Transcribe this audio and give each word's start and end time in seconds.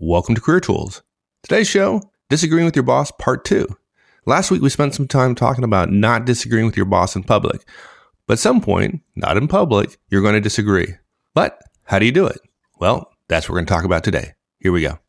Welcome 0.00 0.36
to 0.36 0.40
Career 0.40 0.60
Tools. 0.60 1.02
Today's 1.42 1.66
show 1.66 2.12
Disagreeing 2.28 2.66
with 2.66 2.76
Your 2.76 2.84
Boss, 2.84 3.10
Part 3.10 3.44
2. 3.44 3.66
Last 4.26 4.48
week 4.48 4.62
we 4.62 4.70
spent 4.70 4.94
some 4.94 5.08
time 5.08 5.34
talking 5.34 5.64
about 5.64 5.90
not 5.90 6.24
disagreeing 6.24 6.66
with 6.66 6.76
your 6.76 6.86
boss 6.86 7.16
in 7.16 7.24
public. 7.24 7.68
But 8.28 8.34
at 8.34 8.38
some 8.38 8.60
point, 8.60 9.00
not 9.16 9.36
in 9.36 9.48
public, 9.48 9.98
you're 10.08 10.22
going 10.22 10.34
to 10.34 10.40
disagree. 10.40 10.94
But 11.34 11.60
how 11.82 11.98
do 11.98 12.06
you 12.06 12.12
do 12.12 12.28
it? 12.28 12.38
Well, 12.78 13.10
that's 13.26 13.48
what 13.48 13.54
we're 13.54 13.58
going 13.58 13.66
to 13.66 13.74
talk 13.74 13.84
about 13.84 14.04
today. 14.04 14.34
Here 14.60 14.70
we 14.70 14.82
go. 14.82 15.00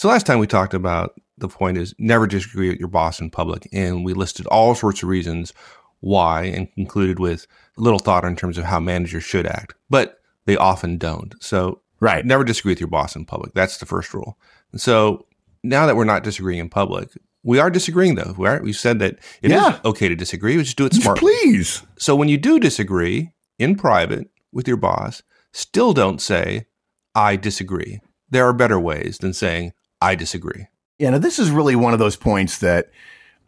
So 0.00 0.08
last 0.08 0.24
time 0.24 0.38
we 0.38 0.46
talked 0.46 0.72
about 0.72 1.20
the 1.36 1.46
point 1.46 1.76
is 1.76 1.94
never 1.98 2.26
disagree 2.26 2.70
with 2.70 2.78
your 2.78 2.88
boss 2.88 3.20
in 3.20 3.28
public, 3.28 3.68
and 3.70 4.02
we 4.02 4.14
listed 4.14 4.46
all 4.46 4.74
sorts 4.74 5.02
of 5.02 5.10
reasons 5.10 5.52
why, 5.98 6.44
and 6.44 6.72
concluded 6.72 7.18
with 7.18 7.46
little 7.76 7.98
thought 7.98 8.24
in 8.24 8.34
terms 8.34 8.56
of 8.56 8.64
how 8.64 8.80
managers 8.80 9.24
should 9.24 9.46
act, 9.46 9.74
but 9.90 10.22
they 10.46 10.56
often 10.56 10.96
don't. 10.96 11.34
So 11.42 11.82
Right. 12.00 12.24
never 12.24 12.44
disagree 12.44 12.72
with 12.72 12.80
your 12.80 12.88
boss 12.88 13.14
in 13.14 13.26
public. 13.26 13.52
That's 13.52 13.76
the 13.76 13.84
first 13.84 14.14
rule. 14.14 14.38
And 14.72 14.80
so 14.80 15.26
now 15.62 15.84
that 15.84 15.96
we're 15.96 16.04
not 16.04 16.24
disagreeing 16.24 16.60
in 16.60 16.70
public, 16.70 17.10
we 17.42 17.58
are 17.58 17.68
disagreeing 17.68 18.14
though. 18.14 18.34
Right? 18.38 18.62
We've 18.62 18.74
said 18.74 19.00
that 19.00 19.18
it 19.42 19.50
is 19.50 19.60
Yeah. 19.60 19.80
okay 19.84 20.08
to 20.08 20.16
disagree. 20.16 20.56
We 20.56 20.62
just 20.62 20.78
do 20.78 20.86
it 20.86 20.94
smartly. 20.94 21.30
Please. 21.30 21.82
So 21.98 22.16
when 22.16 22.30
you 22.30 22.38
do 22.38 22.58
disagree 22.58 23.32
in 23.58 23.76
private 23.76 24.30
with 24.50 24.66
your 24.66 24.78
boss, 24.78 25.22
still 25.52 25.92
don't 25.92 26.22
say, 26.22 26.68
I 27.14 27.36
disagree. 27.36 28.00
There 28.30 28.46
are 28.46 28.54
better 28.54 28.80
ways 28.80 29.18
than 29.18 29.34
saying, 29.34 29.74
I 30.00 30.14
disagree. 30.14 30.66
Yeah, 30.98 31.10
now 31.10 31.18
this 31.18 31.38
is 31.38 31.50
really 31.50 31.76
one 31.76 31.92
of 31.92 31.98
those 31.98 32.16
points 32.16 32.58
that 32.58 32.90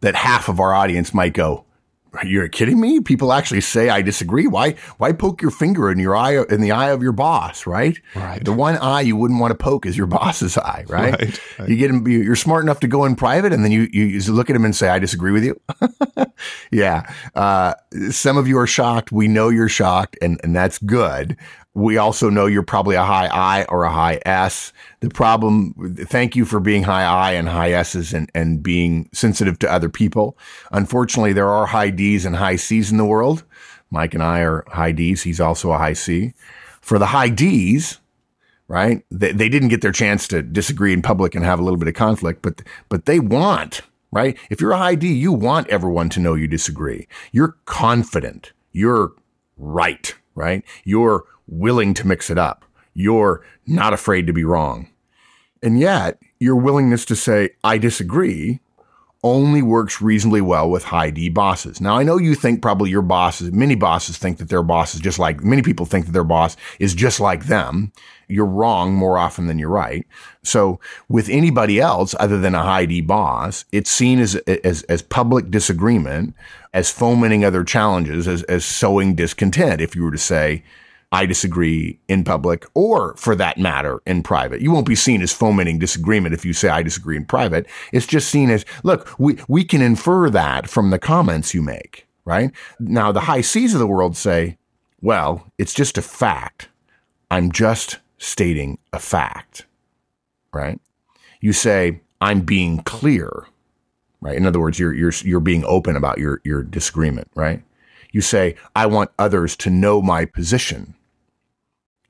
that 0.01 0.15
half 0.15 0.49
of 0.49 0.59
our 0.59 0.73
audience 0.73 1.13
might 1.13 1.33
go, 1.33 1.65
"You're 2.25 2.47
kidding 2.47 2.79
me? 2.79 2.99
People 2.99 3.31
actually 3.31 3.61
say 3.61 3.89
I 3.89 4.01
disagree. 4.01 4.47
Why 4.47 4.71
why 4.97 5.13
poke 5.13 5.41
your 5.41 5.51
finger 5.51 5.91
in 5.91 5.99
your 5.99 6.15
eye 6.15 6.43
in 6.49 6.61
the 6.61 6.71
eye 6.71 6.89
of 6.89 7.01
your 7.03 7.11
boss, 7.11 7.65
right? 7.67 7.99
Right. 8.15 8.43
The 8.43 8.53
one 8.53 8.77
eye 8.77 9.01
you 9.01 9.15
wouldn't 9.15 9.39
want 9.39 9.51
to 9.51 9.55
poke 9.57 9.85
is 9.85 9.97
your 9.97 10.07
boss's 10.19 10.57
eye, 10.57 10.85
right? 10.89 11.13
Right, 11.19 11.41
right. 11.59 11.69
You 11.69 11.75
get 11.75 11.89
him. 11.91 12.07
you- 12.07 12.21
You're 12.21 12.35
smart 12.35 12.63
enough 12.63 12.79
to 12.81 12.87
go 12.87 13.05
in 13.05 13.15
private, 13.15 13.53
and 13.53 13.63
then 13.63 13.71
you 13.71 13.87
you, 13.91 14.03
you 14.05 14.19
look 14.33 14.49
at 14.49 14.55
him 14.55 14.65
and 14.65 14.75
say, 14.75 14.89
"I 14.89 14.99
disagree 14.99 15.31
with 15.31 15.43
you." 15.43 15.59
yeah. 16.71 17.09
Uh, 17.35 17.73
some 18.09 18.37
of 18.37 18.47
you 18.47 18.57
are 18.57 18.67
shocked. 18.67 19.11
We 19.11 19.27
know 19.27 19.49
you're 19.49 19.69
shocked, 19.69 20.17
and 20.21 20.39
and 20.43 20.55
that's 20.55 20.77
good. 20.79 21.37
We 21.75 21.97
also 21.97 22.29
know 22.29 22.45
you're 22.45 22.61
probably 22.61 22.95
a 22.95 23.03
high 23.03 23.27
I 23.27 23.65
or 23.65 23.83
a 23.83 23.91
high 23.91 24.19
S. 24.25 24.71
The 24.99 25.09
problem, 25.09 25.95
thank 26.07 26.35
you 26.35 26.45
for 26.45 26.59
being 26.59 26.83
high 26.83 27.03
I 27.03 27.31
and 27.31 27.49
high 27.49 27.71
S's 27.71 28.13
and, 28.13 28.29
and 28.35 28.61
being 28.61 29.09
sensitive 29.11 29.57
to 29.59 29.71
other 29.71 29.89
people. 29.89 30.37
Unfortunately, 30.71 31.33
there 31.33 31.49
are 31.49 31.65
high 31.65 31.89
D's 31.89 32.25
and 32.25 32.35
high 32.35 32.57
C's 32.57 32.91
in 32.91 32.97
the 32.97 33.05
world. 33.05 33.43
Mike 33.89 34.13
and 34.13 34.23
I 34.23 34.41
are 34.41 34.63
high 34.67 34.91
D's. 34.91 35.23
He's 35.23 35.39
also 35.39 35.71
a 35.71 35.77
high 35.77 35.93
C. 35.93 36.33
For 36.81 36.99
the 36.99 37.07
high 37.07 37.29
D's, 37.29 37.99
right? 38.67 39.03
They, 39.09 39.31
they 39.31 39.49
didn't 39.49 39.69
get 39.69 39.81
their 39.81 39.91
chance 39.91 40.27
to 40.29 40.41
disagree 40.41 40.93
in 40.93 41.01
public 41.01 41.33
and 41.33 41.43
have 41.43 41.59
a 41.59 41.63
little 41.63 41.79
bit 41.79 41.87
of 41.87 41.93
conflict, 41.95 42.41
but, 42.41 42.61
but 42.89 43.05
they 43.05 43.19
want, 43.19 43.81
right? 44.11 44.37
If 44.49 44.61
you're 44.61 44.71
a 44.71 44.77
high 44.77 44.95
D, 44.95 45.11
you 45.13 45.31
want 45.31 45.69
everyone 45.69 46.09
to 46.09 46.19
know 46.19 46.35
you 46.35 46.47
disagree. 46.47 47.07
You're 47.31 47.57
confident. 47.65 48.51
You're 48.71 49.13
right, 49.57 50.15
right? 50.35 50.63
You're 50.83 51.23
willing 51.47 51.93
to 51.95 52.07
mix 52.07 52.29
it 52.29 52.37
up. 52.37 52.65
You're 52.93 53.43
not 53.65 53.93
afraid 53.93 54.27
to 54.27 54.33
be 54.33 54.43
wrong. 54.43 54.89
And 55.61 55.79
yet 55.79 56.19
your 56.39 56.55
willingness 56.55 57.05
to 57.05 57.15
say, 57.15 57.51
I 57.63 57.77
disagree 57.77 58.59
only 59.23 59.61
works 59.61 60.01
reasonably 60.01 60.41
well 60.41 60.69
with 60.69 60.83
high 60.83 61.09
D 61.09 61.29
bosses. 61.29 61.79
Now, 61.79 61.97
I 61.97 62.03
know 62.03 62.17
you 62.17 62.35
think 62.35 62.61
probably 62.61 62.89
your 62.89 63.01
bosses, 63.01 63.51
many 63.51 63.75
bosses 63.75 64.17
think 64.17 64.37
that 64.37 64.49
their 64.49 64.63
boss 64.63 64.93
is 64.93 64.99
just 64.99 65.17
like, 65.17 65.43
many 65.43 65.61
people 65.61 65.85
think 65.85 66.05
that 66.05 66.11
their 66.11 66.23
boss 66.23 66.57
is 66.79 66.93
just 66.93 67.19
like 67.19 67.45
them. 67.45 67.93
You're 68.27 68.45
wrong 68.45 68.93
more 68.93 69.17
often 69.17 69.47
than 69.47 69.59
you're 69.59 69.69
right. 69.69 70.05
So 70.43 70.79
with 71.07 71.29
anybody 71.29 71.79
else 71.79 72.15
other 72.19 72.39
than 72.39 72.55
a 72.55 72.63
high 72.63 72.85
D 72.85 73.01
boss, 73.01 73.65
it's 73.71 73.91
seen 73.91 74.19
as, 74.19 74.35
as, 74.35 74.83
as 74.83 75.01
public 75.01 75.49
disagreement, 75.49 76.35
as 76.73 76.91
fomenting 76.91 77.45
other 77.45 77.63
challenges, 77.63 78.27
as, 78.27 78.43
as 78.43 78.65
sowing 78.65 79.15
discontent. 79.15 79.81
If 79.81 79.95
you 79.95 80.03
were 80.03 80.11
to 80.11 80.17
say, 80.17 80.63
I 81.13 81.27
disagree 81.27 81.99
in 82.07 82.23
public 82.23 82.65
or 82.73 83.15
for 83.17 83.35
that 83.35 83.59
matter 83.59 84.01
in 84.07 84.23
private. 84.23 84.61
You 84.61 84.71
won't 84.71 84.87
be 84.87 84.95
seen 84.95 85.21
as 85.21 85.31
fomenting 85.31 85.77
disagreement 85.77 86.33
if 86.33 86.43
you 86.43 86.53
say 86.53 86.69
I 86.69 86.81
disagree 86.81 87.15
in 87.15 87.25
private. 87.25 87.67
It's 87.91 88.07
just 88.07 88.29
seen 88.29 88.49
as, 88.49 88.65
look, 88.83 89.07
we, 89.19 89.37
we 89.47 89.63
can 89.63 89.83
infer 89.83 90.31
that 90.31 90.67
from 90.67 90.89
the 90.89 90.97
comments 90.97 91.53
you 91.53 91.61
make, 91.61 92.07
right? 92.25 92.51
Now 92.79 93.11
the 93.11 93.21
high 93.21 93.41
C's 93.41 93.75
of 93.75 93.79
the 93.79 93.85
world 93.85 94.17
say, 94.17 94.57
well, 95.01 95.51
it's 95.59 95.75
just 95.75 95.99
a 95.99 96.01
fact. 96.01 96.69
I'm 97.29 97.51
just 97.51 97.99
stating 98.17 98.79
a 98.91 98.99
fact, 98.99 99.67
right? 100.51 100.81
You 101.41 101.53
say, 101.53 102.01
I'm 102.21 102.41
being 102.41 102.79
clear, 102.79 103.45
right? 104.19 104.35
In 104.35 104.47
other 104.47 104.59
words, 104.59 104.79
you're, 104.79 104.93
you're, 104.93 105.13
you're 105.23 105.39
being 105.41 105.63
open 105.65 105.95
about 105.95 106.17
your, 106.17 106.41
your 106.43 106.63
disagreement, 106.63 107.27
right? 107.35 107.61
You 108.11 108.21
say, 108.21 108.55
I 108.75 108.87
want 108.87 109.11
others 109.19 109.55
to 109.57 109.69
know 109.69 110.01
my 110.01 110.25
position. 110.25 110.95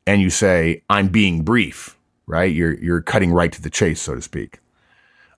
And 0.05 0.21
you 0.21 0.29
say, 0.29 0.83
I'm 0.89 1.07
being 1.07 1.43
brief, 1.43 1.97
right? 2.27 2.53
You're, 2.53 2.73
you're 2.73 3.01
cutting 3.01 3.31
right 3.31 3.51
to 3.51 3.61
the 3.61 3.69
chase, 3.69 4.01
so 4.01 4.15
to 4.15 4.21
speak. 4.21 4.59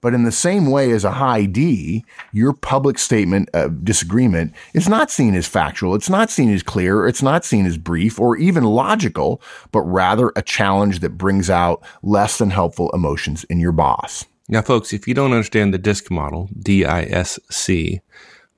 But 0.01 0.13
in 0.13 0.23
the 0.23 0.31
same 0.31 0.69
way 0.69 0.91
as 0.91 1.03
a 1.03 1.11
high 1.11 1.45
D, 1.45 2.05
your 2.31 2.53
public 2.53 2.99
statement 2.99 3.49
of 3.53 3.83
disagreement 3.83 4.53
is 4.75 4.87
not 4.87 5.09
seen 5.09 5.33
as 5.33 5.47
factual. 5.47 5.95
It's 5.95 6.09
not 6.09 6.29
seen 6.29 6.53
as 6.53 6.61
clear. 6.61 7.07
It's 7.07 7.23
not 7.23 7.43
seen 7.43 7.65
as 7.65 7.79
brief 7.79 8.19
or 8.19 8.37
even 8.37 8.63
logical, 8.63 9.41
but 9.71 9.81
rather 9.81 10.31
a 10.35 10.43
challenge 10.43 10.99
that 10.99 11.17
brings 11.17 11.49
out 11.49 11.83
less 12.03 12.37
than 12.37 12.51
helpful 12.51 12.91
emotions 12.91 13.45
in 13.45 13.59
your 13.59 13.71
boss. 13.71 14.25
Now, 14.47 14.61
folks, 14.61 14.93
if 14.93 15.07
you 15.07 15.15
don't 15.15 15.31
understand 15.31 15.73
the 15.73 15.79
DISC 15.79 16.11
model, 16.11 16.49
D 16.59 16.85
I 16.85 17.03
S 17.03 17.39
C, 17.49 18.01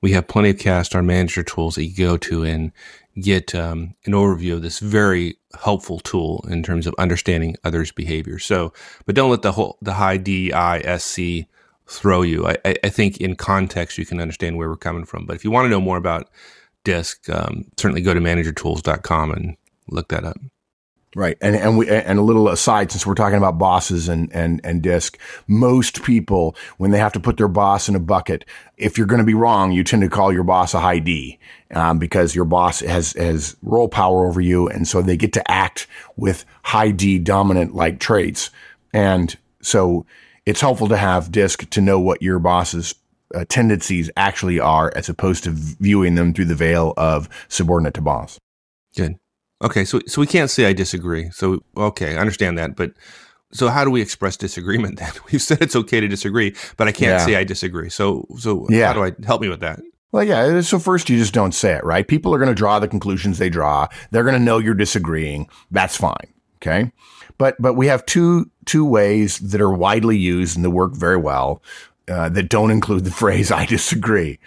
we 0.02 0.12
have 0.12 0.28
plenty 0.28 0.50
of 0.50 0.58
cast 0.58 0.94
our 0.94 1.02
manager 1.02 1.42
tools 1.42 1.76
that 1.76 1.84
you 1.84 1.96
go 1.96 2.18
to 2.18 2.42
and 2.42 2.72
get 3.20 3.54
um, 3.54 3.94
an 4.04 4.12
overview 4.12 4.54
of 4.54 4.62
this 4.62 4.78
very 4.78 5.36
helpful 5.58 5.98
tool 6.00 6.44
in 6.48 6.62
terms 6.62 6.86
of 6.86 6.94
understanding 6.98 7.56
others' 7.64 7.92
behavior. 7.92 8.38
So, 8.38 8.72
but 9.06 9.14
don't 9.14 9.30
let 9.30 9.42
the 9.42 9.52
whole 9.52 9.78
the 9.82 9.94
high 9.94 10.16
D 10.16 10.52
I 10.52 10.78
S 10.78 11.04
C 11.04 11.46
throw 11.86 12.22
you. 12.22 12.46
I, 12.46 12.56
I, 12.64 12.76
I 12.84 12.88
think 12.90 13.18
in 13.18 13.34
context 13.34 13.98
you 13.98 14.06
can 14.06 14.20
understand 14.20 14.56
where 14.56 14.68
we're 14.68 14.76
coming 14.76 15.04
from. 15.04 15.26
But 15.26 15.36
if 15.36 15.44
you 15.44 15.50
want 15.50 15.64
to 15.64 15.70
know 15.70 15.80
more 15.80 15.96
about 15.96 16.28
DISC, 16.84 17.28
um, 17.30 17.64
certainly 17.76 18.02
go 18.02 18.14
to 18.14 18.20
managertools.com 18.20 19.30
and 19.32 19.56
look 19.88 20.08
that 20.08 20.24
up. 20.24 20.36
Right. 21.16 21.38
And 21.40 21.56
and 21.56 21.78
we 21.78 21.88
and 21.88 22.18
a 22.18 22.22
little 22.22 22.48
aside 22.48 22.92
since 22.92 23.06
we're 23.06 23.14
talking 23.14 23.38
about 23.38 23.58
bosses 23.58 24.08
and 24.08 24.30
and 24.32 24.60
and 24.62 24.82
disc, 24.82 25.18
most 25.46 26.02
people 26.02 26.54
when 26.76 26.90
they 26.90 26.98
have 26.98 27.14
to 27.14 27.20
put 27.20 27.38
their 27.38 27.48
boss 27.48 27.88
in 27.88 27.96
a 27.96 28.00
bucket, 28.00 28.44
if 28.76 28.98
you're 28.98 29.06
going 29.06 29.20
to 29.20 29.24
be 29.24 29.34
wrong, 29.34 29.72
you 29.72 29.82
tend 29.82 30.02
to 30.02 30.10
call 30.10 30.32
your 30.32 30.44
boss 30.44 30.74
a 30.74 30.80
high 30.80 30.98
D, 30.98 31.38
um, 31.74 31.98
because 31.98 32.34
your 32.34 32.44
boss 32.44 32.80
has 32.80 33.14
has 33.14 33.56
role 33.62 33.88
power 33.88 34.26
over 34.26 34.40
you, 34.40 34.68
and 34.68 34.86
so 34.86 35.00
they 35.00 35.16
get 35.16 35.32
to 35.32 35.50
act 35.50 35.86
with 36.16 36.44
high 36.62 36.90
D 36.90 37.18
dominant 37.18 37.74
like 37.74 38.00
traits, 38.00 38.50
and 38.92 39.34
so 39.62 40.04
it's 40.44 40.60
helpful 40.60 40.88
to 40.88 40.96
have 40.96 41.32
disc 41.32 41.68
to 41.70 41.80
know 41.80 41.98
what 41.98 42.20
your 42.20 42.38
boss's 42.38 42.94
uh, 43.34 43.46
tendencies 43.48 44.10
actually 44.16 44.60
are, 44.60 44.92
as 44.94 45.08
opposed 45.08 45.44
to 45.44 45.50
viewing 45.52 46.16
them 46.16 46.34
through 46.34 46.44
the 46.44 46.54
veil 46.54 46.92
of 46.98 47.30
subordinate 47.48 47.94
to 47.94 48.02
boss. 48.02 48.38
Good. 48.94 49.16
Okay, 49.62 49.84
so 49.84 50.00
so 50.06 50.20
we 50.20 50.26
can't 50.26 50.50
say 50.50 50.66
I 50.66 50.72
disagree. 50.72 51.30
So 51.30 51.62
okay, 51.76 52.16
I 52.16 52.20
understand 52.20 52.58
that, 52.58 52.76
but 52.76 52.92
so 53.52 53.68
how 53.68 53.84
do 53.84 53.90
we 53.90 54.00
express 54.00 54.36
disagreement 54.36 54.98
then? 54.98 55.10
We've 55.32 55.42
said 55.42 55.58
it's 55.60 55.74
okay 55.76 56.00
to 56.00 56.08
disagree, 56.08 56.54
but 56.76 56.86
I 56.88 56.92
can't 56.92 57.18
Yeah. 57.18 57.26
say 57.26 57.36
I 57.36 57.44
disagree. 57.44 57.88
So 57.90 58.26
so 58.38 58.66
Yeah. 58.70 58.86
how 58.88 58.92
do 58.92 59.04
I 59.04 59.12
help 59.26 59.40
me 59.42 59.48
with 59.48 59.60
that? 59.60 59.80
Well, 60.12 60.24
yeah. 60.24 60.60
So 60.62 60.78
first, 60.78 61.10
you 61.10 61.18
just 61.18 61.34
don't 61.34 61.52
say 61.52 61.74
it, 61.74 61.84
right? 61.84 62.06
People 62.08 62.34
are 62.34 62.38
going 62.38 62.48
to 62.48 62.54
draw 62.54 62.78
the 62.78 62.88
conclusions 62.88 63.36
they 63.36 63.50
draw. 63.50 63.88
They're 64.10 64.22
going 64.22 64.38
to 64.38 64.42
know 64.42 64.56
you're 64.56 64.72
disagreeing. 64.72 65.50
That's 65.70 65.96
fine. 65.98 66.32
Okay. 66.62 66.92
But, 67.36 67.56
but 67.60 67.74
we 67.74 67.88
have 67.88 68.06
two, 68.06 68.50
two 68.64 68.86
ways 68.86 69.38
that 69.40 69.60
are 69.60 69.70
widely 69.70 70.16
used 70.16 70.56
and 70.56 70.64
that 70.64 70.70
work 70.70 70.94
very 70.96 71.18
well, 71.18 71.62
uh, 72.08 72.30
that 72.30 72.48
don't 72.48 72.70
include 72.70 73.04
the 73.04 73.10
phrase, 73.22 73.52
I 73.52 73.66
disagree. 73.66 74.38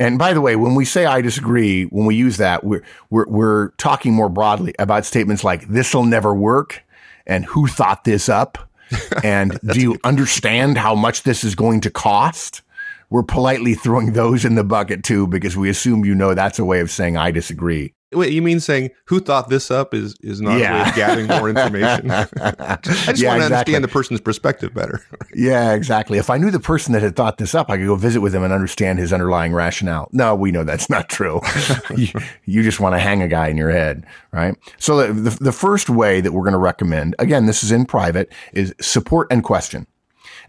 And 0.00 0.18
by 0.18 0.32
the 0.32 0.40
way, 0.40 0.56
when 0.56 0.74
we 0.74 0.84
say 0.84 1.06
I 1.06 1.20
disagree, 1.20 1.84
when 1.84 2.06
we 2.06 2.16
use 2.16 2.36
that, 2.38 2.64
we're, 2.64 2.82
we're, 3.10 3.26
we're 3.28 3.68
talking 3.72 4.12
more 4.12 4.28
broadly 4.28 4.74
about 4.78 5.04
statements 5.04 5.44
like 5.44 5.68
this'll 5.68 6.04
never 6.04 6.34
work 6.34 6.82
and 7.26 7.44
who 7.44 7.66
thought 7.66 8.04
this 8.04 8.28
up? 8.28 8.58
And 9.24 9.58
do 9.72 9.80
you 9.80 9.98
understand 10.04 10.76
how 10.76 10.94
much 10.94 11.22
this 11.22 11.42
is 11.42 11.54
going 11.54 11.80
to 11.80 11.90
cost? 11.90 12.60
We're 13.08 13.22
politely 13.22 13.74
throwing 13.74 14.12
those 14.12 14.44
in 14.44 14.56
the 14.56 14.62
bucket 14.62 15.02
too, 15.02 15.26
because 15.26 15.56
we 15.56 15.70
assume 15.70 16.04
you 16.04 16.14
know 16.14 16.34
that's 16.34 16.58
a 16.58 16.64
way 16.64 16.80
of 16.80 16.90
saying 16.90 17.16
I 17.16 17.30
disagree. 17.30 17.94
Wait, 18.14 18.32
you 18.32 18.42
mean 18.42 18.60
saying 18.60 18.90
who 19.06 19.20
thought 19.20 19.48
this 19.48 19.70
up 19.70 19.94
is 19.94 20.16
is 20.20 20.40
not 20.40 20.58
yeah. 20.58 20.80
a 20.80 20.82
way 20.82 20.88
of 20.88 20.94
gathering 20.96 21.26
more 21.26 21.48
information? 21.48 22.10
I 22.10 22.78
just 22.82 23.20
yeah, 23.20 23.30
want 23.30 23.40
to 23.40 23.46
exactly. 23.46 23.74
understand 23.74 23.84
the 23.84 23.88
person's 23.88 24.20
perspective 24.20 24.74
better. 24.74 25.04
yeah, 25.34 25.72
exactly. 25.72 26.18
If 26.18 26.30
I 26.30 26.38
knew 26.38 26.50
the 26.50 26.60
person 26.60 26.92
that 26.92 27.02
had 27.02 27.16
thought 27.16 27.38
this 27.38 27.54
up, 27.54 27.70
I 27.70 27.76
could 27.76 27.86
go 27.86 27.96
visit 27.96 28.20
with 28.20 28.34
him 28.34 28.42
and 28.42 28.52
understand 28.52 28.98
his 28.98 29.12
underlying 29.12 29.52
rationale. 29.52 30.08
No, 30.12 30.34
we 30.34 30.50
know 30.50 30.64
that's 30.64 30.88
not 30.88 31.08
true. 31.08 31.40
you, 31.96 32.08
you, 32.44 32.62
just 32.62 32.80
want 32.80 32.94
to 32.94 32.98
hang 32.98 33.22
a 33.22 33.28
guy 33.28 33.48
in 33.48 33.56
your 33.56 33.70
head, 33.70 34.06
right? 34.32 34.56
So 34.78 35.06
the, 35.06 35.30
the, 35.30 35.44
the 35.44 35.52
first 35.52 35.90
way 35.90 36.20
that 36.20 36.32
we're 36.32 36.42
going 36.42 36.52
to 36.52 36.58
recommend, 36.58 37.14
again, 37.18 37.46
this 37.46 37.62
is 37.62 37.72
in 37.72 37.86
private, 37.86 38.32
is 38.52 38.74
support 38.80 39.28
and 39.30 39.42
question. 39.42 39.86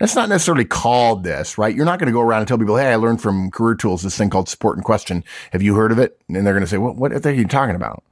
It's 0.02 0.16
not 0.16 0.30
necessarily 0.30 0.66
called 0.66 1.24
this, 1.24 1.58
right? 1.58 1.76
You're 1.76 1.86
not 1.86 2.00
going 2.00 2.08
to 2.08 2.14
go 2.14 2.22
around 2.22 2.40
and 2.40 2.48
tell 2.48 2.58
people, 2.58 2.78
Hey, 2.78 2.92
I 2.92 2.96
learned 2.96 3.22
from 3.22 3.52
career 3.52 3.76
tools 3.76 4.02
this 4.02 4.18
thing 4.18 4.30
called 4.30 4.50
support 4.50 4.76
and 4.76 4.86
question. 4.86 5.24
Have 5.52 5.62
you 5.62 5.76
heard 5.76 5.92
of 5.92 6.00
it? 6.00 6.20
And 6.28 6.46
they're 6.46 6.54
going 6.54 6.64
to 6.64 6.68
say, 6.68 6.78
well, 6.78 6.94
what 6.94 7.26
are 7.26 7.34
you 7.34 7.48
talking 7.48 7.76
about? 7.76 8.04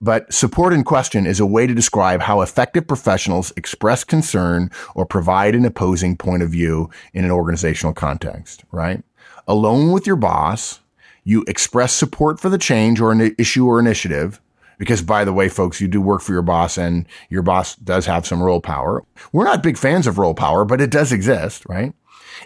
But 0.00 0.32
support 0.32 0.72
and 0.72 0.84
question 0.84 1.26
is 1.26 1.40
a 1.40 1.46
way 1.46 1.66
to 1.66 1.74
describe 1.74 2.22
how 2.22 2.40
effective 2.40 2.86
professionals 2.86 3.52
express 3.56 4.04
concern 4.04 4.70
or 4.94 5.06
provide 5.06 5.54
an 5.54 5.64
opposing 5.64 6.16
point 6.16 6.42
of 6.42 6.50
view 6.50 6.90
in 7.12 7.24
an 7.24 7.30
organizational 7.30 7.94
context, 7.94 8.64
right? 8.70 9.02
Alone 9.46 9.92
with 9.92 10.06
your 10.06 10.16
boss, 10.16 10.80
you 11.24 11.44
express 11.46 11.92
support 11.92 12.40
for 12.40 12.48
the 12.48 12.58
change 12.58 13.00
or 13.00 13.12
an 13.12 13.34
issue 13.38 13.66
or 13.66 13.78
initiative 13.78 14.40
because 14.78 15.02
by 15.02 15.24
the 15.24 15.32
way, 15.32 15.48
folks, 15.48 15.80
you 15.80 15.88
do 15.88 16.00
work 16.00 16.22
for 16.22 16.32
your 16.32 16.42
boss 16.42 16.78
and 16.78 17.06
your 17.28 17.42
boss 17.42 17.76
does 17.76 18.06
have 18.06 18.26
some 18.26 18.42
role 18.42 18.60
power. 18.60 19.02
We're 19.32 19.44
not 19.44 19.62
big 19.62 19.78
fans 19.78 20.06
of 20.06 20.18
role 20.18 20.34
power, 20.34 20.64
but 20.64 20.80
it 20.80 20.90
does 20.90 21.12
exist, 21.12 21.64
right? 21.68 21.92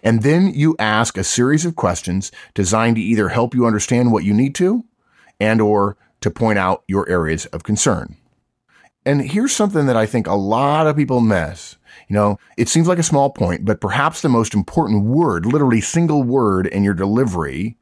And 0.02 0.23
then 0.23 0.52
you 0.55 0.76
ask 0.78 1.17
a 1.17 1.25
series 1.25 1.64
of 1.64 1.76
questions 1.76 2.31
designed 2.55 2.96
to 2.96 3.02
either 3.02 3.28
help 3.28 3.55
you 3.55 3.67
understand 3.67 4.12
what 4.12 4.25
you 4.25 4.34
need 4.34 4.55
to 4.56 4.84
and 5.40 5.61
or 5.61 5.96
to 6.20 6.31
point 6.31 6.58
out 6.58 6.84
your 6.88 7.08
areas 7.08 7.46
of 7.46 7.62
concern. 7.62 8.17
And 9.05 9.23
here's 9.23 9.55
something 9.55 9.87
that 9.87 9.96
I 9.96 10.06
think 10.06 10.26
a 10.26 10.34
lot 10.34 10.87
of 10.87 10.96
people 10.96 11.20
miss. 11.20 11.76
You 12.08 12.14
know, 12.14 12.38
it 12.56 12.69
seems 12.69 12.88
like 12.88 12.99
a 12.99 13.05
small 13.05 13.31
point, 13.31 13.64
but 13.64 13.81
perhaps 13.81 14.20
the 14.20 14.28
most 14.28 14.55
important 14.55 15.05
word, 15.05 15.46
literally 15.46 15.81
single 15.81 16.23
word 16.23 16.67
in 16.67 16.84
your 16.84 16.94
delivery 16.94 17.76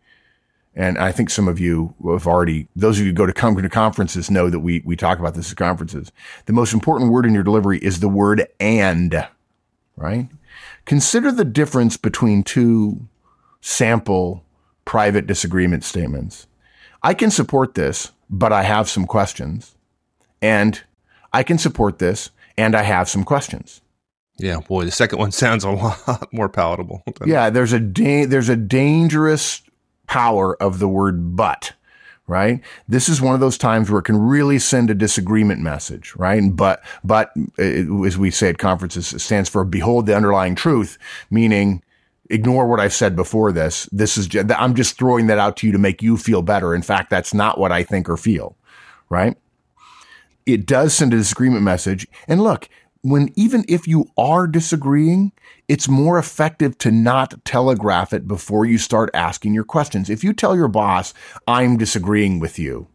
and 0.76 0.98
I 0.98 1.12
think 1.12 1.30
some 1.30 1.46
of 1.46 1.60
you 1.60 1.94
have 2.04 2.26
already, 2.26 2.68
those 2.74 2.98
of 2.98 3.04
you 3.04 3.12
who 3.12 3.16
go 3.16 3.26
to 3.26 3.32
come 3.32 3.56
to 3.56 3.68
conferences 3.68 4.30
know 4.30 4.50
that 4.50 4.60
we, 4.60 4.82
we 4.84 4.96
talk 4.96 5.18
about 5.18 5.34
this 5.34 5.50
at 5.50 5.56
conferences. 5.56 6.10
The 6.46 6.52
most 6.52 6.72
important 6.72 7.12
word 7.12 7.26
in 7.26 7.34
your 7.34 7.44
delivery 7.44 7.78
is 7.78 8.00
the 8.00 8.08
word 8.08 8.46
and, 8.58 9.26
right? 9.96 10.28
Consider 10.84 11.30
the 11.30 11.44
difference 11.44 11.96
between 11.96 12.42
two 12.42 13.06
sample 13.60 14.44
private 14.84 15.26
disagreement 15.26 15.84
statements. 15.84 16.46
I 17.02 17.14
can 17.14 17.30
support 17.30 17.74
this, 17.74 18.10
but 18.28 18.52
I 18.52 18.62
have 18.62 18.88
some 18.88 19.06
questions. 19.06 19.76
And 20.42 20.82
I 21.32 21.42
can 21.42 21.58
support 21.58 21.98
this, 21.98 22.30
and 22.56 22.74
I 22.74 22.82
have 22.82 23.08
some 23.08 23.24
questions. 23.24 23.80
Yeah, 24.36 24.60
boy, 24.60 24.84
the 24.84 24.90
second 24.90 25.18
one 25.18 25.32
sounds 25.32 25.64
a 25.64 25.70
lot 25.70 26.32
more 26.32 26.48
palatable. 26.48 27.02
yeah, 27.24 27.48
there's 27.50 27.72
a 27.72 27.80
da- 27.80 28.26
there's 28.26 28.48
a 28.48 28.56
dangerous 28.56 29.62
power 30.06 30.60
of 30.62 30.78
the 30.78 30.88
word 30.88 31.36
but 31.36 31.72
right? 32.26 32.60
This 32.88 33.08
is 33.08 33.20
one 33.20 33.34
of 33.34 33.40
those 33.40 33.58
times 33.58 33.90
where 33.90 33.98
it 33.98 34.04
can 34.04 34.18
really 34.18 34.58
send 34.58 34.90
a 34.90 34.94
disagreement 34.94 35.60
message, 35.60 36.14
right? 36.16 36.42
But, 36.54 36.82
but 37.02 37.32
it, 37.58 37.86
as 38.06 38.16
we 38.16 38.30
say 38.30 38.48
at 38.48 38.58
conferences, 38.58 39.12
it 39.12 39.18
stands 39.18 39.48
for 39.48 39.64
behold 39.64 40.06
the 40.06 40.16
underlying 40.16 40.54
truth, 40.54 40.96
meaning 41.30 41.82
ignore 42.30 42.66
what 42.66 42.80
I've 42.80 42.94
said 42.94 43.14
before 43.14 43.52
this. 43.52 43.88
This 43.92 44.16
is, 44.16 44.26
just, 44.26 44.50
I'm 44.52 44.74
just 44.74 44.96
throwing 44.96 45.26
that 45.26 45.38
out 45.38 45.58
to 45.58 45.66
you 45.66 45.72
to 45.72 45.78
make 45.78 46.02
you 46.02 46.16
feel 46.16 46.40
better. 46.40 46.74
In 46.74 46.82
fact, 46.82 47.10
that's 47.10 47.34
not 47.34 47.58
what 47.58 47.72
I 47.72 47.82
think 47.82 48.08
or 48.08 48.16
feel, 48.16 48.56
right? 49.10 49.36
It 50.46 50.66
does 50.66 50.94
send 50.94 51.12
a 51.12 51.18
disagreement 51.18 51.62
message. 51.62 52.06
And 52.26 52.42
look, 52.42 52.68
when 53.04 53.30
even 53.36 53.66
if 53.68 53.86
you 53.86 54.10
are 54.16 54.46
disagreeing, 54.46 55.30
it's 55.68 55.88
more 55.88 56.18
effective 56.18 56.78
to 56.78 56.90
not 56.90 57.44
telegraph 57.44 58.14
it 58.14 58.26
before 58.26 58.64
you 58.64 58.78
start 58.78 59.10
asking 59.12 59.52
your 59.52 59.64
questions. 59.64 60.08
If 60.08 60.24
you 60.24 60.32
tell 60.32 60.56
your 60.56 60.68
boss, 60.68 61.12
I'm 61.46 61.76
disagreeing 61.76 62.40
with 62.40 62.58
you, 62.58 62.88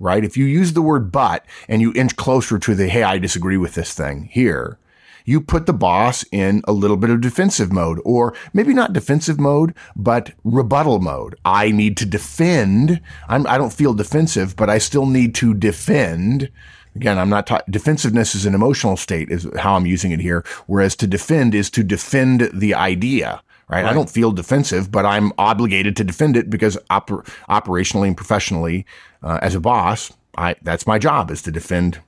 right? 0.00 0.24
If 0.24 0.36
you 0.36 0.44
use 0.44 0.72
the 0.72 0.82
word 0.82 1.12
but 1.12 1.46
and 1.68 1.80
you 1.80 1.92
inch 1.94 2.16
closer 2.16 2.58
to 2.58 2.74
the, 2.74 2.88
hey, 2.88 3.04
I 3.04 3.18
disagree 3.18 3.56
with 3.56 3.74
this 3.74 3.94
thing 3.94 4.24
here, 4.24 4.76
you 5.24 5.40
put 5.40 5.66
the 5.66 5.72
boss 5.72 6.24
in 6.32 6.60
a 6.66 6.72
little 6.72 6.96
bit 6.96 7.10
of 7.10 7.20
defensive 7.20 7.72
mode, 7.72 8.00
or 8.04 8.34
maybe 8.52 8.74
not 8.74 8.92
defensive 8.92 9.38
mode, 9.38 9.72
but 9.94 10.32
rebuttal 10.42 10.98
mode. 10.98 11.36
I 11.44 11.70
need 11.70 11.96
to 11.98 12.06
defend. 12.06 13.00
I'm, 13.28 13.46
I 13.46 13.56
do 13.56 13.62
not 13.62 13.72
feel 13.72 13.94
defensive, 13.94 14.56
but 14.56 14.68
I 14.68 14.78
still 14.78 15.06
need 15.06 15.32
to 15.36 15.54
defend 15.54 16.50
Again, 16.94 17.18
I'm 17.18 17.28
not 17.28 17.46
ta- 17.46 17.62
defensiveness 17.68 18.34
is 18.34 18.46
an 18.46 18.54
emotional 18.54 18.96
state 18.96 19.30
is 19.30 19.48
how 19.58 19.76
I'm 19.76 19.86
using 19.86 20.12
it 20.12 20.20
here. 20.20 20.44
Whereas 20.66 20.94
to 20.96 21.06
defend 21.06 21.54
is 21.54 21.70
to 21.70 21.82
defend 21.82 22.50
the 22.52 22.74
idea, 22.74 23.42
right? 23.68 23.82
right. 23.82 23.90
I 23.90 23.92
don't 23.92 24.10
feel 24.10 24.30
defensive, 24.32 24.90
but 24.90 25.04
I'm 25.04 25.32
obligated 25.38 25.96
to 25.96 26.04
defend 26.04 26.36
it 26.36 26.50
because 26.50 26.76
oper- 26.90 27.26
operationally 27.48 28.08
and 28.08 28.16
professionally, 28.16 28.86
uh, 29.22 29.38
as 29.42 29.54
a 29.54 29.60
boss, 29.60 30.12
I, 30.36 30.54
that's 30.62 30.86
my 30.86 30.98
job 30.98 31.30
is 31.30 31.42
to 31.42 31.50
defend 31.50 32.00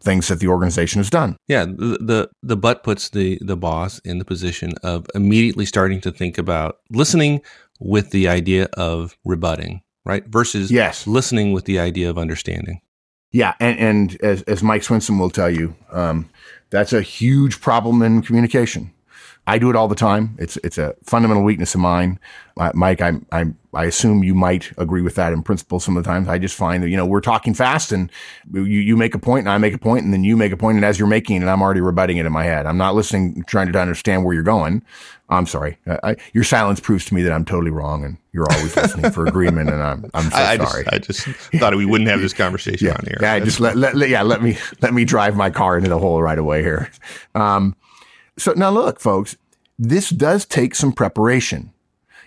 things 0.00 0.28
that 0.28 0.40
the 0.40 0.48
organization 0.48 1.00
has 1.00 1.10
done. 1.10 1.36
Yeah, 1.48 1.64
the, 1.64 1.98
the 2.00 2.30
the 2.42 2.56
but 2.56 2.82
puts 2.82 3.10
the 3.10 3.38
the 3.40 3.56
boss 3.56 3.98
in 4.00 4.18
the 4.18 4.24
position 4.24 4.74
of 4.82 5.06
immediately 5.14 5.66
starting 5.66 6.00
to 6.02 6.12
think 6.12 6.38
about 6.38 6.78
listening 6.90 7.40
with 7.80 8.10
the 8.10 8.28
idea 8.28 8.68
of 8.74 9.16
rebutting, 9.24 9.82
right? 10.04 10.24
Versus 10.26 10.70
yes. 10.70 11.06
listening 11.06 11.52
with 11.52 11.64
the 11.64 11.78
idea 11.78 12.10
of 12.10 12.18
understanding. 12.18 12.80
Yeah, 13.30 13.54
and, 13.60 13.78
and 13.78 14.22
as, 14.22 14.42
as 14.42 14.62
Mike 14.62 14.82
Swinson 14.82 15.18
will 15.18 15.30
tell 15.30 15.50
you, 15.50 15.74
um, 15.90 16.30
that's 16.70 16.92
a 16.92 17.02
huge 17.02 17.60
problem 17.60 18.02
in 18.02 18.22
communication. 18.22 18.92
I 19.48 19.58
do 19.58 19.70
it 19.70 19.76
all 19.76 19.88
the 19.88 19.94
time. 19.94 20.36
It's 20.38 20.58
it's 20.58 20.76
a 20.76 20.94
fundamental 21.02 21.42
weakness 21.42 21.74
of 21.74 21.80
mine, 21.80 22.20
uh, 22.58 22.70
Mike. 22.74 23.00
I 23.00 23.14
I 23.32 23.46
I 23.72 23.86
assume 23.86 24.22
you 24.22 24.34
might 24.34 24.70
agree 24.76 25.00
with 25.00 25.14
that 25.14 25.32
in 25.32 25.42
principle. 25.42 25.80
Some 25.80 25.96
of 25.96 26.04
the 26.04 26.08
times, 26.08 26.28
I 26.28 26.36
just 26.36 26.54
find 26.54 26.82
that 26.82 26.90
you 26.90 26.98
know 26.98 27.06
we're 27.06 27.22
talking 27.22 27.54
fast, 27.54 27.90
and 27.90 28.12
you 28.52 28.62
you 28.64 28.94
make 28.94 29.14
a 29.14 29.18
point, 29.18 29.40
and 29.40 29.48
I 29.48 29.56
make 29.56 29.72
a 29.72 29.78
point, 29.78 30.04
and 30.04 30.12
then 30.12 30.22
you 30.22 30.36
make 30.36 30.52
a 30.52 30.56
point, 30.58 30.76
and 30.76 30.84
as 30.84 30.98
you're 30.98 31.08
making 31.08 31.40
it, 31.40 31.46
I'm 31.46 31.62
already 31.62 31.80
rebutting 31.80 32.18
it 32.18 32.26
in 32.26 32.32
my 32.32 32.44
head. 32.44 32.66
I'm 32.66 32.76
not 32.76 32.94
listening, 32.94 33.42
trying 33.46 33.72
to 33.72 33.80
understand 33.80 34.26
where 34.26 34.34
you're 34.34 34.42
going. 34.42 34.82
I'm 35.30 35.46
sorry. 35.46 35.78
I, 35.86 36.16
your 36.34 36.44
silence 36.44 36.78
proves 36.78 37.06
to 37.06 37.14
me 37.14 37.22
that 37.22 37.32
I'm 37.32 37.46
totally 37.46 37.70
wrong, 37.70 38.04
and 38.04 38.18
you're 38.34 38.46
always 38.52 38.76
listening 38.76 39.10
for 39.12 39.26
agreement, 39.26 39.70
and 39.70 39.82
I'm 39.82 40.10
I'm 40.12 40.30
so 40.30 40.36
I, 40.36 40.52
I 40.52 40.56
sorry. 40.58 40.84
Just, 40.84 41.26
I 41.26 41.32
just 41.32 41.40
thought 41.58 41.74
we 41.74 41.86
wouldn't 41.86 42.10
have 42.10 42.20
this 42.20 42.34
conversation 42.34 42.88
yeah, 42.88 42.96
on 42.96 43.04
here. 43.06 43.18
Yeah, 43.18 43.38
just 43.38 43.60
let, 43.60 43.78
let, 43.78 43.94
let, 43.94 44.10
yeah 44.10 44.20
let 44.20 44.42
me 44.42 44.58
let 44.82 44.92
me 44.92 45.06
drive 45.06 45.36
my 45.36 45.48
car 45.48 45.78
into 45.78 45.88
the 45.88 45.98
hole 45.98 46.22
right 46.22 46.38
away 46.38 46.62
here. 46.62 46.90
Um, 47.34 47.74
so 48.38 48.52
now 48.52 48.70
look, 48.70 49.00
folks, 49.00 49.36
this 49.78 50.10
does 50.10 50.44
take 50.44 50.74
some 50.74 50.92
preparation. 50.92 51.72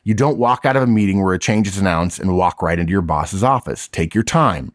You 0.04 0.14
don't 0.14 0.38
walk 0.38 0.66
out 0.66 0.76
of 0.76 0.84
a 0.84 0.88
meeting 0.88 1.22
where 1.22 1.34
a 1.34 1.40
change 1.40 1.68
is 1.68 1.78
announced 1.78 2.20
and 2.20 2.36
walk 2.36 2.62
right 2.62 2.80
into 2.80 2.92
your 2.92 3.02
boss's 3.02 3.44
office. 3.44 3.88
Take 3.88 4.16
your 4.16 4.24
time. 4.24 4.74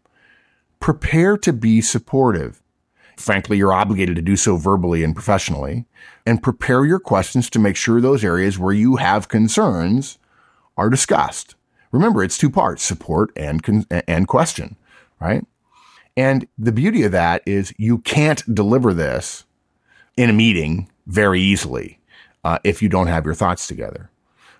Prepare 0.78 1.36
to 1.38 1.52
be 1.52 1.80
supportive. 1.80 2.62
Frankly, 3.16 3.56
you're 3.56 3.72
obligated 3.72 4.14
to 4.16 4.22
do 4.22 4.36
so 4.36 4.56
verbally 4.56 5.02
and 5.02 5.14
professionally. 5.14 5.86
And 6.24 6.42
prepare 6.42 6.84
your 6.84 7.00
questions 7.00 7.50
to 7.50 7.58
make 7.58 7.76
sure 7.76 8.00
those 8.00 8.24
areas 8.24 8.58
where 8.58 8.72
you 8.72 8.96
have 8.96 9.28
concerns 9.28 10.18
are 10.76 10.90
discussed. 10.90 11.54
Remember, 11.92 12.22
it's 12.22 12.38
two 12.38 12.50
parts, 12.50 12.82
support 12.82 13.30
and, 13.36 13.62
con- 13.62 13.86
and 13.90 14.28
question, 14.28 14.76
right? 15.18 15.44
And 16.16 16.46
the 16.58 16.72
beauty 16.72 17.02
of 17.04 17.12
that 17.12 17.42
is 17.46 17.74
you 17.78 17.98
can't 17.98 18.54
deliver 18.54 18.92
this 18.92 19.44
in 20.16 20.30
a 20.30 20.34
meeting 20.34 20.88
very 21.06 21.40
easily 21.40 21.98
uh, 22.44 22.58
if 22.64 22.82
you 22.82 22.88
don't 22.88 23.06
have 23.06 23.24
your 23.24 23.34
thoughts 23.34 23.66
together. 23.66 24.10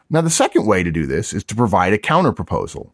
Now, 0.09 0.21
the 0.21 0.31
second 0.31 0.67
way 0.67 0.83
to 0.83 0.93
do 0.93 1.07
this 1.07 1.33
is 1.33 1.45
to 1.45 1.55
provide 1.55 1.93
a 1.93 1.99
counter 1.99 2.33
proposal. 2.33 2.93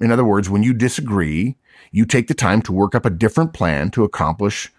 In 0.00 0.12
other 0.12 0.24
words, 0.24 0.48
when 0.48 0.62
you 0.62 0.72
disagree, 0.72 1.56
you 1.90 2.04
take 2.04 2.28
the 2.28 2.34
time 2.34 2.62
to 2.62 2.72
work 2.72 2.94
up 2.94 3.04
a 3.04 3.10
different 3.10 3.52
plan 3.52 3.90
to 3.90 4.04
accomplish 4.04 4.72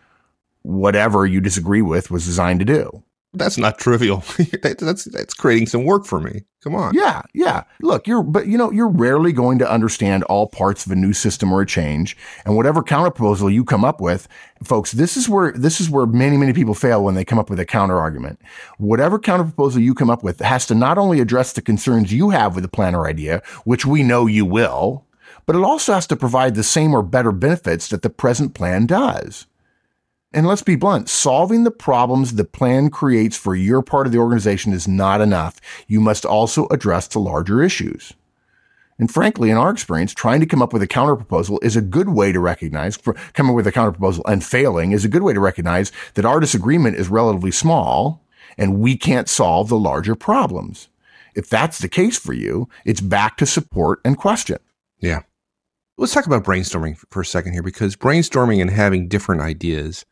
whatever 0.61 1.25
you 1.25 1.41
disagree 1.41 1.81
with 1.81 2.09
was 2.09 2.25
designed 2.25 2.59
to 2.59 2.65
do 2.65 3.03
that's 3.33 3.57
not 3.57 3.79
trivial. 3.79 4.23
that's 4.61 5.05
that's 5.05 5.33
creating 5.33 5.67
some 5.67 5.85
work 5.85 6.05
for 6.05 6.19
me. 6.19 6.43
Come 6.63 6.75
on. 6.75 6.93
Yeah, 6.93 7.23
yeah. 7.33 7.63
Look, 7.81 8.07
you're 8.07 8.23
but 8.23 8.47
you 8.47 8.57
know, 8.57 8.71
you're 8.71 8.87
rarely 8.87 9.31
going 9.31 9.59
to 9.59 9.69
understand 9.69 10.23
all 10.25 10.47
parts 10.47 10.85
of 10.85 10.91
a 10.91 10.95
new 10.95 11.13
system 11.13 11.51
or 11.51 11.61
a 11.61 11.65
change. 11.65 12.15
And 12.45 12.55
whatever 12.55 12.81
counterproposal 12.81 13.51
you 13.51 13.65
come 13.65 13.83
up 13.83 13.99
with, 13.99 14.27
folks, 14.63 14.91
this 14.91 15.17
is 15.17 15.27
where 15.27 15.51
this 15.51 15.81
is 15.81 15.89
where 15.89 16.05
many, 16.05 16.37
many 16.37 16.53
people 16.53 16.73
fail 16.73 17.03
when 17.03 17.15
they 17.15 17.25
come 17.25 17.39
up 17.39 17.49
with 17.49 17.59
a 17.59 17.65
counter 17.65 17.99
argument. 17.99 18.39
Whatever 18.77 19.19
counterproposal 19.19 19.81
you 19.81 19.93
come 19.93 20.09
up 20.09 20.23
with 20.23 20.39
has 20.39 20.65
to 20.67 20.75
not 20.75 20.97
only 20.97 21.19
address 21.19 21.53
the 21.53 21.61
concerns 21.61 22.13
you 22.13 22.29
have 22.29 22.55
with 22.55 22.63
the 22.63 22.69
plan 22.69 22.95
or 22.95 23.07
idea, 23.07 23.41
which 23.65 23.85
we 23.85 24.03
know 24.03 24.27
you 24.27 24.45
will, 24.45 25.05
but 25.45 25.55
it 25.55 25.63
also 25.63 25.93
has 25.93 26.07
to 26.07 26.15
provide 26.15 26.55
the 26.55 26.63
same 26.63 26.93
or 26.93 27.01
better 27.01 27.31
benefits 27.31 27.87
that 27.89 28.03
the 28.03 28.09
present 28.09 28.53
plan 28.53 28.85
does. 28.85 29.47
And 30.33 30.47
let's 30.47 30.63
be 30.63 30.75
blunt, 30.75 31.09
solving 31.09 31.63
the 31.63 31.71
problems 31.71 32.33
the 32.33 32.43
plan 32.43 32.89
creates 32.89 33.37
for 33.37 33.55
your 33.55 33.83
part 33.83 34.07
of 34.07 34.13
the 34.13 34.17
organization 34.17 34.73
is 34.73 34.87
not 34.87 35.21
enough. 35.21 35.61
You 35.87 35.99
must 35.99 36.25
also 36.25 36.67
address 36.71 37.07
the 37.07 37.19
larger 37.19 37.61
issues. 37.61 38.13
And 38.97 39.11
frankly, 39.11 39.51
in 39.51 39.57
our 39.57 39.69
experience, 39.69 40.13
trying 40.13 40.39
to 40.39 40.45
come 40.45 40.61
up 40.61 40.73
with 40.73 40.81
a 40.81 40.87
counterproposal 40.87 41.63
is 41.63 41.75
a 41.75 41.81
good 41.81 42.09
way 42.09 42.31
to 42.31 42.39
recognize, 42.39 42.97
coming 42.97 43.51
up 43.51 43.55
with 43.55 43.67
a 43.67 43.71
counterproposal 43.71 44.21
and 44.25 44.43
failing 44.43 44.91
is 44.91 45.05
a 45.05 45.09
good 45.09 45.23
way 45.23 45.33
to 45.33 45.39
recognize 45.39 45.91
that 46.15 46.25
our 46.25 46.39
disagreement 46.39 46.95
is 46.95 47.09
relatively 47.09 47.51
small 47.51 48.23
and 48.57 48.79
we 48.79 48.95
can't 48.95 49.29
solve 49.29 49.69
the 49.69 49.77
larger 49.77 50.15
problems. 50.15 50.89
If 51.35 51.49
that's 51.49 51.79
the 51.79 51.89
case 51.89 52.17
for 52.17 52.33
you, 52.33 52.69
it's 52.85 53.01
back 53.01 53.37
to 53.37 53.45
support 53.45 53.99
and 54.05 54.17
question. 54.17 54.57
Yeah. 54.99 55.21
Let's 55.97 56.13
talk 56.13 56.25
about 56.25 56.43
brainstorming 56.43 56.97
for 57.09 57.21
a 57.21 57.25
second 57.25 57.53
here 57.53 57.63
because 57.63 57.95
brainstorming 57.95 58.61
and 58.61 58.69
having 58.69 59.07
different 59.07 59.41
ideas 59.41 60.05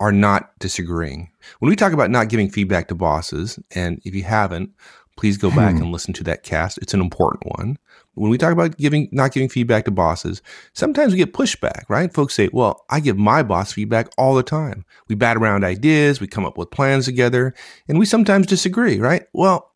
are 0.00 0.12
not 0.12 0.58
disagreeing. 0.58 1.30
When 1.58 1.68
we 1.70 1.76
talk 1.76 1.92
about 1.92 2.10
not 2.10 2.28
giving 2.28 2.50
feedback 2.50 2.88
to 2.88 2.94
bosses, 2.94 3.58
and 3.74 4.00
if 4.04 4.14
you 4.14 4.22
haven't, 4.24 4.70
please 5.16 5.38
go 5.38 5.50
back 5.50 5.76
hmm. 5.76 5.82
and 5.82 5.92
listen 5.92 6.12
to 6.14 6.24
that 6.24 6.42
cast. 6.42 6.78
It's 6.78 6.94
an 6.94 7.00
important 7.00 7.44
one. 7.58 7.78
When 8.14 8.30
we 8.30 8.38
talk 8.38 8.52
about 8.52 8.76
giving, 8.76 9.08
not 9.12 9.32
giving 9.32 9.48
feedback 9.48 9.84
to 9.86 9.90
bosses, 9.90 10.42
sometimes 10.74 11.12
we 11.12 11.18
get 11.18 11.32
pushback, 11.32 11.84
right? 11.88 12.12
Folks 12.12 12.34
say, 12.34 12.48
well, 12.52 12.84
I 12.90 13.00
give 13.00 13.18
my 13.18 13.42
boss 13.42 13.72
feedback 13.72 14.08
all 14.16 14.34
the 14.34 14.42
time. 14.42 14.84
We 15.08 15.14
bat 15.14 15.36
around 15.36 15.64
ideas, 15.64 16.20
we 16.20 16.26
come 16.26 16.44
up 16.44 16.56
with 16.56 16.70
plans 16.70 17.04
together, 17.06 17.54
and 17.88 17.98
we 17.98 18.06
sometimes 18.06 18.46
disagree, 18.46 18.98
right? 18.98 19.24
Well, 19.32 19.70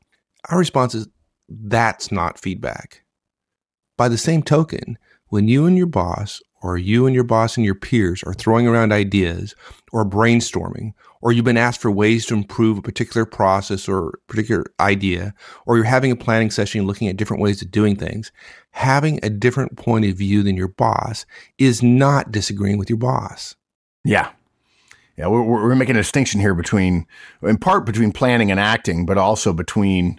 our 0.48 0.58
response 0.58 0.94
is, 0.94 1.08
that's 1.48 2.12
not 2.12 2.38
feedback. 2.38 3.02
By 3.96 4.08
the 4.08 4.18
same 4.18 4.42
token, 4.42 4.98
when 5.28 5.48
you 5.48 5.66
and 5.66 5.76
your 5.76 5.86
boss 5.86 6.40
or 6.62 6.76
you 6.76 7.06
and 7.06 7.14
your 7.14 7.24
boss 7.24 7.56
and 7.56 7.64
your 7.64 7.74
peers 7.74 8.22
are 8.24 8.34
throwing 8.34 8.66
around 8.66 8.92
ideas 8.92 9.54
or 9.92 10.04
brainstorming, 10.04 10.92
or 11.20 11.32
you've 11.32 11.44
been 11.44 11.56
asked 11.56 11.80
for 11.80 11.90
ways 11.90 12.26
to 12.26 12.34
improve 12.34 12.78
a 12.78 12.82
particular 12.82 13.24
process 13.24 13.88
or 13.88 14.18
particular 14.26 14.64
idea, 14.78 15.34
or 15.66 15.76
you're 15.76 15.84
having 15.84 16.10
a 16.10 16.16
planning 16.16 16.50
session 16.50 16.86
looking 16.86 17.08
at 17.08 17.16
different 17.16 17.42
ways 17.42 17.62
of 17.62 17.70
doing 17.70 17.96
things, 17.96 18.32
having 18.70 19.18
a 19.22 19.30
different 19.30 19.76
point 19.76 20.04
of 20.04 20.16
view 20.16 20.42
than 20.42 20.56
your 20.56 20.68
boss 20.68 21.26
is 21.58 21.82
not 21.82 22.30
disagreeing 22.30 22.78
with 22.78 22.88
your 22.88 22.98
boss. 22.98 23.54
Yeah. 24.04 24.30
Yeah, 25.16 25.26
we're, 25.26 25.42
we're 25.42 25.74
making 25.74 25.96
a 25.96 26.00
distinction 26.00 26.40
here 26.40 26.54
between, 26.54 27.06
in 27.42 27.58
part, 27.58 27.84
between 27.84 28.12
planning 28.12 28.50
and 28.50 28.58
acting, 28.58 29.04
but 29.04 29.18
also 29.18 29.52
between 29.52 30.18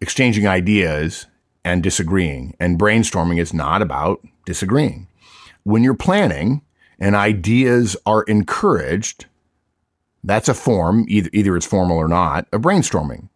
exchanging 0.00 0.48
ideas 0.48 1.26
and 1.64 1.80
disagreeing. 1.80 2.56
And 2.58 2.78
brainstorming 2.78 3.38
is 3.38 3.54
not 3.54 3.82
about 3.82 4.20
disagreeing 4.44 5.06
when 5.64 5.82
you're 5.82 5.94
planning 5.94 6.62
and 6.98 7.14
ideas 7.14 7.96
are 8.06 8.22
encouraged, 8.24 9.26
that's 10.24 10.48
a 10.48 10.54
form, 10.54 11.04
either, 11.08 11.30
either 11.32 11.56
it's 11.56 11.66
formal 11.66 11.96
or 11.96 12.08
not, 12.08 12.46
of 12.52 12.62
brainstorming. 12.62 13.28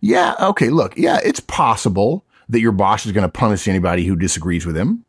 Yeah, 0.00 0.34
okay, 0.40 0.68
look, 0.68 0.96
yeah, 0.96 1.20
it's 1.24 1.40
possible 1.40 2.24
that 2.48 2.60
your 2.60 2.72
boss 2.72 3.06
is 3.06 3.12
going 3.12 3.22
to 3.22 3.28
punish 3.28 3.68
anybody 3.68 4.04
who 4.04 4.16
disagrees 4.16 4.66
with 4.66 4.76
him. 4.76 5.04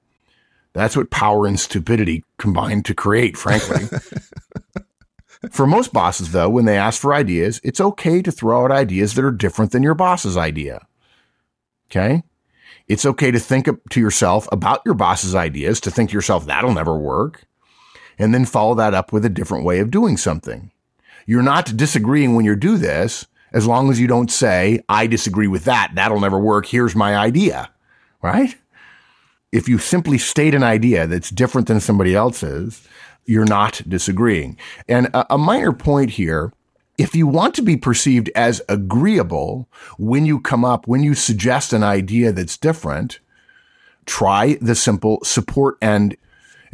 That's 0.74 0.96
what 0.96 1.10
power 1.10 1.46
and 1.46 1.60
stupidity 1.60 2.24
combine 2.38 2.84
to 2.84 2.94
create, 2.94 3.38
frankly. 3.38 3.88
for 5.52 5.68
most 5.68 5.94
bosses, 5.94 6.32
though, 6.32 6.50
when 6.50 6.66
they 6.66 6.78
ask 6.78 7.02
for 7.02 7.14
ideas, 7.14 7.60
it's 7.64 7.82
okay 7.82 8.22
to 8.22 8.32
throw 8.32 8.64
out 8.64 8.72
ideas 8.72 9.14
that 9.14 9.26
are 9.26 9.32
different 9.32 9.72
than 9.72 9.84
your 9.84 9.94
boss's 9.94 10.38
idea. 10.38 10.86
Okay? 11.90 12.24
It's 12.88 13.06
okay 13.06 13.32
to 13.32 13.40
think 13.40 13.68
to 13.90 14.00
yourself 14.00 14.48
about 14.52 14.82
your 14.86 14.94
boss's 14.94 15.36
ideas, 15.36 15.80
to 15.82 15.92
think 15.92 16.10
to 16.10 16.14
yourself, 16.14 16.46
that'll 16.46 16.74
never 16.74 16.98
work, 16.98 17.46
and 18.20 18.34
then 18.34 18.46
follow 18.46 18.76
that 18.76 18.94
up 18.94 19.14
with 19.14 19.26
a 19.26 19.30
different 19.30 19.66
way 19.66 19.80
of 19.80 19.92
doing 19.92 20.18
something. 20.18 20.72
You're 21.26 21.42
not 21.42 21.78
disagreeing 21.78 22.36
when 22.36 22.46
you 22.46 22.56
do 22.56 22.78
this, 22.78 23.26
as 23.54 23.66
long 23.68 23.90
as 23.90 24.00
you 24.00 24.08
don't 24.08 24.32
say, 24.32 24.84
I 24.90 25.08
disagree 25.08 25.48
with 25.48 25.64
that. 25.66 25.92
That'll 25.96 26.20
never 26.20 26.40
work. 26.40 26.66
Here's 26.66 26.96
my 26.96 27.16
idea, 27.16 27.70
right? 28.22 28.56
If 29.52 29.70
you 29.70 29.78
simply 29.78 30.18
state 30.18 30.56
an 30.56 30.64
idea 30.64 31.08
that's 31.08 31.30
different 31.30 31.68
than 31.68 31.80
somebody 31.80 32.16
else's, 32.16 32.88
you're 33.26 33.46
not 33.46 33.82
disagreeing. 33.88 34.58
And 34.90 35.08
a, 35.08 35.36
a 35.36 35.38
minor 35.38 35.72
point 35.72 36.10
here 36.12 36.52
if 36.98 37.16
you 37.16 37.26
want 37.26 37.56
to 37.56 37.62
be 37.62 37.78
perceived 37.78 38.30
as 38.36 38.62
agreeable 38.70 39.68
when 39.98 40.26
you 40.26 40.40
come 40.40 40.64
up, 40.64 40.88
when 40.88 41.04
you 41.04 41.16
suggest 41.16 41.74
an 41.74 41.84
idea 41.84 42.32
that's 42.32 42.58
different, 42.58 43.20
try 44.06 44.58
the 44.62 44.76
simple 44.76 45.20
support 45.24 45.78
and 45.82 46.16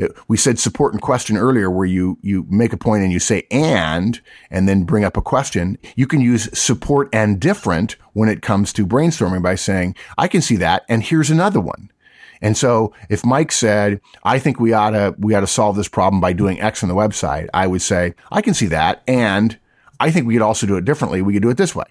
uh, 0.02 0.08
we 0.28 0.38
said 0.38 0.60
support 0.60 0.94
and 0.94 1.02
question 1.02 1.38
earlier 1.38 1.70
where 1.70 1.86
you, 1.86 2.18
you 2.22 2.46
make 2.50 2.74
a 2.74 2.78
point 2.78 3.04
and 3.04 3.12
you 3.12 3.20
say 3.20 3.46
and, 3.52 4.22
and 4.50 4.68
then 4.68 4.84
bring 4.84 5.04
up 5.04 5.18
a 5.18 5.22
question. 5.22 5.78
You 5.96 6.08
can 6.08 6.22
use 6.22 6.50
support 6.58 7.10
and 7.14 7.40
different 7.40 7.96
when 8.14 8.30
it 8.30 8.42
comes 8.42 8.74
to 8.74 8.88
brainstorming 8.88 9.44
by 9.44 9.56
saying, 9.56 9.96
I 10.18 10.28
can 10.28 10.42
see 10.42 10.56
that. 10.58 10.86
And 10.90 11.04
here's 11.04 11.30
another 11.30 11.60
one. 11.60 11.92
And 12.42 12.58
so 12.58 12.94
if 13.10 13.26
Mike 13.26 13.52
said, 13.52 14.00
I 14.24 14.40
think 14.40 14.60
we 14.60 14.72
ought 14.72 14.92
to, 14.92 15.16
we 15.18 15.36
ought 15.36 15.42
to 15.42 15.48
solve 15.48 15.76
this 15.76 15.90
problem 15.90 16.22
by 16.22 16.32
doing 16.32 16.60
X 16.62 16.84
on 16.84 16.90
the 16.90 16.96
website, 16.96 17.50
I 17.54 17.68
would 17.68 17.82
say, 17.82 18.16
I 18.32 18.42
can 18.42 18.54
see 18.54 18.68
that. 18.68 19.04
And 19.08 19.60
I 20.00 20.12
think 20.12 20.28
we 20.28 20.34
could 20.34 20.44
also 20.44 20.68
do 20.68 20.78
it 20.78 20.86
differently. 20.86 21.22
We 21.22 21.34
could 21.34 21.44
do 21.44 21.50
it 21.50 21.58
this 21.58 21.76
way, 21.76 21.86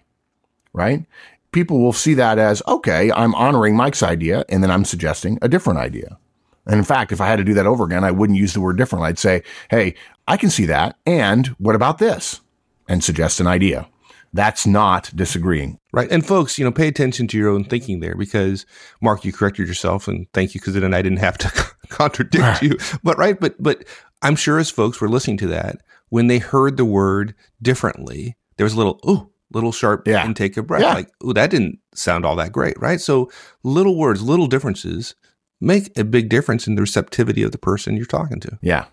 right? 0.72 1.04
People 1.52 1.80
will 1.80 1.92
see 1.92 2.14
that 2.14 2.38
as, 2.38 2.62
okay, 2.66 3.10
I'm 3.12 3.34
honoring 3.34 3.76
Mike's 3.76 4.02
idea 4.02 4.44
and 4.48 4.62
then 4.62 4.70
I'm 4.70 4.84
suggesting 4.84 5.38
a 5.42 5.48
different 5.48 5.78
idea. 5.78 6.18
And 6.66 6.76
in 6.76 6.84
fact, 6.84 7.12
if 7.12 7.20
I 7.20 7.26
had 7.26 7.36
to 7.36 7.44
do 7.44 7.54
that 7.54 7.66
over 7.66 7.84
again, 7.84 8.04
I 8.04 8.10
wouldn't 8.10 8.38
use 8.38 8.52
the 8.52 8.60
word 8.60 8.76
different. 8.76 9.04
I'd 9.04 9.18
say, 9.18 9.42
hey, 9.70 9.94
I 10.26 10.36
can 10.36 10.50
see 10.50 10.66
that. 10.66 10.96
And 11.06 11.48
what 11.58 11.74
about 11.74 11.98
this? 11.98 12.40
And 12.86 13.02
suggest 13.02 13.40
an 13.40 13.46
idea. 13.46 13.88
That's 14.34 14.66
not 14.66 15.10
disagreeing. 15.14 15.78
Right. 15.92 16.10
And 16.10 16.26
folks, 16.26 16.58
you 16.58 16.64
know, 16.64 16.72
pay 16.72 16.88
attention 16.88 17.26
to 17.28 17.38
your 17.38 17.48
own 17.48 17.64
thinking 17.64 18.00
there 18.00 18.14
because 18.14 18.66
Mark, 19.00 19.24
you 19.24 19.32
corrected 19.32 19.66
yourself 19.66 20.06
and 20.06 20.26
thank 20.34 20.54
you 20.54 20.60
because 20.60 20.74
then 20.74 20.92
I 20.92 21.00
didn't 21.00 21.18
have 21.18 21.38
to 21.38 21.48
contradict 21.88 22.62
you. 22.62 22.76
But 23.02 23.16
right. 23.16 23.40
But, 23.40 23.54
but 23.58 23.84
I'm 24.20 24.36
sure 24.36 24.58
as 24.58 24.70
folks 24.70 25.00
were 25.00 25.08
listening 25.08 25.38
to 25.38 25.46
that, 25.48 25.80
when 26.08 26.26
they 26.26 26.38
heard 26.38 26.76
the 26.76 26.84
word 26.84 27.34
differently, 27.60 28.36
there 28.56 28.64
was 28.64 28.74
a 28.74 28.76
little, 28.76 29.00
ooh, 29.08 29.30
little 29.52 29.72
sharp 29.72 30.06
yeah. 30.06 30.24
intake 30.24 30.56
of 30.56 30.66
breath. 30.66 30.82
Yeah. 30.82 30.94
Like, 30.94 31.10
ooh, 31.24 31.32
that 31.32 31.50
didn't 31.50 31.78
sound 31.94 32.24
all 32.24 32.36
that 32.36 32.52
great, 32.52 32.78
right? 32.80 33.00
So 33.00 33.30
little 33.62 33.96
words, 33.96 34.22
little 34.22 34.46
differences 34.46 35.14
make 35.60 35.96
a 35.98 36.04
big 36.04 36.28
difference 36.28 36.66
in 36.66 36.74
the 36.74 36.82
receptivity 36.82 37.42
of 37.42 37.52
the 37.52 37.58
person 37.58 37.96
you're 37.96 38.06
talking 38.06 38.40
to. 38.40 38.58
Yeah. 38.62 38.86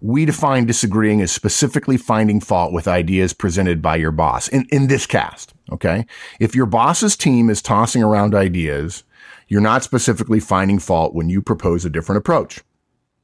We 0.00 0.24
define 0.24 0.66
disagreeing 0.66 1.20
as 1.20 1.32
specifically 1.32 1.96
finding 1.96 2.40
fault 2.40 2.72
with 2.72 2.86
ideas 2.86 3.32
presented 3.32 3.82
by 3.82 3.96
your 3.96 4.12
boss 4.12 4.48
in, 4.48 4.66
in 4.70 4.86
this 4.88 5.06
cast. 5.06 5.54
Okay. 5.72 6.06
If 6.38 6.54
your 6.54 6.66
boss's 6.66 7.16
team 7.16 7.50
is 7.50 7.62
tossing 7.62 8.02
around 8.02 8.34
ideas, 8.34 9.04
you're 9.48 9.60
not 9.60 9.82
specifically 9.82 10.40
finding 10.40 10.78
fault 10.78 11.14
when 11.14 11.28
you 11.28 11.42
propose 11.42 11.84
a 11.84 11.90
different 11.90 12.18
approach. 12.18 12.60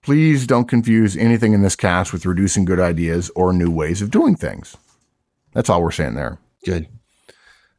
Please 0.05 0.47
don't 0.47 0.69
confuse 0.69 1.17
anything 1.17 1.55
in 1.55 1.63
this 1.63 1.75
cast 1.75 2.13
with 2.13 2.27
reducing 2.27 2.67
good 2.67 2.79
ideas 2.79 3.31
or 3.35 3.55
new 3.55 3.71
ways 3.71 4.03
of 4.03 4.11
doing 4.11 4.37
things. 4.37 4.77
That's 5.55 5.71
all 5.71 5.83
we're 5.83 5.93
saying 5.93 6.15
there. 6.15 6.39
Good. 6.63 6.89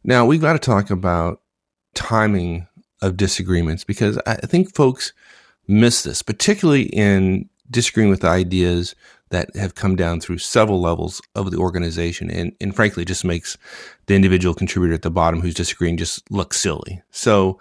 Now 0.04 0.26
we've 0.26 0.42
got 0.42 0.54
to 0.54 0.60
talk 0.60 0.90
about 0.90 1.42
timing 1.94 2.68
of 3.00 3.16
disagreements 3.16 3.84
because 3.84 4.18
I 4.26 4.38
think 4.38 4.74
folks 4.74 5.14
miss 5.68 6.02
this, 6.02 6.24
particularly 6.24 6.84
in 6.88 7.48
disagreeing 7.70 8.10
with 8.10 8.26
ideas 8.26 8.96
that 9.30 9.56
have 9.56 9.76
come 9.76 9.96
down 9.96 10.20
through 10.20 10.40
several 10.40 10.82
levels 10.82 11.22
of 11.36 11.52
the 11.52 11.58
organization. 11.58 12.32
And, 12.32 12.54
and 12.60 12.76
frankly, 12.76 13.06
just 13.06 13.24
makes 13.24 13.56
the 14.08 14.16
individual 14.16 14.56
contributor 14.56 14.96
at 14.96 15.04
the 15.04 15.12
bottom 15.12 15.42
who's 15.42 15.54
disagreeing 15.54 15.98
just 15.98 16.30
look 16.32 16.56
silly. 16.56 17.04
So 17.12 17.60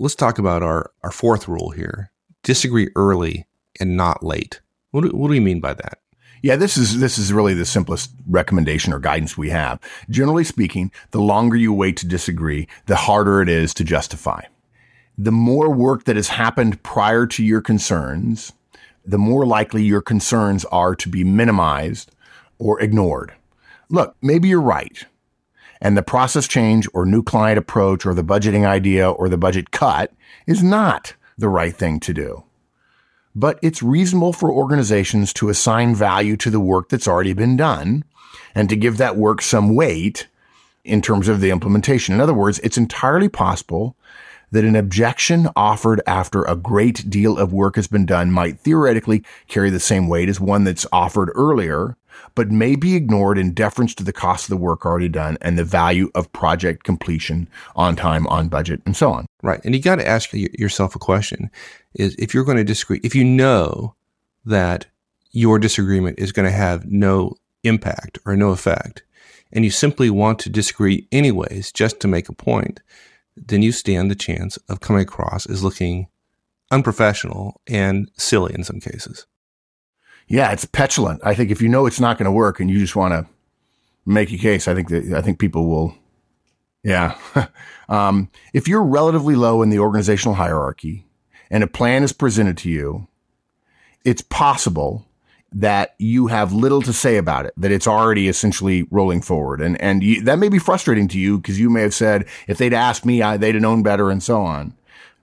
let's 0.00 0.16
talk 0.16 0.40
about 0.40 0.64
our, 0.64 0.90
our 1.04 1.12
fourth 1.12 1.46
rule 1.46 1.70
here. 1.70 2.10
Disagree 2.42 2.88
early 2.96 3.46
and 3.80 3.96
not 3.96 4.22
late. 4.22 4.60
What 4.90 5.04
do, 5.04 5.10
what 5.10 5.28
do 5.28 5.34
you 5.34 5.40
mean 5.40 5.60
by 5.60 5.74
that? 5.74 5.98
Yeah, 6.42 6.56
this 6.56 6.76
is 6.76 7.00
this 7.00 7.18
is 7.18 7.32
really 7.32 7.54
the 7.54 7.64
simplest 7.64 8.12
recommendation 8.28 8.92
or 8.92 9.00
guidance 9.00 9.36
we 9.36 9.50
have. 9.50 9.80
Generally 10.08 10.44
speaking, 10.44 10.92
the 11.10 11.20
longer 11.20 11.56
you 11.56 11.72
wait 11.72 11.96
to 11.98 12.06
disagree, 12.06 12.68
the 12.86 12.96
harder 12.96 13.42
it 13.42 13.48
is 13.48 13.74
to 13.74 13.84
justify. 13.84 14.42
The 15.16 15.32
more 15.32 15.68
work 15.74 16.04
that 16.04 16.14
has 16.14 16.28
happened 16.28 16.82
prior 16.84 17.26
to 17.26 17.44
your 17.44 17.60
concerns, 17.60 18.52
the 19.04 19.18
more 19.18 19.46
likely 19.46 19.82
your 19.82 20.00
concerns 20.00 20.64
are 20.66 20.94
to 20.94 21.08
be 21.08 21.24
minimized 21.24 22.12
or 22.58 22.80
ignored. 22.80 23.32
Look, 23.88 24.16
maybe 24.22 24.48
you're 24.48 24.60
right. 24.60 25.04
And 25.80 25.96
the 25.96 26.02
process 26.02 26.46
change 26.46 26.88
or 26.94 27.04
new 27.04 27.22
client 27.22 27.58
approach 27.58 28.06
or 28.06 28.14
the 28.14 28.24
budgeting 28.24 28.66
idea 28.66 29.10
or 29.10 29.28
the 29.28 29.38
budget 29.38 29.70
cut 29.70 30.12
is 30.46 30.62
not 30.62 31.14
the 31.36 31.48
right 31.48 31.74
thing 31.74 32.00
to 32.00 32.12
do 32.12 32.44
but 33.34 33.58
it's 33.62 33.82
reasonable 33.82 34.32
for 34.32 34.50
organizations 34.50 35.32
to 35.34 35.48
assign 35.48 35.94
value 35.94 36.36
to 36.36 36.50
the 36.50 36.60
work 36.60 36.88
that's 36.88 37.08
already 37.08 37.32
been 37.32 37.56
done 37.56 38.04
and 38.54 38.68
to 38.68 38.76
give 38.76 38.96
that 38.96 39.16
work 39.16 39.42
some 39.42 39.74
weight 39.74 40.26
in 40.84 41.02
terms 41.02 41.28
of 41.28 41.40
the 41.40 41.50
implementation. 41.50 42.14
In 42.14 42.20
other 42.20 42.34
words, 42.34 42.58
it's 42.60 42.78
entirely 42.78 43.28
possible 43.28 43.94
that 44.50 44.64
an 44.64 44.76
objection 44.76 45.48
offered 45.54 46.00
after 46.06 46.42
a 46.44 46.56
great 46.56 47.08
deal 47.10 47.38
of 47.38 47.52
work 47.52 47.76
has 47.76 47.86
been 47.86 48.06
done 48.06 48.30
might 48.30 48.58
theoretically 48.60 49.22
carry 49.46 49.70
the 49.70 49.80
same 49.80 50.08
weight 50.08 50.28
as 50.28 50.40
one 50.40 50.64
that's 50.64 50.86
offered 50.90 51.30
earlier 51.34 51.96
but 52.38 52.52
may 52.52 52.76
be 52.76 52.94
ignored 52.94 53.36
in 53.36 53.52
deference 53.52 53.96
to 53.96 54.04
the 54.04 54.12
cost 54.12 54.44
of 54.44 54.50
the 54.50 54.56
work 54.56 54.86
already 54.86 55.08
done 55.08 55.36
and 55.40 55.58
the 55.58 55.64
value 55.64 56.08
of 56.14 56.30
project 56.30 56.84
completion 56.84 57.48
on 57.74 57.96
time, 57.96 58.28
on 58.28 58.48
budget, 58.48 58.80
and 58.86 58.96
so 58.96 59.10
on. 59.12 59.26
Right. 59.42 59.60
And 59.64 59.74
you 59.74 59.82
got 59.82 59.96
to 59.96 60.06
ask 60.06 60.32
yourself 60.32 60.94
a 60.94 61.00
question 61.00 61.50
is 61.94 62.14
if 62.14 62.32
you're 62.32 62.44
going 62.44 62.56
to 62.56 62.62
disagree, 62.62 63.00
if 63.02 63.12
you 63.12 63.24
know 63.24 63.96
that 64.44 64.86
your 65.32 65.58
disagreement 65.58 66.20
is 66.20 66.30
going 66.30 66.46
to 66.46 66.56
have 66.56 66.86
no 66.86 67.34
impact 67.64 68.20
or 68.24 68.36
no 68.36 68.50
effect, 68.50 69.02
and 69.52 69.64
you 69.64 69.72
simply 69.72 70.08
want 70.08 70.38
to 70.38 70.48
disagree 70.48 71.08
anyways, 71.10 71.72
just 71.72 71.98
to 71.98 72.06
make 72.06 72.28
a 72.28 72.32
point, 72.32 72.78
then 73.36 73.62
you 73.62 73.72
stand 73.72 74.12
the 74.12 74.14
chance 74.14 74.58
of 74.68 74.78
coming 74.78 75.02
across 75.02 75.44
as 75.44 75.64
looking 75.64 76.06
unprofessional 76.70 77.60
and 77.66 78.08
silly 78.16 78.54
in 78.54 78.62
some 78.62 78.78
cases. 78.78 79.26
Yeah, 80.28 80.52
it's 80.52 80.66
petulant. 80.66 81.20
I 81.24 81.34
think 81.34 81.50
if 81.50 81.62
you 81.62 81.68
know 81.68 81.86
it's 81.86 82.00
not 82.00 82.18
going 82.18 82.26
to 82.26 82.30
work 82.30 82.60
and 82.60 82.70
you 82.70 82.78
just 82.78 82.94
want 82.94 83.12
to 83.12 83.26
make 84.04 84.30
a 84.32 84.38
case, 84.38 84.68
I 84.68 84.74
think 84.74 84.88
that 84.90 85.12
I 85.12 85.22
think 85.22 85.38
people 85.38 85.68
will. 85.68 85.94
Yeah, 86.84 87.18
um, 87.88 88.30
if 88.52 88.68
you're 88.68 88.84
relatively 88.84 89.34
low 89.34 89.62
in 89.62 89.70
the 89.70 89.80
organizational 89.80 90.34
hierarchy 90.34 91.06
and 91.50 91.64
a 91.64 91.66
plan 91.66 92.02
is 92.02 92.12
presented 92.12 92.56
to 92.58 92.70
you, 92.70 93.08
it's 94.04 94.22
possible 94.22 95.04
that 95.50 95.94
you 95.98 96.26
have 96.26 96.52
little 96.52 96.82
to 96.82 96.92
say 96.92 97.16
about 97.16 97.46
it, 97.46 97.54
that 97.56 97.72
it's 97.72 97.86
already 97.86 98.28
essentially 98.28 98.86
rolling 98.90 99.22
forward. 99.22 99.60
And, 99.60 99.80
and 99.80 100.02
you, 100.02 100.22
that 100.22 100.38
may 100.38 100.48
be 100.48 100.58
frustrating 100.58 101.08
to 101.08 101.18
you 101.18 101.38
because 101.38 101.58
you 101.58 101.70
may 101.70 101.82
have 101.82 101.94
said, 101.94 102.26
if 102.46 102.58
they'd 102.58 102.74
asked 102.74 103.06
me, 103.06 103.22
I, 103.22 103.38
they'd 103.38 103.54
have 103.54 103.62
known 103.62 103.82
better 103.82 104.10
and 104.10 104.22
so 104.22 104.42
on. 104.42 104.74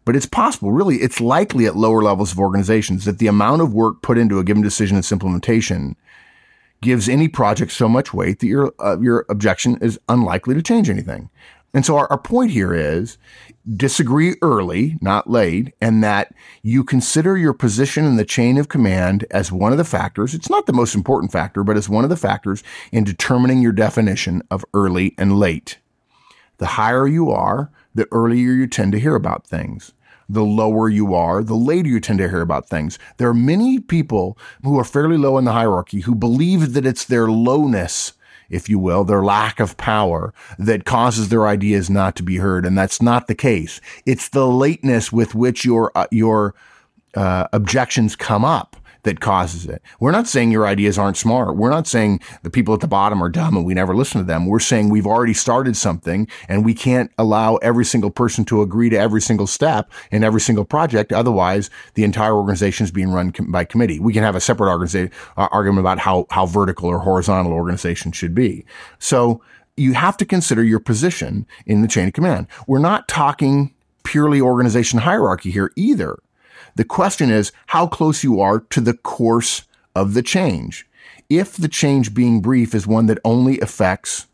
But 0.05 0.15
it's 0.15 0.27
possible, 0.27 0.71
really, 0.71 0.97
it's 0.97 1.19
likely 1.19 1.65
at 1.65 1.75
lower 1.75 2.03
levels 2.03 2.31
of 2.31 2.39
organizations 2.39 3.05
that 3.05 3.17
the 3.17 3.27
amount 3.27 3.63
of 3.63 3.73
work 3.73 4.03
put 4.03 4.19
into 4.19 4.37
a 4.39 4.43
given 4.43 4.61
decision 4.61 4.95
and 4.95 5.11
implementation 5.11 5.95
gives 6.81 7.09
any 7.09 7.27
project 7.27 7.71
so 7.71 7.89
much 7.89 8.13
weight 8.13 8.39
that 8.39 8.47
your, 8.47 8.73
uh, 8.79 8.99
your 8.99 9.25
objection 9.29 9.77
is 9.81 9.99
unlikely 10.07 10.53
to 10.53 10.61
change 10.61 10.89
anything. 10.89 11.29
And 11.73 11.85
so 11.85 11.97
our, 11.97 12.07
our 12.09 12.17
point 12.17 12.51
here 12.51 12.73
is 12.73 13.17
disagree 13.75 14.35
early, 14.41 14.97
not 15.01 15.29
late, 15.29 15.73
and 15.81 16.03
that 16.03 16.33
you 16.61 16.83
consider 16.83 17.35
your 17.35 17.53
position 17.53 18.05
in 18.05 18.15
the 18.15 18.23
chain 18.23 18.57
of 18.57 18.69
command 18.69 19.25
as 19.31 19.51
one 19.51 19.71
of 19.71 19.77
the 19.77 19.83
factors. 19.83 20.33
It's 20.33 20.49
not 20.49 20.67
the 20.67 20.73
most 20.73 20.95
important 20.95 21.31
factor, 21.31 21.63
but 21.63 21.75
as 21.75 21.89
one 21.89 22.03
of 22.03 22.09
the 22.09 22.15
factors 22.15 22.63
in 22.91 23.03
determining 23.03 23.61
your 23.61 23.71
definition 23.71 24.43
of 24.51 24.63
early 24.73 25.15
and 25.17 25.37
late. 25.37 25.79
The 26.59 26.67
higher 26.67 27.07
you 27.07 27.31
are, 27.31 27.71
the 27.95 28.07
earlier 28.11 28.51
you 28.51 28.67
tend 28.67 28.91
to 28.91 28.99
hear 28.99 29.15
about 29.15 29.47
things. 29.47 29.93
The 30.27 30.43
lower 30.43 30.89
you 30.89 31.13
are, 31.13 31.43
the 31.43 31.55
later 31.55 31.87
you 31.87 31.99
tend 31.99 32.19
to 32.19 32.29
hear 32.29 32.41
about 32.41 32.67
things. 32.67 32.99
There 33.17 33.29
are 33.29 33.33
many 33.33 33.79
people 33.79 34.37
who 34.63 34.77
are 34.79 34.83
fairly 34.83 35.17
low 35.17 35.37
in 35.37 35.45
the 35.45 35.51
hierarchy 35.51 36.01
who 36.01 36.15
believe 36.15 36.73
that 36.73 36.85
it's 36.85 37.05
their 37.05 37.27
lowness 37.27 38.13
if 38.49 38.69
you 38.69 38.77
will, 38.77 39.03
their 39.03 39.23
lack 39.23 39.59
of 39.59 39.75
power 39.77 40.31
that 40.59 40.85
causes 40.85 41.29
their 41.29 41.47
ideas 41.47 41.89
not 41.89 42.15
to 42.15 42.23
be 42.23 42.37
heard. 42.37 42.65
And 42.65 42.77
that's 42.77 43.01
not 43.01 43.27
the 43.27 43.33
case. 43.35 43.81
It's 44.05 44.29
the 44.29 44.47
lateness 44.47 45.11
with 45.11 45.33
which 45.33 45.65
your, 45.65 45.91
uh, 45.95 46.07
your, 46.11 46.53
uh, 47.15 47.47
objections 47.53 48.15
come 48.15 48.45
up 48.45 48.75
that 49.05 49.19
causes 49.19 49.65
it. 49.65 49.81
We're 49.99 50.11
not 50.11 50.27
saying 50.27 50.51
your 50.51 50.67
ideas 50.67 50.97
aren't 50.97 51.15
smart. 51.15 51.55
We're 51.55 51.69
not 51.69 51.87
saying 51.87 52.19
the 52.43 52.49
people 52.49 52.73
at 52.73 52.81
the 52.81 52.87
bottom 52.87 53.23
are 53.23 53.29
dumb 53.29 53.55
and 53.55 53.65
we 53.65 53.73
never 53.73 53.95
listen 53.95 54.19
to 54.19 54.25
them. 54.25 54.47
We're 54.47 54.59
saying 54.59 54.89
we've 54.89 55.07
already 55.07 55.33
started 55.33 55.77
something 55.77 56.27
and 56.49 56.65
we 56.65 56.73
can't 56.73 57.11
allow 57.17 57.55
every 57.57 57.85
single 57.85 58.09
person 58.09 58.45
to 58.45 58.61
agree 58.61 58.89
to 58.89 58.97
every 58.97 59.21
single 59.21 59.47
step 59.47 59.91
in 60.11 60.23
every 60.23 60.41
single 60.41 60.65
project. 60.65 61.13
Otherwise, 61.13 61.69
the 61.93 62.03
entire 62.03 62.33
organization 62.33 62.83
is 62.83 62.91
being 62.91 63.11
run 63.11 63.31
com- 63.31 63.51
by 63.51 63.63
committee. 63.63 63.99
We 63.99 64.11
can 64.11 64.23
have 64.23 64.35
a 64.35 64.41
separate 64.41 64.65
uh, 64.75 65.09
argument 65.37 65.79
about 65.79 65.99
how, 65.99 66.25
how 66.31 66.47
vertical 66.47 66.89
or 66.89 66.99
horizontal 66.99 67.53
organization 67.53 68.11
should 68.11 68.33
be. 68.33 68.65
So 68.97 69.41
you 69.77 69.93
have 69.93 70.17
to 70.17 70.25
consider 70.25 70.63
your 70.63 70.79
position 70.79 71.45
in 71.67 71.81
the 71.81 71.87
chain 71.87 72.07
of 72.07 72.13
command. 72.13 72.47
We're 72.67 72.79
not 72.79 73.07
talking 73.07 73.73
purely 74.03 74.41
organization 74.41 74.99
hierarchy 74.99 75.51
here 75.51 75.71
either. 75.75 76.17
The 76.75 76.83
question 76.83 77.29
is 77.29 77.53
how 77.67 77.87
close 77.87 78.23
you 78.23 78.41
are 78.41 78.59
to 78.59 78.81
the 78.81 78.93
course 78.93 79.63
of 79.95 80.13
the 80.13 80.21
change. 80.21 80.85
If 81.29 81.55
the 81.55 81.69
change 81.69 82.13
being 82.13 82.41
brief 82.41 82.75
is 82.75 82.85
one 82.85 83.05
that 83.05 83.19
only 83.23 83.59
affects 83.61 84.27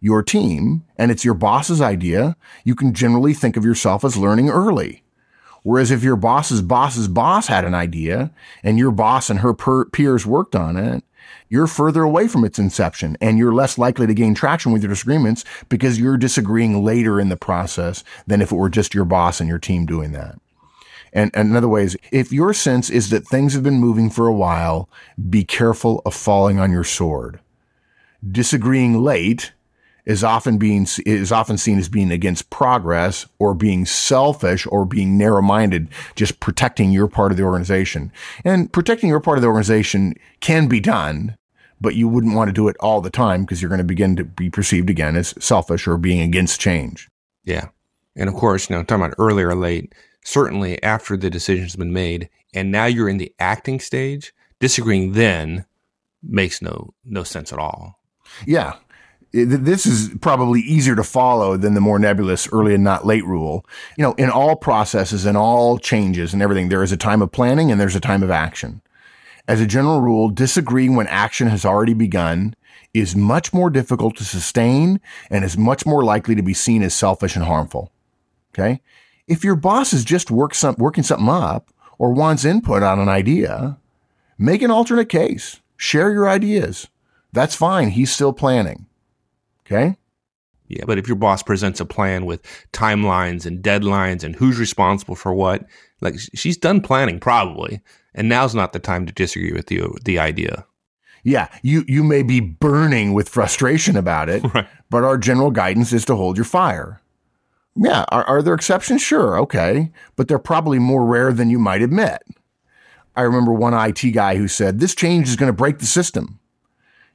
your 0.00 0.22
team 0.22 0.84
and 0.96 1.10
it's 1.10 1.24
your 1.24 1.34
boss's 1.34 1.80
idea, 1.80 2.36
you 2.64 2.76
can 2.76 2.94
generally 2.94 3.34
think 3.34 3.56
of 3.56 3.64
yourself 3.64 4.04
as 4.04 4.16
learning 4.16 4.48
early. 4.48 5.02
Whereas 5.64 5.90
if 5.90 6.04
your 6.04 6.16
boss's 6.16 6.62
boss's 6.62 7.08
boss 7.08 7.48
had 7.48 7.64
an 7.64 7.74
idea 7.74 8.30
and 8.62 8.78
your 8.78 8.92
boss 8.92 9.28
and 9.28 9.40
her 9.40 9.52
per- 9.52 9.86
peers 9.86 10.24
worked 10.24 10.54
on 10.54 10.76
it, 10.76 11.02
you're 11.48 11.66
further 11.66 12.02
away 12.02 12.28
from 12.28 12.44
its 12.44 12.60
inception 12.60 13.16
and 13.20 13.38
you're 13.38 13.52
less 13.52 13.76
likely 13.76 14.06
to 14.06 14.14
gain 14.14 14.34
traction 14.34 14.70
with 14.70 14.82
your 14.82 14.90
disagreements 14.90 15.44
because 15.68 15.98
you're 15.98 16.16
disagreeing 16.16 16.84
later 16.84 17.20
in 17.20 17.28
the 17.28 17.36
process 17.36 18.04
than 18.26 18.40
if 18.40 18.52
it 18.52 18.56
were 18.56 18.70
just 18.70 18.94
your 18.94 19.04
boss 19.04 19.40
and 19.40 19.48
your 19.48 19.58
team 19.58 19.84
doing 19.84 20.12
that. 20.12 20.38
And, 21.12 21.30
and 21.34 21.50
in 21.50 21.56
other 21.56 21.68
ways, 21.68 21.96
if 22.12 22.32
your 22.32 22.52
sense 22.52 22.90
is 22.90 23.10
that 23.10 23.26
things 23.26 23.54
have 23.54 23.62
been 23.62 23.80
moving 23.80 24.10
for 24.10 24.26
a 24.26 24.32
while, 24.32 24.88
be 25.28 25.44
careful 25.44 26.02
of 26.04 26.14
falling 26.14 26.58
on 26.58 26.70
your 26.70 26.84
sword. 26.84 27.40
Disagreeing 28.28 29.02
late 29.02 29.52
is 30.04 30.24
often 30.24 30.56
being 30.56 30.86
is 31.04 31.30
often 31.30 31.58
seen 31.58 31.78
as 31.78 31.88
being 31.88 32.10
against 32.10 32.48
progress 32.48 33.26
or 33.38 33.54
being 33.54 33.84
selfish 33.84 34.66
or 34.70 34.86
being 34.86 35.18
narrow-minded, 35.18 35.86
just 36.14 36.40
protecting 36.40 36.90
your 36.90 37.06
part 37.06 37.30
of 37.30 37.36
the 37.36 37.44
organization. 37.44 38.10
And 38.42 38.72
protecting 38.72 39.10
your 39.10 39.20
part 39.20 39.36
of 39.36 39.42
the 39.42 39.48
organization 39.48 40.14
can 40.40 40.66
be 40.66 40.80
done, 40.80 41.36
but 41.78 41.94
you 41.94 42.08
wouldn't 42.08 42.34
want 42.34 42.48
to 42.48 42.54
do 42.54 42.68
it 42.68 42.76
all 42.80 43.02
the 43.02 43.10
time 43.10 43.42
because 43.42 43.60
you're 43.60 43.68
going 43.68 43.78
to 43.78 43.84
begin 43.84 44.16
to 44.16 44.24
be 44.24 44.48
perceived 44.48 44.88
again 44.88 45.14
as 45.14 45.34
selfish 45.38 45.86
or 45.86 45.98
being 45.98 46.22
against 46.22 46.58
change. 46.58 47.08
Yeah. 47.44 47.68
And 48.16 48.30
of 48.30 48.34
course, 48.34 48.68
you 48.68 48.76
know, 48.76 48.82
talking 48.82 49.04
about 49.04 49.16
early 49.18 49.42
or 49.42 49.54
late, 49.54 49.94
certainly 50.28 50.82
after 50.82 51.16
the 51.16 51.30
decision's 51.30 51.74
been 51.74 51.92
made 51.92 52.28
and 52.52 52.70
now 52.70 52.84
you're 52.84 53.08
in 53.08 53.16
the 53.16 53.34
acting 53.38 53.80
stage, 53.80 54.34
disagreeing 54.60 55.12
then 55.12 55.64
makes 56.22 56.60
no 56.60 56.92
no 57.04 57.24
sense 57.24 57.52
at 57.52 57.58
all. 57.58 58.00
Yeah. 58.46 58.74
This 59.32 59.84
is 59.84 60.10
probably 60.20 60.60
easier 60.60 60.96
to 60.96 61.04
follow 61.04 61.56
than 61.56 61.74
the 61.74 61.82
more 61.82 61.98
nebulous 61.98 62.50
early 62.50 62.74
and 62.74 62.82
not 62.82 63.06
late 63.06 63.24
rule. 63.26 63.64
You 63.96 64.04
know, 64.04 64.14
in 64.14 64.30
all 64.30 64.56
processes 64.56 65.26
and 65.26 65.36
all 65.36 65.78
changes 65.78 66.32
and 66.32 66.42
everything, 66.42 66.70
there 66.70 66.82
is 66.82 66.92
a 66.92 66.96
time 66.96 67.20
of 67.20 67.30
planning 67.30 67.70
and 67.70 67.78
there's 67.78 67.96
a 67.96 68.00
time 68.00 68.22
of 68.22 68.30
action. 68.30 68.80
As 69.46 69.60
a 69.60 69.66
general 69.66 70.00
rule, 70.00 70.30
disagreeing 70.30 70.96
when 70.96 71.06
action 71.08 71.48
has 71.48 71.64
already 71.64 71.94
begun 71.94 72.54
is 72.94 73.14
much 73.14 73.52
more 73.52 73.68
difficult 73.68 74.16
to 74.16 74.24
sustain 74.24 74.98
and 75.30 75.44
is 75.44 75.58
much 75.58 75.84
more 75.84 76.02
likely 76.04 76.34
to 76.34 76.42
be 76.42 76.54
seen 76.54 76.82
as 76.82 76.94
selfish 76.94 77.36
and 77.36 77.44
harmful. 77.44 77.92
Okay. 78.54 78.80
If 79.28 79.44
your 79.44 79.56
boss 79.56 79.92
is 79.92 80.04
just 80.04 80.30
work 80.30 80.54
some, 80.54 80.74
working 80.78 81.04
something 81.04 81.28
up 81.28 81.70
or 81.98 82.12
wants 82.12 82.44
input 82.44 82.82
on 82.82 82.98
an 82.98 83.08
idea, 83.08 83.78
make 84.38 84.62
an 84.62 84.70
alternate 84.70 85.08
case. 85.08 85.60
Share 85.76 86.12
your 86.12 86.28
ideas. 86.28 86.88
That's 87.32 87.54
fine. 87.54 87.90
He's 87.90 88.10
still 88.10 88.32
planning. 88.32 88.86
Okay. 89.60 89.96
Yeah, 90.66 90.84
but 90.86 90.98
if 90.98 91.06
your 91.06 91.16
boss 91.16 91.42
presents 91.42 91.80
a 91.80 91.86
plan 91.86 92.26
with 92.26 92.42
timelines 92.72 93.46
and 93.46 93.62
deadlines 93.62 94.22
and 94.22 94.34
who's 94.36 94.58
responsible 94.58 95.14
for 95.14 95.32
what, 95.32 95.64
like 96.00 96.16
she's 96.34 96.56
done 96.56 96.80
planning 96.80 97.20
probably, 97.20 97.80
and 98.14 98.28
now's 98.28 98.54
not 98.54 98.72
the 98.72 98.78
time 98.78 99.06
to 99.06 99.12
disagree 99.12 99.52
with 99.52 99.66
the 99.66 99.82
the 100.04 100.18
idea. 100.18 100.66
Yeah, 101.24 101.48
you 101.62 101.84
you 101.88 102.04
may 102.04 102.22
be 102.22 102.40
burning 102.40 103.14
with 103.14 103.28
frustration 103.28 103.96
about 103.96 104.28
it, 104.28 104.42
right. 104.54 104.68
but 104.90 105.04
our 105.04 105.16
general 105.16 105.50
guidance 105.50 105.92
is 105.92 106.04
to 106.06 106.16
hold 106.16 106.36
your 106.36 106.44
fire. 106.44 107.00
Yeah. 107.78 108.04
Are, 108.08 108.24
are 108.24 108.42
there 108.42 108.54
exceptions? 108.54 109.00
Sure. 109.02 109.38
Okay. 109.38 109.92
But 110.16 110.28
they're 110.28 110.38
probably 110.38 110.78
more 110.78 111.04
rare 111.04 111.32
than 111.32 111.48
you 111.48 111.58
might 111.58 111.80
admit. 111.80 112.22
I 113.14 113.22
remember 113.22 113.52
one 113.52 113.74
IT 113.74 114.12
guy 114.12 114.36
who 114.36 114.48
said, 114.48 114.80
this 114.80 114.94
change 114.94 115.28
is 115.28 115.36
going 115.36 115.48
to 115.48 115.56
break 115.56 115.78
the 115.78 115.86
system. 115.86 116.38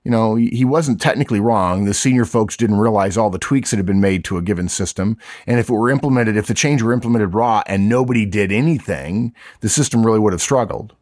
You 0.04 0.12
know, 0.12 0.36
he 0.36 0.66
wasn't 0.66 1.00
technically 1.00 1.40
wrong. 1.40 1.86
The 1.86 1.94
senior 1.94 2.26
folks 2.26 2.58
didn't 2.58 2.80
realize 2.80 3.16
all 3.16 3.30
the 3.30 3.40
tweaks 3.40 3.72
that 3.72 3.78
had 3.78 3.86
been 3.86 4.02
made 4.02 4.26
to 4.26 4.38
a 4.38 4.42
given 4.42 4.68
system. 4.68 5.18
And 5.48 5.60
if 5.60 5.70
it 5.70 5.74
were 5.74 5.90
implemented, 5.90 6.36
if 6.36 6.48
the 6.48 6.54
change 6.54 6.82
were 6.82 6.92
implemented 6.92 7.34
raw 7.34 7.64
and 7.68 7.88
nobody 7.88 8.26
did 8.26 8.52
anything, 8.52 9.34
the 9.62 9.70
system 9.70 10.06
really 10.06 10.20
would 10.20 10.34
have 10.34 10.42
struggled. 10.42 10.94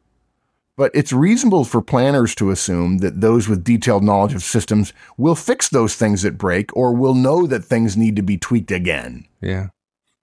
But 0.78 0.92
it's 0.94 1.12
reasonable 1.12 1.66
for 1.66 1.82
planners 1.82 2.34
to 2.36 2.50
assume 2.50 3.00
that 3.00 3.22
those 3.22 3.48
with 3.48 3.64
detailed 3.64 4.04
knowledge 4.04 4.34
of 4.34 4.44
systems 4.44 4.94
will 5.18 5.36
fix 5.36 5.70
those 5.70 5.96
things 5.96 6.22
that 6.22 6.38
break 6.38 6.76
or 6.76 6.94
will 6.94 7.14
know 7.14 7.46
that 7.46 7.66
things 7.66 7.98
need 7.98 8.16
to 8.16 8.22
be 8.22 8.38
tweaked 8.38 8.72
again. 8.72 9.28
Yeah. 9.42 9.68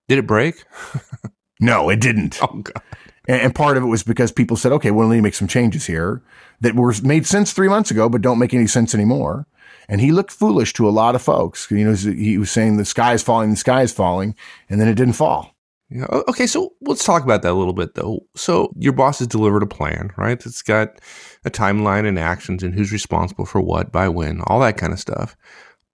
Did 0.09 0.19
it 0.19 0.27
break? 0.27 0.65
no, 1.61 1.91
it 1.91 2.01
didn't. 2.01 2.39
Oh, 2.43 2.61
God. 2.63 2.83
And, 3.29 3.55
part 3.55 3.77
of 3.77 3.83
it 3.83 3.87
was 3.87 4.03
because 4.03 4.33
people 4.33 4.57
said, 4.57 4.73
okay, 4.73 4.91
well, 4.91 5.07
we 5.07 5.17
need 5.17 5.19
to 5.19 5.23
make 5.25 5.35
some 5.35 5.49
changes 5.49 5.85
here 5.85 6.23
that 6.63 6.75
were 6.75 6.95
made 7.03 7.27
sense 7.27 7.53
three 7.53 7.69
months 7.69 7.91
ago, 7.91 8.09
but 8.09 8.23
don't 8.23 8.39
make 8.39 8.55
any 8.55 8.67
sense 8.67 8.95
anymore. 8.95 9.47
And 9.87 10.01
he 10.01 10.13
looked 10.13 10.33
foolish 10.33 10.73
to 10.75 10.89
a 10.89 10.91
lot 10.91 11.15
of 11.15 11.21
folks. 11.21 11.71
You 11.71 11.85
know, 11.85 11.95
he 11.95 12.39
was 12.39 12.51
saying 12.51 12.79
the 12.79 12.87
sky 12.87 13.13
is 13.13 13.23
falling, 13.23 13.51
the 13.51 13.57
sky 13.57 13.83
is 13.83 13.93
falling, 13.93 14.35
and 14.71 14.81
then 14.81 14.89
it 14.89 14.95
didn't 14.95 15.13
fall. 15.13 15.55
Yeah. 15.91 16.07
Okay. 16.29 16.47
So 16.47 16.75
let's 16.83 17.05
talk 17.05 17.23
about 17.23 17.43
that 17.43 17.53
a 17.53 17.55
little 17.55 17.73
bit, 17.73 17.95
though. 17.95 18.27
So 18.37 18.73
your 18.77 18.93
boss 18.93 19.21
has 19.21 19.29
delivered 19.29 19.63
a 19.63 19.67
plan, 19.67 20.11
right? 20.17 20.45
It's 20.45 20.63
got 20.63 21.01
a 21.45 21.51
timeline 21.51 22.07
and 22.07 22.19
actions 22.19 22.63
and 22.63 22.75
who's 22.75 22.93
responsible 22.93 23.47
for 23.47 23.61
what 23.61 23.91
by 23.91 24.09
when, 24.09 24.43
all 24.43 24.61
that 24.61 24.77
kind 24.77 24.93
of 24.93 24.99
stuff. 24.99 25.37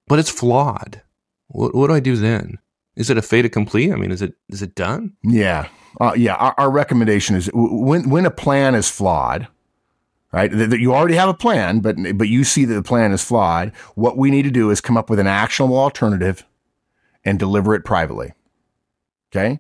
But 0.08 0.18
it's 0.18 0.30
flawed. 0.30 1.00
What, 1.48 1.74
what 1.74 1.86
do 1.86 1.94
I 1.94 2.00
do 2.00 2.16
then? 2.16 2.58
Is 2.96 3.10
it 3.10 3.18
a 3.18 3.22
fait 3.22 3.44
accompli? 3.44 3.92
I 3.92 3.96
mean, 3.96 4.12
is 4.12 4.22
it 4.22 4.34
is 4.48 4.62
it 4.62 4.74
done? 4.74 5.14
Yeah, 5.22 5.68
uh, 6.00 6.14
yeah. 6.16 6.34
Our, 6.34 6.54
our, 6.58 6.70
recommendation 6.70 7.34
is 7.34 7.50
when 7.52 8.08
when 8.08 8.24
a 8.24 8.30
plan 8.30 8.76
is 8.76 8.88
flawed, 8.88 9.48
right? 10.32 10.50
That 10.52 10.78
you 10.78 10.94
already 10.94 11.14
have 11.14 11.28
a 11.28 11.34
plan, 11.34 11.80
but 11.80 11.96
but 12.14 12.28
you 12.28 12.44
see 12.44 12.64
that 12.64 12.74
the 12.74 12.82
plan 12.82 13.10
is 13.10 13.24
flawed. 13.24 13.72
What 13.96 14.16
we 14.16 14.30
need 14.30 14.42
to 14.42 14.50
do 14.50 14.70
is 14.70 14.80
come 14.80 14.96
up 14.96 15.10
with 15.10 15.18
an 15.18 15.26
actionable 15.26 15.78
alternative 15.78 16.46
and 17.24 17.36
deliver 17.36 17.74
it 17.74 17.84
privately. 17.84 18.32
Okay. 19.34 19.58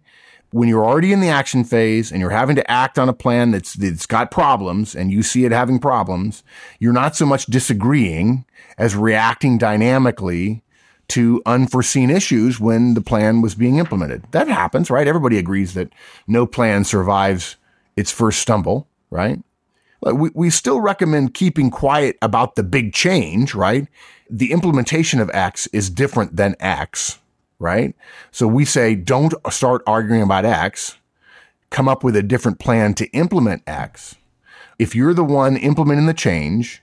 When 0.54 0.68
you're 0.68 0.84
already 0.84 1.12
in 1.12 1.18
the 1.18 1.30
action 1.30 1.64
phase 1.64 2.12
and 2.12 2.20
you're 2.20 2.30
having 2.30 2.54
to 2.54 2.70
act 2.70 2.96
on 2.96 3.08
a 3.08 3.12
plan 3.12 3.50
that's, 3.50 3.72
that's 3.72 4.06
got 4.06 4.30
problems 4.30 4.94
and 4.94 5.10
you 5.10 5.24
see 5.24 5.44
it 5.44 5.50
having 5.50 5.80
problems, 5.80 6.44
you're 6.78 6.92
not 6.92 7.16
so 7.16 7.26
much 7.26 7.46
disagreeing 7.46 8.44
as 8.78 8.94
reacting 8.94 9.58
dynamically 9.58 10.62
to 11.08 11.42
unforeseen 11.44 12.08
issues 12.08 12.60
when 12.60 12.94
the 12.94 13.00
plan 13.00 13.42
was 13.42 13.56
being 13.56 13.78
implemented. 13.78 14.22
That 14.30 14.46
happens, 14.46 14.90
right? 14.90 15.08
Everybody 15.08 15.38
agrees 15.38 15.74
that 15.74 15.92
no 16.28 16.46
plan 16.46 16.84
survives 16.84 17.56
its 17.96 18.12
first 18.12 18.38
stumble, 18.38 18.86
right? 19.10 19.40
We, 20.02 20.30
we 20.34 20.50
still 20.50 20.80
recommend 20.80 21.34
keeping 21.34 21.68
quiet 21.68 22.16
about 22.22 22.54
the 22.54 22.62
big 22.62 22.92
change, 22.92 23.56
right? 23.56 23.88
The 24.30 24.52
implementation 24.52 25.18
of 25.18 25.32
X 25.34 25.66
is 25.72 25.90
different 25.90 26.36
than 26.36 26.54
X, 26.60 27.18
right? 27.58 27.94
So 28.30 28.46
we 28.46 28.64
say 28.64 28.94
don't 28.94 29.34
start 29.50 29.82
arguing 29.86 30.22
about 30.22 30.44
X, 30.44 30.98
come 31.70 31.88
up 31.88 32.04
with 32.04 32.16
a 32.16 32.22
different 32.22 32.58
plan 32.58 32.94
to 32.94 33.06
implement 33.10 33.62
X. 33.66 34.16
If 34.78 34.94
you're 34.94 35.14
the 35.14 35.24
one 35.24 35.56
implementing 35.56 36.06
the 36.06 36.14
change, 36.14 36.82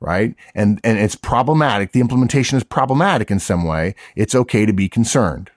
right? 0.00 0.34
And, 0.54 0.80
and 0.84 0.98
it's 0.98 1.14
problematic. 1.14 1.92
The 1.92 2.00
implementation 2.00 2.58
is 2.58 2.64
problematic 2.64 3.30
in 3.30 3.38
some 3.38 3.64
way. 3.64 3.94
It's 4.14 4.34
okay 4.34 4.66
to 4.66 4.72
be 4.72 4.88
concerned. 4.88 5.50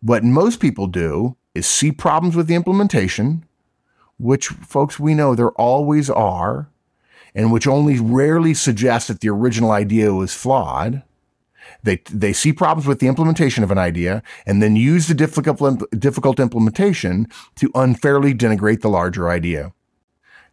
What 0.00 0.22
most 0.22 0.60
people 0.60 0.86
do 0.86 1.36
is 1.54 1.66
see 1.66 1.90
problems 1.90 2.36
with 2.36 2.46
the 2.46 2.54
implementation, 2.54 3.44
which 4.18 4.48
folks 4.48 5.00
we 5.00 5.14
know 5.14 5.34
there 5.34 5.52
always 5.52 6.10
are, 6.10 6.68
and 7.34 7.52
which 7.52 7.66
only 7.66 7.98
rarely 7.98 8.54
suggests 8.54 9.08
that 9.08 9.20
the 9.20 9.30
original 9.30 9.70
idea 9.70 10.12
was 10.12 10.34
flawed. 10.34 11.02
They, 11.82 11.96
they 12.10 12.32
see 12.32 12.52
problems 12.52 12.86
with 12.86 12.98
the 12.98 13.06
implementation 13.06 13.64
of 13.64 13.70
an 13.70 13.78
idea 13.78 14.22
and 14.46 14.62
then 14.62 14.76
use 14.76 15.08
the 15.08 15.14
difficult, 15.14 15.82
difficult 15.98 16.40
implementation 16.40 17.28
to 17.56 17.70
unfairly 17.74 18.34
denigrate 18.34 18.80
the 18.80 18.88
larger 18.88 19.28
idea. 19.28 19.72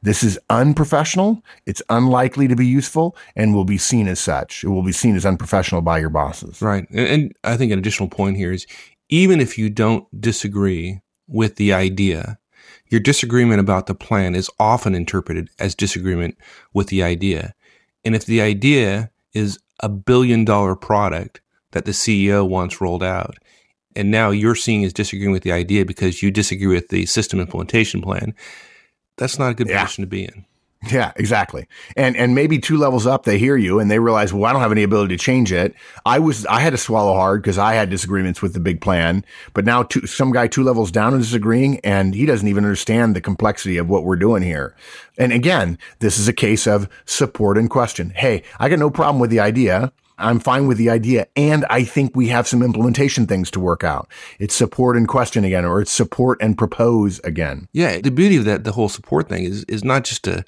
This 0.03 0.23
is 0.23 0.39
unprofessional. 0.49 1.43
It's 1.65 1.81
unlikely 1.89 2.47
to 2.47 2.55
be 2.55 2.65
useful 2.65 3.15
and 3.35 3.53
will 3.53 3.65
be 3.65 3.77
seen 3.77 4.07
as 4.07 4.19
such. 4.19 4.63
It 4.63 4.69
will 4.69 4.83
be 4.83 4.91
seen 4.91 5.15
as 5.15 5.25
unprofessional 5.25 5.81
by 5.81 5.99
your 5.99 6.09
bosses. 6.09 6.61
Right. 6.61 6.89
And, 6.89 7.35
I 7.43 7.55
think 7.55 7.71
an 7.71 7.79
additional 7.79 8.09
point 8.09 8.37
here 8.37 8.51
is 8.51 8.65
even 9.09 9.39
if 9.39 9.57
you 9.57 9.69
don't 9.69 10.07
disagree 10.19 11.01
with 11.27 11.57
the 11.57 11.71
idea, 11.71 12.39
your 12.89 12.99
disagreement 12.99 13.59
about 13.59 13.85
the 13.85 13.95
plan 13.95 14.33
is 14.35 14.49
often 14.59 14.95
interpreted 14.95 15.49
as 15.59 15.75
disagreement 15.75 16.37
with 16.73 16.87
the 16.87 17.03
idea. 17.03 17.53
And 18.03 18.15
if 18.15 18.25
the 18.25 18.41
idea 18.41 19.11
is 19.33 19.59
a 19.81 19.89
billion 19.89 20.45
dollar 20.45 20.75
product 20.75 21.41
that 21.71 21.85
the 21.85 21.91
CEO 21.91 22.47
wants 22.47 22.81
rolled 22.81 23.03
out, 23.03 23.37
and 23.95 24.11
now 24.11 24.29
you're 24.29 24.55
seeing 24.55 24.83
is 24.83 24.93
disagreeing 24.93 25.31
with 25.31 25.43
the 25.43 25.51
idea 25.51 25.85
because 25.85 26.21
you 26.23 26.31
disagree 26.31 26.67
with 26.67 26.89
the 26.89 27.05
system 27.05 27.39
implementation 27.39 28.01
plan, 28.01 28.33
that's 29.17 29.37
not 29.37 29.51
a 29.51 29.53
good 29.53 29.67
yeah. 29.67 29.83
position 29.83 30.03
to 30.03 30.07
be 30.07 30.23
in. 30.23 30.45
Yeah, 30.89 31.11
exactly. 31.15 31.67
And 31.95 32.17
and 32.17 32.33
maybe 32.33 32.57
two 32.57 32.77
levels 32.77 33.05
up, 33.05 33.23
they 33.23 33.37
hear 33.37 33.55
you 33.55 33.79
and 33.79 33.91
they 33.91 33.99
realize, 33.99 34.33
well, 34.33 34.45
I 34.45 34.51
don't 34.51 34.61
have 34.61 34.71
any 34.71 34.81
ability 34.81 35.15
to 35.15 35.23
change 35.23 35.51
it. 35.51 35.75
I 36.07 36.17
was 36.17 36.45
I 36.47 36.59
had 36.59 36.71
to 36.71 36.77
swallow 36.77 37.13
hard 37.13 37.43
because 37.43 37.59
I 37.59 37.73
had 37.73 37.91
disagreements 37.91 38.41
with 38.41 38.53
the 38.53 38.59
big 38.59 38.81
plan. 38.81 39.23
But 39.53 39.63
now 39.63 39.83
two, 39.83 40.07
some 40.07 40.31
guy 40.31 40.47
two 40.47 40.63
levels 40.63 40.91
down 40.91 41.13
is 41.13 41.27
disagreeing, 41.27 41.79
and 41.81 42.15
he 42.15 42.25
doesn't 42.25 42.47
even 42.47 42.65
understand 42.65 43.15
the 43.15 43.21
complexity 43.21 43.77
of 43.77 43.89
what 43.89 44.05
we're 44.05 44.15
doing 44.15 44.41
here. 44.41 44.75
And 45.19 45.31
again, 45.31 45.77
this 45.99 46.17
is 46.17 46.27
a 46.27 46.33
case 46.33 46.65
of 46.65 46.89
support 47.05 47.59
and 47.59 47.69
question. 47.69 48.09
Hey, 48.15 48.41
I 48.59 48.67
got 48.67 48.79
no 48.79 48.89
problem 48.89 49.19
with 49.19 49.29
the 49.29 49.39
idea. 49.39 49.93
I'm 50.17 50.39
fine 50.39 50.67
with 50.67 50.77
the 50.77 50.89
idea. 50.89 51.27
And 51.35 51.65
I 51.69 51.83
think 51.83 52.15
we 52.15 52.27
have 52.29 52.47
some 52.47 52.63
implementation 52.63 53.27
things 53.27 53.51
to 53.51 53.59
work 53.59 53.83
out. 53.83 54.09
It's 54.39 54.55
support 54.55 54.97
and 54.97 55.07
question 55.07 55.43
again, 55.43 55.65
or 55.65 55.81
it's 55.81 55.91
support 55.91 56.37
and 56.41 56.57
propose 56.57 57.19
again. 57.19 57.67
Yeah. 57.73 57.99
The 57.99 58.11
beauty 58.11 58.37
of 58.37 58.45
that, 58.45 58.63
the 58.63 58.71
whole 58.71 58.89
support 58.89 59.29
thing 59.29 59.43
is, 59.43 59.63
is 59.65 59.83
not 59.83 60.03
just 60.03 60.23
to, 60.25 60.43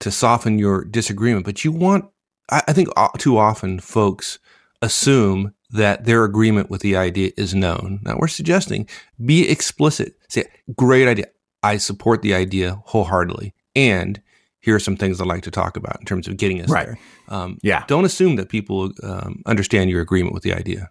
to 0.00 0.10
soften 0.10 0.58
your 0.58 0.84
disagreement, 0.84 1.44
but 1.44 1.64
you 1.64 1.72
want, 1.72 2.06
I, 2.50 2.62
I 2.68 2.72
think 2.72 2.88
uh, 2.96 3.08
too 3.18 3.38
often 3.38 3.80
folks 3.80 4.38
assume 4.82 5.54
that 5.70 6.04
their 6.04 6.24
agreement 6.24 6.70
with 6.70 6.82
the 6.82 6.96
idea 6.96 7.32
is 7.36 7.54
known. 7.54 8.00
Now 8.02 8.16
we're 8.18 8.28
suggesting 8.28 8.88
be 9.24 9.48
explicit. 9.48 10.14
Say, 10.28 10.44
great 10.76 11.08
idea. 11.08 11.26
I 11.62 11.78
support 11.78 12.22
the 12.22 12.34
idea 12.34 12.82
wholeheartedly. 12.84 13.54
And 13.74 14.20
here 14.64 14.74
are 14.74 14.80
some 14.80 14.96
things 14.96 15.20
I'd 15.20 15.26
like 15.26 15.42
to 15.42 15.50
talk 15.50 15.76
about 15.76 16.00
in 16.00 16.06
terms 16.06 16.26
of 16.26 16.38
getting 16.38 16.62
us 16.62 16.70
right. 16.70 16.86
there. 16.86 16.98
Um, 17.28 17.58
yeah. 17.62 17.84
Don't 17.86 18.06
assume 18.06 18.36
that 18.36 18.48
people 18.48 18.92
um, 19.02 19.42
understand 19.44 19.90
your 19.90 20.00
agreement 20.00 20.32
with 20.32 20.42
the 20.42 20.54
idea. 20.54 20.90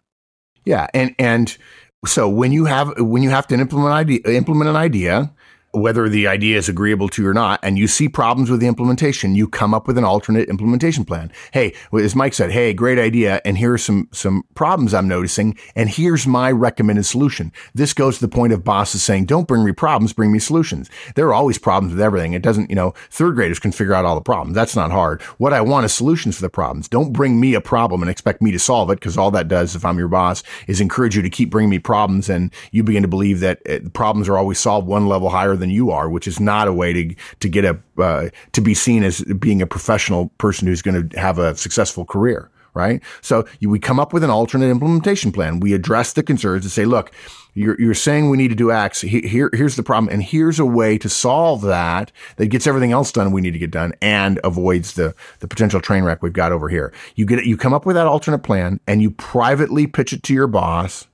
Yeah, 0.64 0.88
and 0.94 1.14
and 1.20 1.58
so 2.06 2.30
when 2.30 2.52
you 2.52 2.66
have 2.66 2.94
when 2.98 3.24
you 3.24 3.32
have 3.32 3.48
to 3.48 3.56
implement 3.56 3.94
idea, 3.94 4.20
implement 4.26 4.70
an 4.70 4.76
idea, 4.76 5.34
whether 5.74 6.08
the 6.08 6.28
idea 6.28 6.58
is 6.58 6.70
agreeable 6.70 7.10
to 7.10 7.24
you 7.24 7.28
or 7.28 7.34
not, 7.34 7.60
and 7.64 7.80
you 7.80 7.88
see 7.88 8.08
problems 8.08 8.50
with 8.50 8.60
the 8.60 8.68
implementation, 8.68 9.34
you 9.34 9.48
come 9.48 9.74
up 9.74 9.88
with 9.88 9.98
an 9.98 10.04
alternate 10.04 10.48
implementation 10.48 11.04
plan. 11.04 11.32
Hey, 11.52 11.74
as 11.92 12.16
Mike 12.16 12.36
said, 12.36 12.52
hey, 12.52 12.74
great 12.74 13.00
idea, 13.00 13.42
and 13.44 13.58
here 13.58 13.74
are 13.74 13.78
some 13.80 14.08
some 14.12 14.46
problems 14.54 14.94
I'm 14.94 15.08
noticing, 15.08 15.58
and 15.76 15.90
here's 15.90 16.28
my 16.28 16.52
recommended 16.52 17.06
solution. 17.06 17.52
This 17.74 17.94
goes 17.94 18.20
to 18.20 18.22
the 18.28 18.36
point 18.36 18.54
of 18.54 18.64
bosses 18.64 19.02
saying, 19.02 19.26
don't 19.26 19.48
bring 19.48 19.66
me 19.66 19.72
problems, 19.72 20.14
bring 20.14 20.32
me 20.32 20.38
solutions. 20.38 20.92
There 21.16 21.28
are 21.28 21.34
always 21.34 21.58
problems 21.58 21.94
with 21.94 22.02
everything. 22.02 22.34
It 22.34 22.44
doesn't, 22.44 22.70
you 22.70 22.76
know, 22.76 22.94
third 23.10 23.34
graders 23.34 23.60
can 23.60 23.72
figure 23.72 23.96
out 23.96 24.06
all 24.06 24.16
the 24.16 24.22
problems. 24.22 24.54
That's 24.54 24.76
not 24.76 24.92
hard. 24.92 25.22
What 25.40 25.54
I 25.54 25.62
want 25.62 25.86
is 25.86 25.94
solutions 25.94 26.36
for 26.36 26.44
the 26.44 26.50
problems. 26.50 26.88
Don't 26.88 27.14
bring 27.14 27.40
me 27.40 27.56
a 27.56 27.62
problem 27.62 28.04
and 28.04 28.12
expect 28.12 28.44
me 28.44 28.52
to 28.52 28.60
solve 28.60 28.92
it, 28.92 29.00
because 29.00 29.18
all 29.18 29.32
that 29.32 29.48
does, 29.48 29.76
if 29.76 29.84
I'm 29.84 29.98
your 29.98 30.08
boss, 30.08 30.44
is 30.68 30.80
encourage 30.80 31.16
you 31.16 31.24
to 31.24 31.32
keep 31.32 31.50
bringing 31.50 31.72
me 31.72 31.80
problems, 31.80 32.30
and 32.30 32.54
you 32.72 32.84
begin 32.84 33.02
to 33.02 33.10
believe 33.10 33.40
that 33.40 33.60
uh, 33.68 33.80
problems 33.94 34.30
are 34.30 34.38
always 34.38 34.60
solved 34.60 34.88
one 34.88 35.08
level 35.08 35.30
higher 35.30 35.56
than 35.64 35.70
you 35.72 35.92
are, 35.92 36.10
which 36.10 36.28
is 36.28 36.40
not 36.40 36.68
a 36.68 36.74
way 36.74 36.92
to 36.92 37.16
to 37.40 37.50
get 37.50 37.64
a 37.64 37.80
uh, 37.98 38.30
to 38.52 38.62
be 38.62 38.74
seen 38.74 39.04
as 39.04 39.22
being 39.40 39.62
a 39.62 39.68
professional 39.68 40.28
person 40.38 40.68
who's 40.68 40.82
going 40.82 41.10
to 41.10 41.20
have 41.20 41.40
a 41.40 41.56
successful 41.56 42.06
career. 42.06 42.50
Right. 42.76 43.04
So 43.22 43.48
you, 43.60 43.70
we 43.70 43.78
come 43.78 44.00
up 44.00 44.14
with 44.14 44.24
an 44.24 44.32
alternate 44.32 44.72
implementation 44.72 45.32
plan. 45.32 45.60
We 45.60 45.74
address 45.74 46.14
the 46.14 46.24
concerns 46.24 46.66
and 46.66 46.72
say, 46.72 46.86
look, 46.86 47.12
you're, 47.54 47.80
you're 47.80 47.94
saying 47.94 48.32
we 48.32 48.38
need 48.38 48.48
to 48.48 48.56
do 48.56 48.72
X. 48.72 49.02
Here, 49.02 49.52
here's 49.54 49.76
the 49.76 49.84
problem. 49.84 50.12
And 50.12 50.24
here's 50.24 50.58
a 50.60 50.66
way 50.66 50.98
to 50.98 51.08
solve 51.08 51.62
that 51.62 52.12
that 52.38 52.48
gets 52.48 52.66
everything 52.66 52.92
else 52.92 53.12
done 53.12 53.32
we 53.32 53.42
need 53.42 53.52
to 53.52 53.60
get 53.60 53.70
done 53.70 53.94
and 54.02 54.40
avoids 54.44 54.94
the, 54.94 55.14
the 55.38 55.48
potential 55.48 55.82
train 55.82 56.04
wreck 56.04 56.24
we've 56.24 56.34
got 56.34 56.52
over 56.52 56.68
here. 56.68 56.92
You 57.14 57.28
get. 57.28 57.46
You 57.46 57.58
come 57.58 57.76
up 57.76 57.86
with 57.86 57.96
that 57.96 58.08
alternate 58.08 58.40
plan 58.40 58.80
and 58.88 59.04
you 59.04 59.12
privately 59.12 59.86
pitch 59.86 60.12
it 60.12 60.24
to 60.24 60.34
your 60.34 60.48
boss 60.48 61.08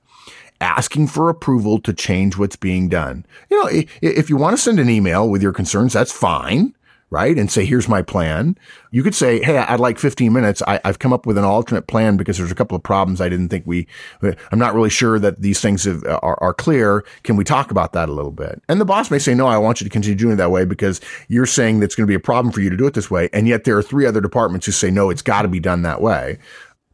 asking 0.60 1.08
for 1.08 1.28
approval 1.28 1.80
to 1.80 1.92
change 1.92 2.36
what's 2.36 2.56
being 2.56 2.88
done. 2.88 3.24
You 3.50 3.62
know, 3.62 3.82
if 4.02 4.28
you 4.28 4.36
want 4.36 4.56
to 4.56 4.62
send 4.62 4.78
an 4.78 4.90
email 4.90 5.28
with 5.28 5.42
your 5.42 5.52
concerns, 5.52 5.92
that's 5.92 6.12
fine, 6.12 6.74
right? 7.10 7.36
And 7.36 7.50
say, 7.50 7.64
here's 7.64 7.88
my 7.88 8.02
plan. 8.02 8.56
You 8.92 9.02
could 9.02 9.14
say, 9.14 9.42
Hey, 9.42 9.58
I'd 9.58 9.80
like 9.80 9.98
15 9.98 10.32
minutes. 10.32 10.62
I, 10.66 10.80
have 10.84 10.98
come 10.98 11.12
up 11.12 11.26
with 11.26 11.38
an 11.38 11.44
alternate 11.44 11.86
plan 11.88 12.16
because 12.16 12.38
there's 12.38 12.52
a 12.52 12.54
couple 12.54 12.76
of 12.76 12.82
problems 12.82 13.20
I 13.20 13.28
didn't 13.28 13.48
think 13.48 13.66
we, 13.66 13.86
I'm 14.22 14.58
not 14.58 14.74
really 14.74 14.90
sure 14.90 15.18
that 15.18 15.42
these 15.42 15.60
things 15.60 15.84
have, 15.84 16.04
uh, 16.04 16.20
are, 16.22 16.38
are 16.42 16.54
clear. 16.54 17.04
Can 17.24 17.36
we 17.36 17.44
talk 17.44 17.70
about 17.70 17.92
that 17.94 18.08
a 18.08 18.12
little 18.12 18.30
bit? 18.30 18.62
And 18.68 18.80
the 18.80 18.84
boss 18.84 19.10
may 19.10 19.18
say, 19.18 19.34
no, 19.34 19.46
I 19.46 19.58
want 19.58 19.80
you 19.80 19.84
to 19.84 19.90
continue 19.90 20.16
doing 20.16 20.34
it 20.34 20.36
that 20.36 20.50
way 20.50 20.64
because 20.64 21.00
you're 21.28 21.46
saying 21.46 21.80
that's 21.80 21.94
going 21.94 22.06
to 22.06 22.10
be 22.10 22.14
a 22.14 22.20
problem 22.20 22.52
for 22.52 22.60
you 22.60 22.70
to 22.70 22.76
do 22.76 22.86
it 22.86 22.94
this 22.94 23.10
way. 23.10 23.28
And 23.32 23.48
yet 23.48 23.64
there 23.64 23.76
are 23.76 23.82
three 23.82 24.06
other 24.06 24.20
departments 24.20 24.66
who 24.66 24.72
say, 24.72 24.90
no, 24.90 25.10
it's 25.10 25.22
got 25.22 25.42
to 25.42 25.48
be 25.48 25.60
done 25.60 25.82
that 25.82 26.00
way. 26.00 26.38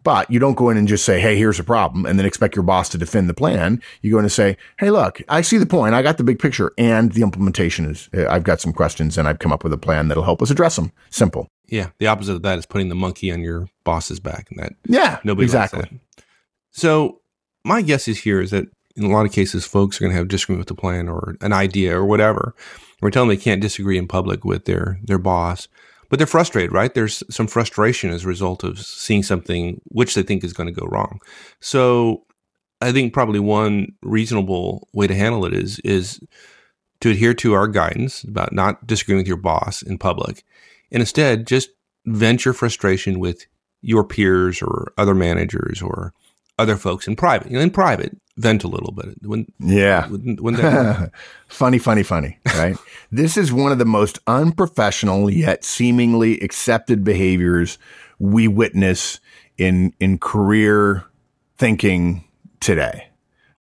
But 0.07 0.31
you 0.31 0.39
don't 0.39 0.55
go 0.55 0.71
in 0.71 0.77
and 0.77 0.87
just 0.87 1.05
say, 1.05 1.19
Hey, 1.19 1.37
here's 1.37 1.59
a 1.59 1.65
problem 1.65 2.07
and 2.07 2.17
then 2.17 2.27
expect 2.27 2.55
your 2.55 2.63
boss 2.63 2.89
to 2.91 2.97
defend 2.97 3.29
the 3.29 3.35
plan. 3.35 3.83
You 4.03 4.13
go 4.13 4.19
in 4.19 4.25
and 4.25 4.31
say, 4.31 4.57
Hey, 4.79 4.91
look, 4.91 5.21
I 5.29 5.41
see 5.41 5.59
the 5.59 5.67
point. 5.67 5.97
I 5.97 6.03
got 6.03 6.17
the 6.17 6.23
big 6.23 6.39
picture 6.39 6.73
and 6.79 7.11
the 7.11 7.23
implementation 7.23 7.87
is, 7.87 8.09
uh, 8.17 8.29
I've 8.29 8.45
got 8.45 8.61
some 8.61 8.73
questions 8.73 9.19
and 9.19 9.27
I've 9.27 9.41
come 9.41 9.53
up 9.53 9.65
with 9.65 9.73
a 9.73 9.79
plan 9.79 10.07
that'll 10.07 10.23
help 10.23 10.43
us 10.43 10.51
address 10.53 10.77
them. 10.77 10.93
Simple. 11.11 11.49
Yeah. 11.67 11.89
The 11.99 12.07
opposite 12.07 12.35
of 12.35 12.43
that 12.43 12.57
is 12.57 12.67
putting 12.67 12.89
the 12.89 12.95
monkey 12.95 13.33
on 13.33 13.41
your 13.41 13.69
boss's 13.83 14.21
back 14.21 14.47
and 14.49 14.61
that. 14.61 14.75
Yeah. 14.87 15.19
Nobody 15.25 15.47
exactly. 15.47 16.01
So 16.71 17.21
my 17.65 17.83
guess 17.83 18.07
is 18.07 18.21
here 18.21 18.41
is 18.41 18.53
that 18.53 18.67
in 18.95 19.03
a 19.03 19.11
lot 19.11 19.27
of 19.27 19.33
cases, 19.33 19.67
folks 19.67 19.97
are 19.97 20.05
going 20.05 20.13
to 20.13 20.19
have 20.19 20.29
disagreement 20.29 20.61
with 20.61 20.69
the 20.69 20.81
plan 20.81 21.09
or 21.09 21.35
an 21.41 21.53
idea 21.53 21.99
or 21.99 22.05
whatever. 22.05 22.55
We're 23.03 23.11
telling 23.11 23.29
them 23.29 23.39
they 23.39 23.43
can't 23.43 23.61
disagree 23.61 23.99
in 23.99 24.07
public 24.07 24.45
with 24.45 24.67
their, 24.67 25.01
their 25.03 25.19
boss 25.19 25.67
but 26.09 26.19
they're 26.19 26.27
frustrated, 26.27 26.73
right? 26.73 26.93
There's 26.95 27.23
some 27.31 27.47
frustration 27.47 28.11
as 28.11 28.25
a 28.25 28.29
result 28.29 28.65
of 28.65 28.79
seeing 28.79 29.23
something 29.23 29.81
which 29.87 30.15
they 30.15 30.23
think 30.23 30.45
is 30.45 30.53
going 30.53 30.73
to 30.73 30.81
go 30.81 30.87
wrong. 30.87 31.21
So 31.61 32.25
I 32.81 32.93
think 32.93 33.13
probably 33.13 33.41
one 33.41 33.89
reasonable 34.03 34.89
way 34.93 35.07
to 35.07 35.15
handle 35.15 35.45
it 35.45 35.55
is 35.55 35.79
is 35.81 36.21
to 37.01 37.11
adhere 37.11 37.35
to 37.35 37.53
our 37.53 37.69
guidance 37.69 38.23
about 38.25 38.53
not 38.53 38.87
disagreeing 38.87 39.19
with 39.19 39.29
your 39.29 39.37
boss 39.37 39.83
in 39.83 39.99
public, 39.99 40.45
and 40.91 41.01
instead 41.01 41.47
just 41.47 41.71
vent 42.07 42.45
your 42.45 42.55
frustration 42.55 43.19
with 43.19 43.47
your 43.83 44.05
peers 44.05 44.63
or 44.63 44.93
other 44.97 45.15
managers 45.15 45.83
or 45.83 46.13
other 46.59 46.77
folks 46.77 47.07
in 47.07 47.17
private. 47.17 47.51
You 47.51 47.57
know, 47.57 47.63
in 47.63 47.71
private, 47.71 48.17
vent 48.37 48.65
a 48.65 48.69
little 48.69 48.93
bit. 48.93 49.17
When, 49.23 49.51
yeah. 49.59 50.09
When, 50.09 50.37
when 50.37 50.57
funny, 51.49 51.79
funny, 51.79 52.03
funny, 52.03 52.39
right? 52.55 52.77
this 53.13 53.37
is 53.37 53.53
one 53.53 53.73
of 53.73 53.79
the 53.79 53.85
most 53.85 54.19
unprofessional 54.27 55.31
yet 55.31 55.65
seemingly 55.65 56.39
accepted 56.41 57.05
behaviors 57.05 57.79
we 58.19 58.49
witness 58.49 59.21
in, 59.59 59.93
in 60.01 60.19
career 60.19 61.05
thinking 61.57 62.25
today. 62.61 63.09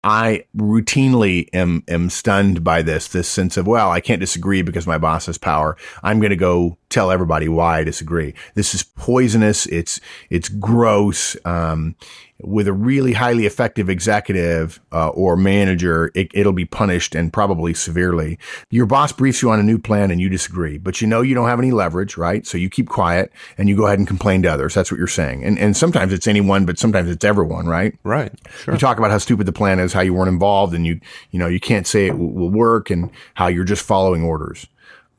I 0.03 0.45
routinely 0.57 1.47
am, 1.53 1.83
am 1.87 2.09
stunned 2.09 2.63
by 2.63 2.81
this, 2.81 3.07
this 3.09 3.27
sense 3.27 3.55
of, 3.55 3.67
well, 3.67 3.91
I 3.91 3.99
can't 3.99 4.19
disagree 4.19 4.63
because 4.63 4.87
my 4.87 4.97
boss 4.97 5.27
has 5.27 5.37
power. 5.37 5.77
I'm 6.01 6.19
going 6.19 6.31
to 6.31 6.35
go 6.35 6.77
tell 6.89 7.11
everybody 7.11 7.47
why 7.47 7.79
I 7.79 7.83
disagree. 7.83 8.33
This 8.55 8.73
is 8.73 8.81
poisonous. 8.81 9.67
It's, 9.67 10.01
it's 10.31 10.49
gross. 10.49 11.37
Um, 11.45 11.95
with 12.43 12.67
a 12.67 12.73
really 12.73 13.13
highly 13.13 13.45
effective 13.45 13.89
executive 13.89 14.79
uh, 14.91 15.09
or 15.09 15.35
manager, 15.35 16.11
it, 16.15 16.31
will 16.33 16.53
be 16.53 16.65
punished 16.65 17.15
and 17.15 17.31
probably 17.31 17.73
severely. 17.73 18.37
Your 18.69 18.85
boss 18.85 19.11
briefs 19.11 19.41
you 19.41 19.51
on 19.51 19.59
a 19.59 19.63
new 19.63 19.77
plan 19.77 20.11
and 20.11 20.19
you 20.19 20.29
disagree, 20.29 20.77
but 20.77 21.01
you 21.01 21.07
know 21.07 21.21
you 21.21 21.35
don't 21.35 21.47
have 21.47 21.59
any 21.59 21.71
leverage, 21.71 22.17
right? 22.17 22.45
So 22.45 22.57
you 22.57 22.69
keep 22.69 22.89
quiet 22.89 23.31
and 23.57 23.69
you 23.69 23.75
go 23.75 23.85
ahead 23.85 23.99
and 23.99 24.07
complain 24.07 24.41
to 24.43 24.49
others. 24.49 24.73
That's 24.73 24.91
what 24.91 24.97
you're 24.97 25.07
saying. 25.07 25.43
And 25.43 25.57
and 25.59 25.75
sometimes 25.75 26.13
it's 26.13 26.27
anyone, 26.27 26.65
but 26.65 26.79
sometimes 26.79 27.09
it's 27.09 27.25
everyone, 27.25 27.67
right? 27.67 27.97
Right. 28.03 28.31
Sure. 28.63 28.73
You 28.73 28.79
talk 28.79 28.97
about 28.97 29.11
how 29.11 29.17
stupid 29.17 29.45
the 29.45 29.53
plan 29.53 29.79
is, 29.79 29.93
how 29.93 30.01
you 30.01 30.13
weren't 30.13 30.29
involved, 30.29 30.73
and 30.73 30.85
you 30.85 30.99
you 31.31 31.39
know 31.39 31.47
you 31.47 31.59
can't 31.59 31.87
say 31.87 32.07
it 32.07 32.17
will 32.17 32.49
work, 32.49 32.89
and 32.89 33.09
how 33.35 33.47
you're 33.47 33.63
just 33.63 33.83
following 33.83 34.23
orders. 34.23 34.67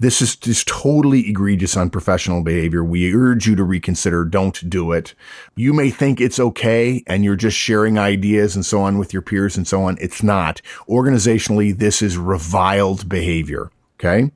This 0.02 0.20
is 0.20 0.34
just 0.34 0.66
totally 0.66 1.28
egregious 1.28 1.76
unprofessional 1.76 2.42
behavior. 2.42 2.82
We 2.82 3.14
urge 3.14 3.46
you 3.46 3.54
to 3.54 3.62
reconsider. 3.62 4.24
Don't 4.24 4.68
do 4.68 4.90
it. 4.90 5.14
You 5.54 5.72
may 5.72 5.90
think 5.90 6.20
it's 6.20 6.40
okay 6.40 7.04
and 7.06 7.22
you're 7.22 7.36
just 7.36 7.56
sharing 7.56 8.00
ideas 8.00 8.56
and 8.56 8.66
so 8.66 8.82
on 8.82 8.98
with 8.98 9.12
your 9.12 9.22
peers 9.22 9.56
and 9.56 9.64
so 9.64 9.84
on. 9.84 9.96
It's 10.00 10.20
not. 10.20 10.60
Organizationally, 10.88 11.78
this 11.78 12.02
is 12.02 12.18
reviled 12.18 13.08
behavior. 13.08 13.70
Okay. 13.94 14.32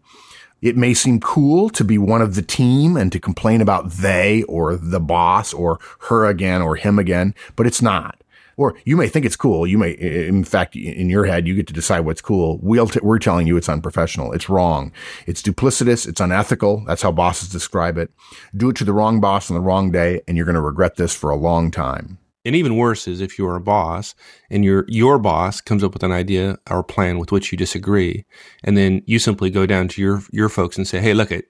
It 0.62 0.76
may 0.76 0.94
seem 0.94 1.18
cool 1.18 1.68
to 1.70 1.82
be 1.82 1.98
one 1.98 2.22
of 2.22 2.36
the 2.36 2.42
team 2.42 2.96
and 2.96 3.10
to 3.10 3.18
complain 3.18 3.60
about 3.60 3.90
they 3.90 4.44
or 4.44 4.76
the 4.76 5.00
boss 5.00 5.52
or 5.52 5.80
her 6.02 6.26
again 6.26 6.62
or 6.62 6.76
him 6.76 6.96
again, 6.96 7.34
but 7.56 7.66
it's 7.66 7.82
not 7.82 8.22
or 8.56 8.74
you 8.84 8.96
may 8.96 9.08
think 9.08 9.26
it's 9.26 9.36
cool. 9.36 9.66
You 9.66 9.78
may, 9.78 9.90
in 9.90 10.44
fact, 10.44 10.76
in 10.76 11.10
your 11.10 11.26
head, 11.26 11.46
you 11.46 11.54
get 11.54 11.66
to 11.66 11.72
decide 11.72 12.00
what's 12.00 12.22
cool. 12.22 12.58
We'll 12.62 12.88
t- 12.88 13.00
we're 13.02 13.18
telling 13.18 13.46
you 13.46 13.56
it's 13.56 13.68
unprofessional. 13.68 14.32
It's 14.32 14.48
wrong. 14.48 14.92
It's 15.26 15.42
duplicitous. 15.42 16.08
It's 16.08 16.20
unethical. 16.20 16.84
That's 16.86 17.02
how 17.02 17.12
bosses 17.12 17.48
describe 17.50 17.98
it. 17.98 18.10
Do 18.56 18.70
it 18.70 18.76
to 18.76 18.84
the 18.84 18.94
wrong 18.94 19.20
boss 19.20 19.50
on 19.50 19.54
the 19.54 19.60
wrong 19.60 19.90
day, 19.90 20.22
and 20.26 20.36
you're 20.36 20.46
going 20.46 20.54
to 20.54 20.60
regret 20.60 20.96
this 20.96 21.14
for 21.14 21.30
a 21.30 21.36
long 21.36 21.70
time. 21.70 22.18
And 22.46 22.54
even 22.54 22.76
worse 22.76 23.08
is 23.08 23.20
if 23.20 23.38
you're 23.38 23.56
a 23.56 23.60
boss 23.60 24.14
and 24.50 24.64
your 24.64 24.84
your 24.86 25.18
boss 25.18 25.60
comes 25.60 25.82
up 25.82 25.92
with 25.92 26.04
an 26.04 26.12
idea 26.12 26.58
or 26.70 26.84
plan 26.84 27.18
with 27.18 27.32
which 27.32 27.50
you 27.50 27.58
disagree, 27.58 28.24
and 28.62 28.76
then 28.76 29.02
you 29.04 29.18
simply 29.18 29.50
go 29.50 29.66
down 29.66 29.88
to 29.88 30.00
your 30.00 30.22
your 30.30 30.48
folks 30.48 30.76
and 30.76 30.86
say, 30.86 31.00
"Hey, 31.00 31.12
look 31.12 31.32
it, 31.32 31.46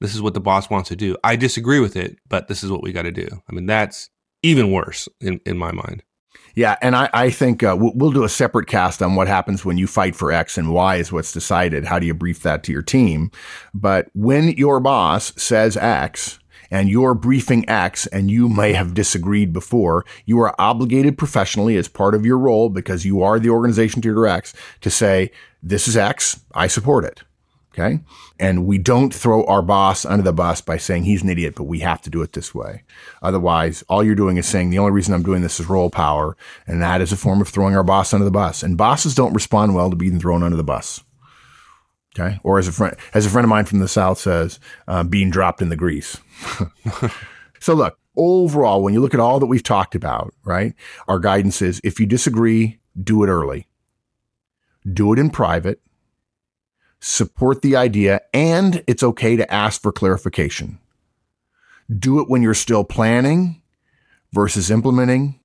this 0.00 0.16
is 0.16 0.20
what 0.20 0.34
the 0.34 0.40
boss 0.40 0.68
wants 0.68 0.88
to 0.88 0.96
do. 0.96 1.16
I 1.22 1.36
disagree 1.36 1.78
with 1.78 1.94
it, 1.94 2.18
but 2.28 2.48
this 2.48 2.64
is 2.64 2.72
what 2.72 2.82
we 2.82 2.90
got 2.90 3.02
to 3.02 3.12
do." 3.12 3.28
I 3.48 3.52
mean, 3.52 3.66
that's 3.66 4.10
even 4.42 4.72
worse 4.72 5.08
in 5.20 5.40
in 5.46 5.56
my 5.56 5.70
mind. 5.70 6.02
Yeah, 6.54 6.76
and 6.82 6.94
I, 6.94 7.08
I 7.14 7.30
think 7.30 7.62
uh, 7.62 7.76
we'll, 7.78 7.92
we'll, 7.94 8.12
do 8.12 8.24
a 8.24 8.28
separate 8.28 8.66
cast 8.66 9.00
on 9.00 9.14
what 9.14 9.26
happens 9.26 9.64
when 9.64 9.78
you 9.78 9.86
fight 9.86 10.14
for 10.14 10.30
X 10.30 10.58
and 10.58 10.72
Y 10.72 10.96
is 10.96 11.10
what's 11.10 11.32
decided. 11.32 11.86
How 11.86 11.98
do 11.98 12.06
you 12.06 12.12
brief 12.12 12.42
that 12.42 12.62
to 12.64 12.72
your 12.72 12.82
team? 12.82 13.30
But 13.72 14.08
when 14.14 14.48
your 14.50 14.78
boss 14.78 15.32
says 15.40 15.78
X 15.78 16.38
and 16.70 16.90
you're 16.90 17.14
briefing 17.14 17.68
X 17.68 18.06
and 18.06 18.30
you 18.30 18.50
may 18.50 18.74
have 18.74 18.92
disagreed 18.92 19.52
before, 19.52 20.04
you 20.26 20.40
are 20.40 20.54
obligated 20.58 21.16
professionally 21.16 21.76
as 21.76 21.88
part 21.88 22.14
of 22.14 22.26
your 22.26 22.38
role 22.38 22.68
because 22.68 23.06
you 23.06 23.22
are 23.22 23.38
the 23.38 23.50
organization 23.50 24.02
to 24.02 24.08
your 24.08 24.26
X 24.26 24.52
to 24.82 24.90
say, 24.90 25.30
this 25.62 25.88
is 25.88 25.96
X, 25.96 26.40
I 26.54 26.66
support 26.66 27.04
it. 27.04 27.22
Okay. 27.72 28.00
And 28.38 28.66
we 28.66 28.76
don't 28.76 29.14
throw 29.14 29.44
our 29.46 29.62
boss 29.62 30.04
under 30.04 30.22
the 30.22 30.32
bus 30.32 30.60
by 30.60 30.76
saying 30.76 31.04
he's 31.04 31.22
an 31.22 31.30
idiot, 31.30 31.54
but 31.56 31.64
we 31.64 31.78
have 31.78 32.02
to 32.02 32.10
do 32.10 32.20
it 32.20 32.34
this 32.34 32.54
way. 32.54 32.82
Otherwise, 33.22 33.82
all 33.88 34.04
you're 34.04 34.14
doing 34.14 34.36
is 34.36 34.46
saying 34.46 34.68
the 34.68 34.78
only 34.78 34.92
reason 34.92 35.14
I'm 35.14 35.22
doing 35.22 35.40
this 35.40 35.58
is 35.58 35.68
role 35.68 35.88
power. 35.88 36.36
And 36.66 36.82
that 36.82 37.00
is 37.00 37.12
a 37.12 37.16
form 37.16 37.40
of 37.40 37.48
throwing 37.48 37.74
our 37.74 37.82
boss 37.82 38.12
under 38.12 38.26
the 38.26 38.30
bus. 38.30 38.62
And 38.62 38.76
bosses 38.76 39.14
don't 39.14 39.32
respond 39.32 39.74
well 39.74 39.88
to 39.88 39.96
being 39.96 40.20
thrown 40.20 40.42
under 40.42 40.56
the 40.56 40.62
bus. 40.62 41.02
Okay. 42.14 42.38
Or 42.42 42.58
as 42.58 42.68
a 42.68 42.72
friend, 42.72 42.94
as 43.14 43.24
a 43.24 43.30
friend 43.30 43.46
of 43.46 43.48
mine 43.48 43.64
from 43.64 43.78
the 43.78 43.88
South 43.88 44.18
says, 44.18 44.60
uh, 44.86 45.02
being 45.02 45.30
dropped 45.30 45.62
in 45.62 45.70
the 45.70 45.76
grease. 45.76 46.18
so 47.60 47.72
look, 47.72 47.98
overall, 48.16 48.82
when 48.82 48.92
you 48.92 49.00
look 49.00 49.14
at 49.14 49.20
all 49.20 49.40
that 49.40 49.46
we've 49.46 49.62
talked 49.62 49.94
about, 49.94 50.34
right? 50.44 50.74
Our 51.08 51.18
guidance 51.18 51.62
is 51.62 51.80
if 51.82 51.98
you 51.98 52.04
disagree, 52.04 52.80
do 53.02 53.24
it 53.24 53.28
early. 53.28 53.66
Do 54.92 55.14
it 55.14 55.18
in 55.18 55.30
private 55.30 55.80
support 57.02 57.62
the 57.62 57.74
idea, 57.76 58.20
and 58.32 58.82
it's 58.86 59.02
okay 59.02 59.36
to 59.36 59.52
ask 59.52 59.82
for 59.82 59.92
clarification. 59.92 60.78
Do 61.94 62.20
it 62.20 62.28
when 62.28 62.42
you're 62.42 62.54
still 62.54 62.84
planning 62.84 63.60
versus 64.32 64.70
implementing. 64.70 65.40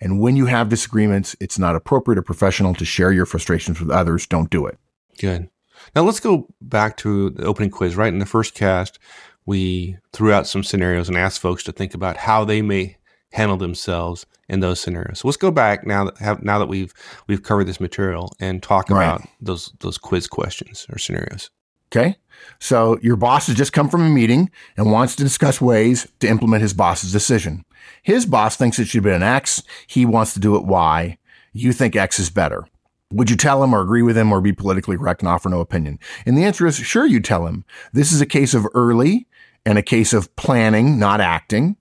And 0.00 0.20
when 0.20 0.36
you 0.36 0.46
have 0.46 0.68
disagreements, 0.68 1.36
it's 1.40 1.58
not 1.58 1.76
appropriate 1.76 2.18
or 2.18 2.22
professional 2.22 2.74
to 2.74 2.84
share 2.84 3.12
your 3.12 3.26
frustrations 3.26 3.80
with 3.80 3.90
others. 3.90 4.26
Don't 4.26 4.48
do 4.48 4.66
it. 4.66 4.78
Good. 5.18 5.50
Now 5.94 6.02
let's 6.02 6.20
go 6.20 6.48
back 6.60 6.96
to 6.98 7.30
the 7.30 7.44
opening 7.44 7.70
quiz. 7.70 7.96
Right 7.96 8.12
in 8.12 8.20
the 8.20 8.26
first 8.26 8.54
cast, 8.54 8.98
we 9.44 9.96
threw 10.12 10.32
out 10.32 10.46
some 10.46 10.62
scenarios 10.62 11.08
and 11.08 11.18
asked 11.18 11.40
folks 11.40 11.64
to 11.64 11.72
think 11.72 11.94
about 11.94 12.16
how 12.16 12.44
they 12.44 12.62
may 12.62 12.96
handle 13.32 13.56
themselves 13.56 14.26
in 14.48 14.60
those 14.60 14.80
scenarios. 14.80 15.20
So 15.20 15.28
let's 15.28 15.36
go 15.36 15.50
back 15.50 15.86
now 15.86 16.04
that 16.04 16.18
have, 16.18 16.42
now 16.42 16.58
that 16.58 16.68
we've 16.68 16.92
we've 17.26 17.42
covered 17.42 17.64
this 17.64 17.80
material 17.80 18.32
and 18.40 18.62
talk 18.62 18.88
right. 18.90 19.04
about 19.04 19.28
those 19.40 19.72
those 19.80 19.98
quiz 19.98 20.26
questions 20.26 20.86
or 20.90 20.98
scenarios. 20.98 21.50
Okay. 21.90 22.16
So 22.58 22.98
your 23.02 23.16
boss 23.16 23.46
has 23.46 23.56
just 23.56 23.72
come 23.72 23.88
from 23.88 24.02
a 24.02 24.08
meeting 24.08 24.50
and 24.76 24.90
wants 24.90 25.14
to 25.16 25.22
discuss 25.22 25.60
ways 25.60 26.10
to 26.20 26.28
implement 26.28 26.62
his 26.62 26.74
boss's 26.74 27.12
decision. 27.12 27.64
His 28.02 28.24
boss 28.26 28.56
thinks 28.56 28.78
it 28.78 28.88
should 28.88 29.02
be 29.02 29.10
an 29.10 29.22
X. 29.22 29.62
He 29.86 30.06
wants 30.06 30.32
to 30.34 30.40
do 30.40 30.56
it 30.56 30.64
Y. 30.64 31.18
You 31.52 31.72
think 31.72 31.94
X 31.94 32.18
is 32.18 32.30
better. 32.30 32.64
Would 33.12 33.28
you 33.28 33.36
tell 33.36 33.62
him 33.62 33.74
or 33.74 33.82
agree 33.82 34.02
with 34.02 34.16
him 34.16 34.32
or 34.32 34.40
be 34.40 34.52
politically 34.52 34.96
correct 34.96 35.20
and 35.20 35.28
offer 35.28 35.50
no 35.50 35.60
opinion? 35.60 35.98
And 36.24 36.36
the 36.36 36.44
answer 36.44 36.66
is 36.66 36.76
sure 36.76 37.04
you 37.04 37.20
tell 37.20 37.46
him. 37.46 37.64
This 37.92 38.10
is 38.10 38.22
a 38.22 38.26
case 38.26 38.54
of 38.54 38.66
early 38.74 39.26
and 39.66 39.76
a 39.76 39.82
case 39.82 40.14
of 40.14 40.34
planning, 40.36 40.98
not 40.98 41.20
acting. 41.20 41.76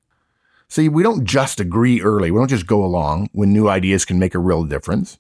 See, 0.71 0.88
we 0.88 1.03
don't 1.03 1.25
just 1.25 1.60
agree 1.60 1.99
early. 1.99 2.31
We 2.31 2.39
don't 2.39 2.47
just 2.47 2.65
go 2.65 2.86
along 2.86 3.29
when 3.34 3.51
new 3.51 3.67
ideas 3.67 4.05
can 4.05 4.19
make 4.19 4.34
a 4.34 4.39
real 4.39 4.63
difference. 4.63 5.17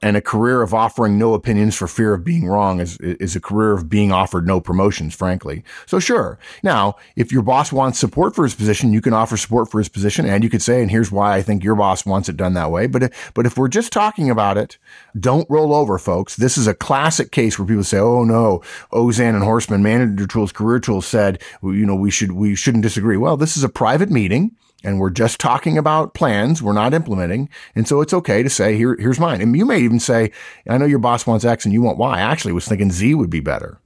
And 0.00 0.16
a 0.16 0.22
career 0.22 0.62
of 0.62 0.72
offering 0.72 1.18
no 1.18 1.34
opinions 1.34 1.74
for 1.74 1.86
fear 1.86 2.14
of 2.14 2.24
being 2.24 2.46
wrong 2.46 2.80
is, 2.80 2.96
is 3.00 3.36
a 3.36 3.40
career 3.40 3.72
of 3.72 3.90
being 3.90 4.10
offered 4.10 4.46
no 4.46 4.58
promotions, 4.58 5.14
frankly. 5.14 5.64
So 5.84 6.00
sure. 6.00 6.38
Now, 6.62 6.96
if 7.14 7.30
your 7.30 7.42
boss 7.42 7.72
wants 7.72 7.98
support 7.98 8.34
for 8.34 8.44
his 8.44 8.54
position, 8.54 8.94
you 8.94 9.02
can 9.02 9.12
offer 9.12 9.36
support 9.36 9.70
for 9.70 9.80
his 9.80 9.90
position 9.90 10.24
and 10.24 10.42
you 10.42 10.48
could 10.48 10.62
say, 10.62 10.80
and 10.80 10.90
here's 10.90 11.12
why 11.12 11.34
I 11.34 11.42
think 11.42 11.62
your 11.62 11.74
boss 11.74 12.06
wants 12.06 12.30
it 12.30 12.38
done 12.38 12.54
that 12.54 12.70
way. 12.70 12.86
But, 12.86 13.12
but 13.34 13.44
if 13.44 13.58
we're 13.58 13.68
just 13.68 13.92
talking 13.92 14.30
about 14.30 14.56
it, 14.56 14.78
don't 15.20 15.48
roll 15.50 15.74
over, 15.74 15.98
folks. 15.98 16.36
This 16.36 16.56
is 16.56 16.66
a 16.66 16.74
classic 16.74 17.32
case 17.32 17.58
where 17.58 17.68
people 17.68 17.84
say, 17.84 17.98
oh 17.98 18.24
no, 18.24 18.62
Auzenne 18.94 19.34
and 19.34 19.44
Horstman, 19.44 19.82
manager 19.82 20.26
tools, 20.26 20.52
career 20.52 20.80
tools 20.80 21.06
said, 21.06 21.42
you 21.62 21.84
know, 21.84 21.94
we 21.96 22.10
should, 22.10 22.32
we 22.32 22.54
shouldn't 22.54 22.82
disagree. 22.82 23.18
Well, 23.18 23.36
this 23.36 23.58
is 23.58 23.62
a 23.62 23.68
private 23.68 24.10
meeting 24.10 24.56
and 24.84 25.00
we're 25.00 25.10
just 25.10 25.40
talking 25.40 25.78
about 25.78 26.14
plans. 26.14 26.62
We're 26.62 26.72
not 26.72 26.94
implementing. 26.94 27.48
And 27.74 27.88
so 27.88 28.00
it's 28.00 28.12
okay 28.12 28.42
to 28.42 28.50
say, 28.50 28.76
here, 28.76 28.96
here's 28.98 29.18
mine. 29.18 29.40
And 29.40 29.56
you 29.56 29.64
may 29.64 29.80
even 29.80 30.00
say, 30.00 30.30
I 30.68 30.78
know 30.78 30.84
your 30.84 30.98
boss 30.98 31.26
wants 31.26 31.44
X 31.44 31.64
and 31.64 31.72
you 31.72 31.82
want 31.82 31.98
Y. 31.98 32.18
I 32.18 32.20
actually 32.20 32.52
was 32.52 32.66
thinking 32.66 32.92
Z 32.92 33.14
would 33.14 33.30
be 33.30 33.40
better. 33.40 33.80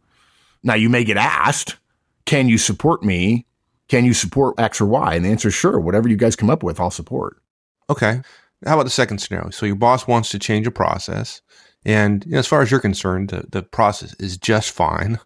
Now 0.63 0.75
you 0.75 0.89
may 0.89 1.05
get 1.05 1.17
asked, 1.17 1.77
can 2.27 2.49
you 2.49 2.59
support 2.59 3.03
me? 3.03 3.47
Can 3.89 4.05
you 4.05 4.15
support 4.15 4.61
X 4.61 4.81
or 4.81 4.87
Y? 4.87 5.15
And 5.15 5.25
the 5.25 5.31
answer 5.31 5.49
is 5.49 5.55
sure. 5.55 5.81
Whatever 5.81 6.09
you 6.09 6.17
guys 6.17 6.37
come 6.37 6.51
up 6.51 6.63
with, 6.63 6.79
I'll 6.79 6.91
support. 6.91 7.41
Okay. 7.89 8.21
How 8.67 8.75
about 8.75 8.85
the 8.85 8.91
second 8.91 9.19
scenario? 9.19 9.51
So 9.51 9.67
your 9.67 9.77
boss 9.77 10.07
wants 10.07 10.31
to 10.31 10.39
change 10.39 10.67
a 10.67 10.71
process. 10.71 11.41
And 11.85 12.25
you 12.27 12.33
know, 12.33 12.39
as 12.39 12.47
far 12.47 12.61
as 12.61 12.71
you're 12.71 12.79
concerned, 12.79 13.31
the, 13.31 13.47
the 13.49 13.63
process 13.63 14.15
is 14.21 14.37
just 14.37 14.71
fine. 14.71 15.19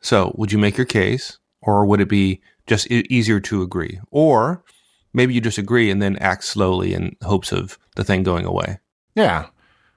So 0.00 0.34
would 0.38 0.50
you 0.50 0.58
make 0.58 0.78
your 0.78 0.86
case 0.86 1.38
or 1.60 1.84
would 1.84 2.00
it 2.00 2.08
be 2.08 2.40
just 2.66 2.90
easier 2.90 3.38
to 3.40 3.62
agree? 3.62 4.00
Or 4.10 4.64
maybe 5.12 5.34
you 5.34 5.40
disagree 5.40 5.90
and 5.90 6.00
then 6.00 6.16
act 6.16 6.44
slowly 6.44 6.94
in 6.94 7.16
hopes 7.22 7.52
of 7.52 7.78
the 7.96 8.04
thing 8.04 8.22
going 8.22 8.44
away. 8.44 8.78
Yeah. 9.14 9.46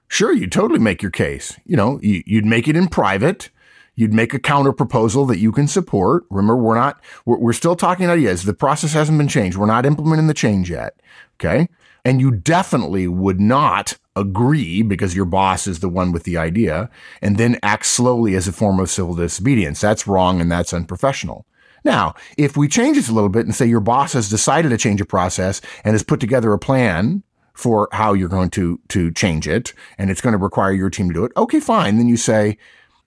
Sure, 0.08 0.32
you 0.32 0.46
totally 0.46 0.80
make 0.80 1.02
your 1.02 1.10
case. 1.10 1.58
You 1.64 1.76
know, 1.76 1.98
you, 2.02 2.22
would 2.36 2.46
make 2.46 2.68
it 2.68 2.76
in 2.76 2.88
private. 2.88 3.50
You'd 3.96 4.12
make 4.12 4.34
a 4.34 4.38
counter 4.38 4.72
proposal 4.72 5.24
that 5.26 5.38
you 5.38 5.52
can 5.52 5.68
support. 5.68 6.24
Remember, 6.30 6.56
we're 6.56 6.74
not, 6.74 7.02
we're, 7.24 7.38
we're 7.38 7.52
still 7.52 7.76
talking 7.76 8.08
ideas. 8.08 8.42
The 8.42 8.54
process 8.54 8.92
hasn't 8.92 9.18
been 9.18 9.28
changed. 9.28 9.56
We're 9.56 9.66
not 9.66 9.86
implementing 9.86 10.26
the 10.26 10.34
change 10.34 10.70
yet. 10.70 11.00
Okay. 11.36 11.68
And 12.04 12.20
you 12.20 12.30
definitely 12.32 13.08
would 13.08 13.40
not 13.40 13.96
agree 14.14 14.82
because 14.82 15.16
your 15.16 15.24
boss 15.24 15.66
is 15.66 15.80
the 15.80 15.88
one 15.88 16.12
with 16.12 16.24
the 16.24 16.36
idea 16.36 16.90
and 17.22 17.38
then 17.38 17.58
act 17.62 17.86
slowly 17.86 18.34
as 18.34 18.46
a 18.46 18.52
form 18.52 18.78
of 18.78 18.90
civil 18.90 19.14
disobedience. 19.14 19.80
That's 19.80 20.06
wrong 20.06 20.40
and 20.40 20.50
that's 20.50 20.74
unprofessional. 20.74 21.46
Now, 21.84 22.14
if 22.38 22.56
we 22.56 22.66
change 22.66 22.96
this 22.96 23.08
a 23.08 23.12
little 23.12 23.28
bit 23.28 23.44
and 23.44 23.54
say 23.54 23.66
your 23.66 23.80
boss 23.80 24.14
has 24.14 24.28
decided 24.30 24.70
to 24.70 24.78
change 24.78 25.00
a 25.00 25.06
process 25.06 25.60
and 25.84 25.94
has 25.94 26.02
put 26.02 26.18
together 26.18 26.52
a 26.52 26.58
plan 26.58 27.22
for 27.52 27.88
how 27.92 28.14
you're 28.14 28.28
going 28.28 28.50
to, 28.50 28.80
to 28.88 29.12
change 29.12 29.46
it 29.46 29.72
and 29.98 30.10
it's 30.10 30.20
going 30.20 30.32
to 30.32 30.38
require 30.38 30.72
your 30.72 30.90
team 30.90 31.08
to 31.08 31.14
do 31.14 31.24
it. 31.24 31.32
Okay, 31.36 31.60
fine. 31.60 31.98
Then 31.98 32.08
you 32.08 32.16
say, 32.16 32.58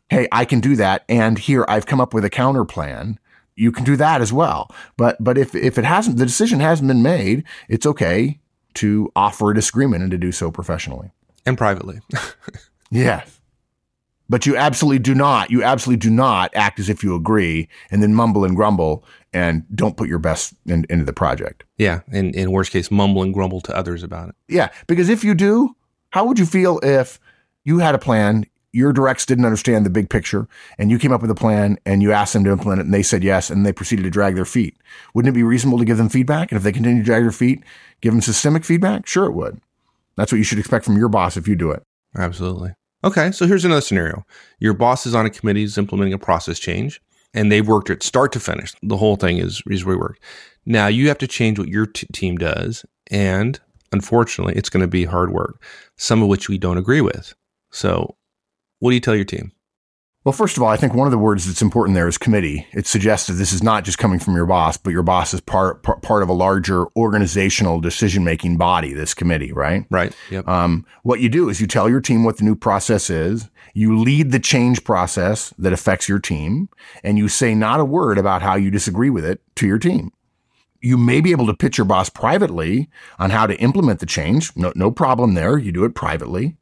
Hey, 0.10 0.28
I 0.32 0.46
can 0.46 0.62
do 0.62 0.76
that. 0.78 1.04
And 1.10 1.38
here 1.38 1.66
I've 1.68 1.86
come 1.86 2.00
up 2.00 2.14
with 2.14 2.24
a 2.24 2.30
counter 2.30 2.64
plan. 2.64 3.20
You 3.56 3.72
can 3.72 3.84
do 3.84 3.98
that 3.98 4.22
as 4.22 4.32
well. 4.32 4.74
But, 4.96 5.18
but 5.20 5.38
if, 5.38 5.54
if 5.54 5.78
it 5.78 5.84
hasn't, 5.84 6.18
the 6.18 6.26
decision 6.26 6.62
hasn't 6.62 6.88
been 6.88 7.02
made, 7.02 7.44
it's 7.68 7.86
okay 7.86 8.40
to 8.76 9.12
offer 9.16 9.52
a 9.52 9.56
disagreement 9.56 10.04
and 10.04 10.12
to 10.12 10.18
do 10.18 10.32
so 10.32 10.50
professionally 10.50 11.12
and 11.46 11.58
privately. 11.58 12.00
yes. 12.92 13.37
But 14.30 14.46
you 14.46 14.58
absolutely 14.58 15.00
do 15.00 15.16
not, 15.16 15.52
you 15.52 15.64
absolutely 15.64 16.00
do 16.00 16.10
not 16.10 16.54
act 16.56 16.80
as 16.80 16.90
if 16.90 17.04
you 17.04 17.16
agree 17.16 17.70
and 17.92 18.04
then 18.04 18.14
mumble 18.14 18.44
and 18.44 18.56
grumble 18.56 19.06
and 19.34 19.64
don't 19.74 19.96
put 19.96 20.10
your 20.10 20.20
best 20.20 20.54
in, 20.66 20.86
into 20.90 21.06
the 21.06 21.14
project. 21.14 21.64
Yeah. 21.78 22.02
And 22.12 22.36
in 22.36 22.52
worst 22.52 22.72
case, 22.72 22.92
mumble 22.92 23.24
and 23.24 23.34
grumble 23.34 23.62
to 23.62 23.76
others 23.76 24.04
about 24.04 24.30
it. 24.30 24.36
Yeah. 24.48 24.70
Because 24.88 25.10
if 25.10 25.24
you 25.24 25.34
do, 25.34 25.76
how 26.10 26.26
would 26.26 26.40
you 26.40 26.46
feel 26.46 26.80
if 26.84 27.20
you 27.64 27.80
had 27.80 27.96
a 27.96 28.00
plan, 28.00 28.46
your 28.74 28.92
directs 28.92 29.26
didn't 29.26 29.46
understand 29.46 29.86
the 29.86 29.90
big 29.90 30.10
picture 30.10 30.48
and 30.78 30.92
you 30.92 31.00
came 31.00 31.12
up 31.12 31.22
with 31.22 31.32
a 31.32 31.36
plan 31.36 31.78
and 31.86 32.02
you 32.02 32.12
asked 32.12 32.34
them 32.34 32.44
to 32.44 32.52
implement 32.52 32.80
it 32.80 32.86
and 32.86 32.94
they 32.94 33.04
said 33.04 33.24
yes 33.24 33.50
and 33.50 33.66
they 33.66 33.74
proceeded 33.74 34.04
to 34.04 34.10
drag 34.10 34.36
their 34.36 34.46
feet? 34.46 34.76
Wouldn't 35.14 35.34
it 35.34 35.36
be 35.36 35.44
reasonable 35.44 35.80
to 35.80 35.86
give 35.86 35.98
them 35.98 36.10
feedback? 36.10 36.52
And 36.52 36.58
if 36.58 36.64
they 36.64 36.72
continue 36.72 37.02
to 37.02 37.06
drag 37.06 37.24
their 37.24 37.32
feet, 37.32 37.64
give 38.02 38.14
them 38.14 38.22
systemic 38.22 38.66
feedback? 38.66 39.08
Sure, 39.08 39.26
it 39.26 39.34
would. 39.34 39.62
That's 40.16 40.32
what 40.32 40.38
you 40.38 40.44
should 40.44 40.60
expect 40.60 40.84
from 40.84 40.98
your 40.98 41.10
boss 41.10 41.38
if 41.38 41.48
you 41.48 41.56
do 41.56 41.72
it. 41.72 41.84
Absolutely. 42.16 42.74
Okay, 43.04 43.32
so 43.32 43.46
here's 43.46 43.66
another 43.66 43.82
scenario. 43.82 44.26
Your 44.60 44.74
boss 44.74 45.06
is 45.06 45.14
on 45.14 45.26
a 45.26 45.30
committee 45.30 45.64
is 45.64 45.78
implementing 45.78 46.14
a 46.14 46.20
process 46.20 46.58
change, 46.58 47.02
and 47.34 47.52
they've 47.52 47.68
worked 47.68 47.90
it 47.90 48.02
start 48.02 48.32
to 48.32 48.40
finish. 48.40 48.74
The 48.82 48.98
whole 48.98 49.16
thing 49.16 49.38
is, 49.38 49.62
is 49.68 49.84
reworked. 49.84 50.18
Now 50.66 50.88
you 50.88 51.08
have 51.08 51.20
to 51.20 51.28
change 51.28 51.60
what 51.60 51.68
your 51.68 51.86
t- 51.86 52.08
team 52.12 52.38
does, 52.38 52.86
and 53.12 53.60
unfortunately, 53.92 54.56
it's 54.56 54.70
going 54.70 54.82
to 54.82 54.88
be 54.88 55.06
hard 55.06 55.32
work, 55.32 55.64
some 55.96 56.24
of 56.24 56.28
which 56.28 56.50
we 56.50 56.58
don't 56.58 56.78
agree 56.78 57.02
with. 57.02 57.34
So, 57.72 58.18
what 58.80 58.92
do 58.92 58.96
you 58.96 59.02
tell 59.02 59.16
your 59.16 59.26
team? 59.26 59.52
Well, 60.28 60.34
first 60.34 60.58
of 60.58 60.64
all, 60.64 60.68
I 60.68 60.76
think 60.76 60.94
one 60.94 61.08
of 61.08 61.12
the 61.12 61.18
words 61.18 61.48
that's 61.48 61.62
important 61.62 61.96
there 61.96 62.10
is 62.10 62.18
committee. 62.18 62.68
It 62.74 62.86
suggests 62.86 63.28
that 63.28 63.36
this 63.36 63.54
is 63.54 63.64
not 63.64 63.86
just 63.86 63.98
coming 63.98 64.20
from 64.20 64.36
your 64.36 64.46
boss, 64.46 64.76
but 64.76 64.90
your 64.90 65.02
boss 65.02 65.34
is 65.34 65.40
part 65.40 65.84
part, 65.84 66.02
part 66.02 66.22
of 66.22 66.28
a 66.28 66.34
larger 66.34 66.86
organizational 66.98 67.80
decision 67.80 68.26
making 68.26 68.58
body. 68.58 68.92
This 68.92 69.14
committee, 69.14 69.54
right? 69.54 69.86
Right. 69.90 70.14
Yep. 70.30 70.46
Um, 70.46 70.86
what 71.04 71.22
you 71.22 71.30
do 71.30 71.48
is 71.48 71.62
you 71.62 71.66
tell 71.66 71.88
your 71.88 72.02
team 72.02 72.26
what 72.26 72.36
the 72.36 72.44
new 72.44 72.58
process 72.58 73.10
is. 73.10 73.50
You 73.74 73.98
lead 73.98 74.34
the 74.34 74.40
change 74.42 74.84
process 74.84 75.54
that 75.58 75.72
affects 75.72 76.10
your 76.10 76.20
team, 76.20 76.68
and 77.06 77.18
you 77.18 77.30
say 77.30 77.56
not 77.56 77.80
a 77.80 77.86
word 77.86 78.18
about 78.18 78.42
how 78.42 78.56
you 78.56 78.70
disagree 78.70 79.10
with 79.10 79.24
it 79.24 79.40
to 79.56 79.66
your 79.66 79.80
team. 79.80 80.12
You 80.82 80.98
may 80.98 81.22
be 81.22 81.32
able 81.32 81.48
to 81.48 81.54
pitch 81.54 81.78
your 81.78 81.86
boss 81.86 82.10
privately 82.10 82.90
on 83.18 83.30
how 83.30 83.48
to 83.48 83.58
implement 83.62 84.02
the 84.02 84.06
change. 84.06 84.54
No, 84.58 84.74
no 84.76 84.92
problem 84.92 85.36
there. 85.36 85.58
You 85.58 85.72
do 85.72 85.86
it 85.86 85.96
privately 85.96 86.58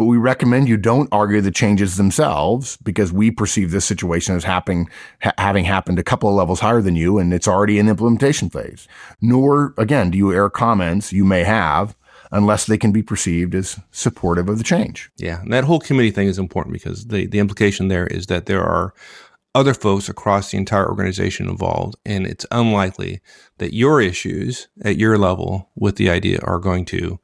but 0.00 0.06
we 0.06 0.16
recommend 0.16 0.66
you 0.66 0.78
don't 0.78 1.10
argue 1.12 1.42
the 1.42 1.50
changes 1.50 1.98
themselves 1.98 2.78
because 2.78 3.12
we 3.12 3.30
perceive 3.30 3.70
this 3.70 3.84
situation 3.84 4.34
as 4.34 4.44
happening, 4.44 4.88
ha- 5.20 5.34
having 5.36 5.66
happened 5.66 5.98
a 5.98 6.02
couple 6.02 6.26
of 6.26 6.34
levels 6.34 6.60
higher 6.60 6.80
than 6.80 6.96
you 6.96 7.18
and 7.18 7.34
it's 7.34 7.46
already 7.46 7.78
in 7.78 7.84
the 7.84 7.90
implementation 7.90 8.48
phase. 8.48 8.88
Nor, 9.20 9.74
again, 9.76 10.10
do 10.10 10.16
you 10.16 10.32
air 10.32 10.48
comments 10.48 11.12
you 11.12 11.22
may 11.22 11.44
have 11.44 11.94
unless 12.32 12.64
they 12.64 12.78
can 12.78 12.92
be 12.92 13.02
perceived 13.02 13.54
as 13.54 13.78
supportive 13.90 14.48
of 14.48 14.56
the 14.56 14.64
change. 14.64 15.10
Yeah. 15.18 15.42
And 15.42 15.52
that 15.52 15.64
whole 15.64 15.80
committee 15.80 16.12
thing 16.12 16.28
is 16.28 16.38
important 16.38 16.72
because 16.72 17.08
the, 17.08 17.26
the 17.26 17.38
implication 17.38 17.88
there 17.88 18.06
is 18.06 18.28
that 18.28 18.46
there 18.46 18.64
are 18.64 18.94
other 19.54 19.74
folks 19.74 20.08
across 20.08 20.50
the 20.50 20.56
entire 20.56 20.88
organization 20.88 21.46
involved, 21.46 21.96
and 22.06 22.26
it's 22.26 22.46
unlikely 22.50 23.20
that 23.58 23.74
your 23.74 24.00
issues 24.00 24.68
at 24.82 24.96
your 24.96 25.18
level 25.18 25.68
with 25.74 25.96
the 25.96 26.08
idea 26.08 26.38
are 26.44 26.58
going 26.58 26.86
to 26.86 27.20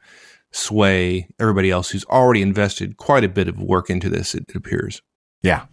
sway 0.52 1.28
everybody 1.38 1.70
else 1.70 1.90
who's 1.90 2.04
already 2.06 2.42
invested 2.42 2.96
quite 2.96 3.24
a 3.24 3.28
bit 3.28 3.48
of 3.48 3.61
work 3.61 3.90
into 3.90 4.09
this, 4.09 4.35
it 4.35 4.54
appears. 4.54 5.02
Yeah. 5.42 5.66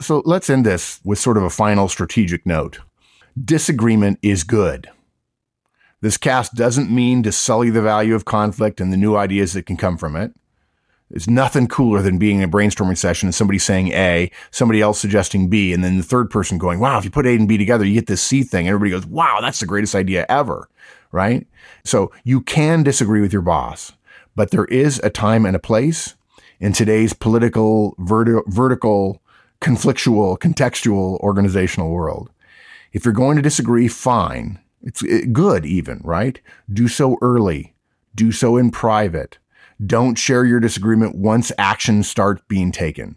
So 0.00 0.22
let's 0.24 0.50
end 0.50 0.66
this 0.66 1.00
with 1.04 1.18
sort 1.18 1.36
of 1.36 1.42
a 1.42 1.50
final 1.50 1.88
strategic 1.88 2.44
note. 2.44 2.80
Disagreement 3.42 4.18
is 4.22 4.44
good. 4.44 4.88
This 6.00 6.16
cast 6.16 6.54
doesn't 6.54 6.90
mean 6.90 7.22
to 7.22 7.32
sully 7.32 7.70
the 7.70 7.80
value 7.80 8.14
of 8.14 8.24
conflict 8.24 8.80
and 8.80 8.92
the 8.92 8.96
new 8.96 9.16
ideas 9.16 9.52
that 9.52 9.66
can 9.66 9.76
come 9.76 9.96
from 9.96 10.16
it. 10.16 10.32
There's 11.12 11.30
nothing 11.30 11.68
cooler 11.68 12.02
than 12.02 12.18
being 12.18 12.38
in 12.38 12.44
a 12.44 12.48
brainstorming 12.48 12.98
session 12.98 13.28
and 13.28 13.34
somebody 13.34 13.58
saying 13.58 13.88
A, 13.92 14.30
somebody 14.50 14.80
else 14.80 14.98
suggesting 14.98 15.48
B, 15.48 15.72
and 15.72 15.84
then 15.84 15.98
the 15.98 16.02
third 16.02 16.30
person 16.30 16.58
going, 16.58 16.80
wow, 16.80 16.98
if 16.98 17.04
you 17.04 17.10
put 17.10 17.26
A 17.26 17.30
and 17.30 17.46
B 17.46 17.56
together, 17.56 17.84
you 17.84 17.94
get 17.94 18.06
this 18.06 18.22
C 18.22 18.42
thing. 18.42 18.66
And 18.66 18.74
everybody 18.74 18.90
goes, 18.90 19.06
wow, 19.06 19.38
that's 19.40 19.60
the 19.60 19.66
greatest 19.66 19.94
idea 19.94 20.26
ever. 20.28 20.68
Right? 21.12 21.46
So 21.84 22.10
you 22.24 22.40
can 22.40 22.82
disagree 22.82 23.20
with 23.20 23.32
your 23.32 23.42
boss 23.42 23.92
but 24.34 24.50
there 24.50 24.64
is 24.66 25.00
a 25.02 25.10
time 25.10 25.44
and 25.44 25.56
a 25.56 25.60
place 25.60 26.14
in 26.60 26.72
today's 26.72 27.12
political, 27.12 27.94
verti- 27.96 28.46
vertical, 28.46 29.20
conflictual, 29.60 30.38
contextual 30.38 31.18
organizational 31.20 31.90
world. 31.90 32.30
If 32.92 33.04
you're 33.04 33.14
going 33.14 33.36
to 33.36 33.42
disagree, 33.42 33.88
fine. 33.88 34.58
It's 34.82 35.02
good 35.32 35.64
even, 35.64 36.00
right? 36.02 36.40
Do 36.72 36.88
so 36.88 37.18
early. 37.22 37.74
Do 38.14 38.32
so 38.32 38.56
in 38.56 38.70
private. 38.70 39.38
Don't 39.84 40.16
share 40.16 40.44
your 40.44 40.60
disagreement 40.60 41.16
once 41.16 41.50
action 41.58 42.02
starts 42.02 42.42
being 42.48 42.72
taken. 42.72 43.16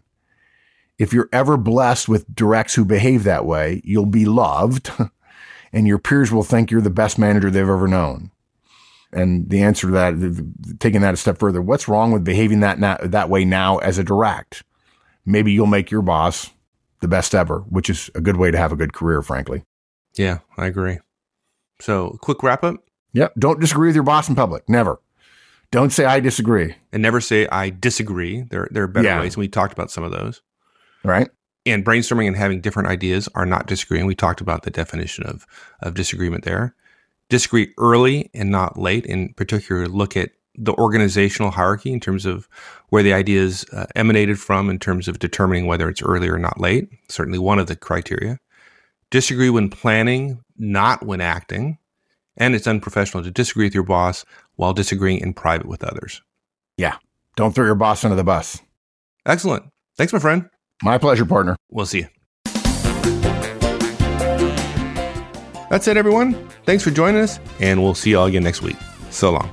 If 0.97 1.11
you're 1.11 1.29
ever 1.33 1.57
blessed 1.57 2.07
with 2.07 2.33
directs 2.33 2.75
who 2.75 2.85
behave 2.85 3.23
that 3.23 3.45
way, 3.45 3.81
you'll 3.83 4.05
be 4.05 4.25
loved 4.25 4.89
and 5.73 5.87
your 5.87 5.99
peers 5.99 6.31
will 6.31 6.43
think 6.43 6.71
you're 6.71 6.81
the 6.81 6.89
best 6.89 7.19
manager 7.19 7.51
they've 7.51 7.63
ever 7.63 7.87
known. 7.87 8.31
And 9.11 9.49
the 9.49 9.61
answer 9.61 9.87
to 9.87 9.93
that, 9.93 10.77
taking 10.79 11.01
that 11.01 11.13
a 11.13 11.17
step 11.17 11.37
further, 11.37 11.61
what's 11.61 11.87
wrong 11.87 12.11
with 12.11 12.23
behaving 12.23 12.61
that 12.61 12.79
that 13.11 13.29
way 13.29 13.45
now 13.45 13.77
as 13.77 13.97
a 13.97 14.03
direct? 14.03 14.63
Maybe 15.25 15.51
you'll 15.51 15.67
make 15.67 15.91
your 15.91 16.01
boss 16.01 16.51
the 17.01 17.07
best 17.07 17.35
ever, 17.35 17.59
which 17.69 17.89
is 17.89 18.09
a 18.15 18.21
good 18.21 18.37
way 18.37 18.51
to 18.51 18.57
have 18.57 18.71
a 18.71 18.75
good 18.75 18.93
career, 18.93 19.21
frankly. 19.21 19.63
Yeah, 20.15 20.39
I 20.57 20.65
agree. 20.65 20.99
So, 21.79 22.17
quick 22.21 22.41
wrap 22.41 22.63
up. 22.63 22.83
Yep. 23.13 23.33
Don't 23.37 23.59
disagree 23.59 23.87
with 23.87 23.95
your 23.95 24.03
boss 24.03 24.27
in 24.27 24.35
public. 24.35 24.67
Never. 24.67 24.99
Don't 25.75 25.91
say 25.91 26.05
I 26.05 26.21
disagree. 26.21 26.73
And 26.93 27.03
never 27.03 27.19
say 27.19 27.49
I 27.49 27.69
disagree. 27.69 28.43
There, 28.43 28.69
there 28.71 28.83
are 28.83 28.87
better 28.87 29.09
yeah. 29.09 29.19
ways. 29.19 29.35
We 29.35 29.49
talked 29.49 29.73
about 29.73 29.91
some 29.91 30.05
of 30.05 30.11
those. 30.13 30.41
Right. 31.03 31.29
And 31.65 31.83
brainstorming 31.83 32.27
and 32.27 32.37
having 32.37 32.61
different 32.61 32.87
ideas 32.87 33.27
are 33.35 33.45
not 33.45 33.67
disagreeing. 33.67 34.05
We 34.05 34.15
talked 34.15 34.39
about 34.39 34.63
the 34.63 34.71
definition 34.71 35.25
of, 35.25 35.45
of 35.81 35.93
disagreement 35.93 36.45
there 36.45 36.73
disagree 37.27 37.73
early 37.77 38.29
and 38.33 38.49
not 38.49 38.79
late. 38.79 39.05
In 39.05 39.33
particular, 39.33 39.85
look 39.89 40.15
at 40.15 40.29
the 40.57 40.71
organizational 40.75 41.51
hierarchy 41.51 41.91
in 41.91 41.99
terms 41.99 42.25
of 42.25 42.47
where 42.87 43.03
the 43.03 43.11
ideas 43.11 43.65
uh, 43.73 43.85
emanated 43.95 44.39
from 44.39 44.69
in 44.69 44.79
terms 44.79 45.09
of 45.09 45.19
determining 45.19 45.65
whether 45.65 45.89
it's 45.89 46.01
early 46.01 46.29
or 46.29 46.39
not 46.39 46.57
late. 46.57 46.87
Certainly 47.09 47.39
one 47.39 47.59
of 47.59 47.67
the 47.67 47.75
criteria. 47.75 48.39
Disagree 49.09 49.49
when 49.49 49.69
planning, 49.69 50.41
not 50.57 51.05
when 51.05 51.19
acting. 51.19 51.79
And 52.37 52.55
it's 52.55 52.67
unprofessional 52.67 53.25
to 53.25 53.31
disagree 53.31 53.65
with 53.65 53.73
your 53.73 53.83
boss 53.83 54.23
while 54.55 54.73
disagreeing 54.73 55.19
in 55.19 55.33
private 55.33 55.67
with 55.67 55.83
others. 55.83 56.21
Yeah. 56.77 56.97
Don't 57.35 57.53
throw 57.53 57.65
your 57.65 57.75
boss 57.75 58.03
under 58.03 58.15
the 58.15 58.23
bus. 58.23 58.61
Excellent. 59.25 59.65
Thanks, 59.97 60.13
my 60.13 60.19
friend. 60.19 60.49
My 60.83 60.97
pleasure, 60.97 61.25
partner. 61.25 61.55
We'll 61.69 61.85
see 61.85 61.99
you. 61.99 62.07
That's 65.69 65.87
it, 65.87 65.97
everyone. 65.97 66.49
Thanks 66.65 66.83
for 66.83 66.91
joining 66.91 67.21
us, 67.21 67.39
and 67.59 67.81
we'll 67.81 67.95
see 67.95 68.11
you 68.11 68.19
all 68.19 68.27
again 68.27 68.43
next 68.43 68.61
week. 68.61 68.77
So 69.09 69.31
long. 69.31 69.51